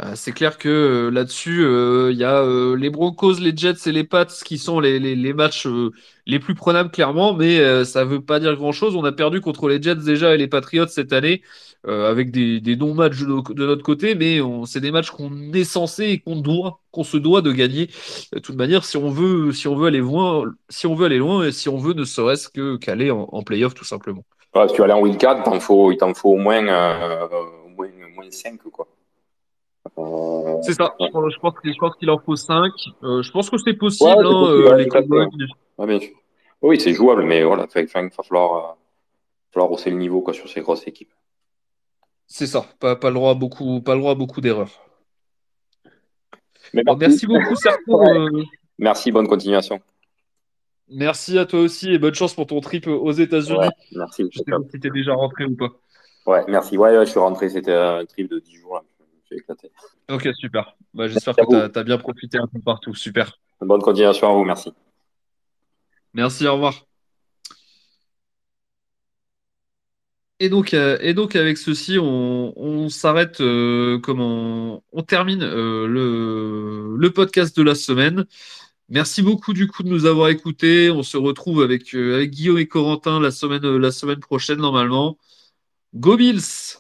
Euh, 0.01 0.13
c'est 0.15 0.31
clair 0.31 0.57
que 0.57 0.69
euh, 0.69 1.11
là-dessus, 1.11 1.61
euh, 1.61 2.11
il 2.13 2.17
y 2.17 2.23
a 2.23 2.41
euh, 2.41 2.77
les 2.77 2.89
Broncos, 2.89 3.33
les 3.39 3.55
Jets 3.55 3.85
et 3.85 3.91
les 3.91 4.05
Pats 4.05 4.25
qui 4.45 4.57
sont 4.57 4.79
les, 4.79 5.33
matchs 5.33 5.67
euh, 5.67 5.91
les 6.25 6.39
plus 6.39 6.55
prenables, 6.55 6.89
clairement, 6.89 7.33
mais 7.33 7.59
euh, 7.59 7.83
ça 7.83 8.05
veut 8.05 8.21
pas 8.21 8.39
dire 8.39 8.55
grand-chose. 8.55 8.95
On 8.95 9.03
a 9.03 9.11
perdu 9.11 9.41
contre 9.41 9.67
les 9.67 9.81
Jets 9.81 9.95
déjà 9.95 10.33
et 10.33 10.37
les 10.37 10.47
Patriots 10.47 10.87
cette 10.87 11.11
année, 11.11 11.41
euh, 11.85 12.09
avec 12.09 12.31
des, 12.31 12.61
non-matchs 12.77 13.19
de, 13.19 13.65
notre 13.65 13.83
côté, 13.83 14.15
mais 14.15 14.39
c'est 14.65 14.79
des 14.79 14.91
matchs 14.91 15.11
qu'on 15.11 15.51
est 15.51 15.65
censé 15.65 16.05
et 16.05 16.19
qu'on 16.19 16.37
doit, 16.37 16.79
qu'on 16.91 17.03
se 17.03 17.17
doit 17.17 17.41
de 17.41 17.51
gagner. 17.51 17.89
De 18.31 18.39
toute 18.39 18.55
manière, 18.55 18.85
si 18.85 18.95
on 18.95 19.09
veut, 19.09 19.51
aller 19.85 19.99
loin, 19.99 20.45
si 20.69 20.87
on 20.87 20.95
veut 20.95 21.07
aller 21.07 21.17
loin, 21.17 21.45
et 21.45 21.51
si 21.51 21.67
on 21.67 21.77
veut 21.77 21.93
ne 21.93 22.05
serait-ce 22.05 22.47
que 22.47 22.77
qu'aller 22.77 23.11
en, 23.11 23.27
en 23.31 23.41
playoff, 23.41 23.73
tout 23.73 23.85
simplement. 23.85 24.23
Si 24.55 24.73
tu 24.73 24.79
vas 24.79 24.85
aller 24.85 24.93
en 24.93 25.01
week 25.01 25.17
4, 25.17 25.43
t'en 25.43 25.59
faut, 25.59 25.91
il 25.91 25.97
t'en 25.97 26.13
faut 26.13 26.31
au 26.31 26.37
moins, 26.37 26.65
euh, 26.67 27.27
moins, 27.75 27.87
au 27.87 28.15
moins 28.15 28.31
5, 28.31 28.59
quoi. 28.71 28.87
Euh, 29.97 30.57
C'est 30.61 30.73
ça. 30.73 30.95
Je 30.99 31.07
pense, 31.11 31.33
je 31.33 31.39
pense 31.39 31.53
qu'il 31.61 31.73
je 31.73 31.77
pense 31.79 31.95
qu'il 31.95 32.09
en 32.09 32.19
faut 32.19 32.35
5. 32.35 32.71
je 33.01 33.31
pense 33.31 33.49
que 33.49 33.57
c'est 33.57 33.71
Ouais, 33.71 33.75
possible, 33.77 34.09
hein, 34.11 34.15
possible, 34.15 34.27
euh, 34.27 34.69
ouais, 34.71 34.83
les 34.83 34.89
ouais. 34.91 35.47
Ouais, 35.77 35.87
bien 35.87 35.99
sûr. 35.99 36.15
Oui, 36.61 36.79
c'est 36.79 36.93
jouable, 36.93 37.23
mais 37.23 37.43
voilà, 37.43 37.67
il 37.75 37.85
va 37.87 38.09
falloir, 38.23 38.55
euh, 38.71 38.73
falloir 39.51 39.71
hausser 39.71 39.89
le 39.89 39.97
niveau 39.97 40.21
quoi, 40.21 40.33
sur 40.33 40.47
ces 40.49 40.61
grosses 40.61 40.85
équipes. 40.87 41.11
C'est 42.27 42.47
ça, 42.47 42.65
pas, 42.79 42.95
pas 42.95 43.09
le 43.09 43.15
droit 43.15 43.31
à 43.31 43.33
beaucoup, 43.33 43.81
pas 43.81 43.93
le 43.95 44.01
droit 44.01 44.11
à 44.11 44.15
beaucoup 44.15 44.41
d'erreurs. 44.41 44.69
Merci. 46.73 46.97
merci 46.99 47.27
beaucoup, 47.27 47.55
Sergio. 47.55 47.99
Ouais. 47.99 48.17
Euh, 48.17 48.43
Merci, 48.77 49.11
bonne 49.11 49.27
continuation. 49.27 49.79
merci 50.89 51.37
à 51.37 51.45
toi 51.45 51.59
aussi 51.59 51.91
et 51.91 51.97
bonne 51.99 52.13
chance 52.13 52.33
pour 52.33 52.47
ton 52.47 52.61
trip 52.61 52.87
aux 52.87 53.11
Ouais, 53.17 53.23
États-Unis. 53.23 53.57
merci. 53.95 54.25
Je 54.31 54.37
sais 54.39 54.43
pas 54.51 54.57
si 54.71 54.79
t'es 54.79 54.89
déjà 54.89 55.13
rentré 55.13 55.45
ou 55.45 55.55
pas. 55.55 55.69
Ouais, 56.25 56.43
merci. 56.47 56.77
Ouais, 56.77 56.95
ouais, 56.97 57.05
je 57.05 57.11
suis 57.11 57.19
rentré, 57.19 57.49
c'était 57.49 57.73
un 57.73 58.05
trip 58.05 58.29
de 58.29 58.39
10 58.39 58.55
jours, 58.57 58.75
là. 58.75 58.83
Éclaté. 59.31 59.71
Ok, 60.09 60.29
super. 60.35 60.75
Bah, 60.93 61.07
j'espère 61.07 61.35
que 61.35 61.45
t'as, 61.49 61.69
t'as 61.69 61.83
bien 61.83 61.97
profité 61.97 62.37
un 62.37 62.47
peu 62.47 62.59
partout. 62.59 62.93
Super. 62.95 63.39
Bonne 63.61 63.81
continuation 63.81 64.29
à 64.29 64.33
vous, 64.33 64.43
merci. 64.43 64.71
Merci, 66.13 66.47
au 66.47 66.53
revoir. 66.53 66.85
Et 70.41 70.47
donc, 70.47 70.73
euh, 70.73 70.97
et 71.01 71.13
donc 71.13 71.35
avec 71.35 71.57
ceci, 71.57 71.99
on, 71.99 72.53
on 72.57 72.87
s'arrête, 72.87 73.41
euh, 73.41 73.99
comment, 73.99 74.83
on 74.93 75.03
termine 75.03 75.43
euh, 75.43 75.85
le, 75.85 76.95
le 76.97 77.11
podcast 77.11 77.55
de 77.57 77.61
la 77.61 77.75
semaine. 77.75 78.25
Merci 78.87 79.21
beaucoup 79.21 79.53
du 79.53 79.67
coup 79.67 79.83
de 79.83 79.89
nous 79.89 80.05
avoir 80.05 80.29
écoutés. 80.29 80.89
On 80.91 81.03
se 81.03 81.17
retrouve 81.17 81.61
avec, 81.61 81.93
euh, 81.93 82.15
avec 82.15 82.31
Guillaume 82.31 82.57
et 82.57 82.67
Corentin 82.67 83.19
la 83.19 83.31
semaine, 83.31 83.77
la 83.77 83.91
semaine 83.91 84.21
prochaine 84.21 84.59
normalement. 84.59 85.17
Go 85.93 86.15
Bills! 86.15 86.79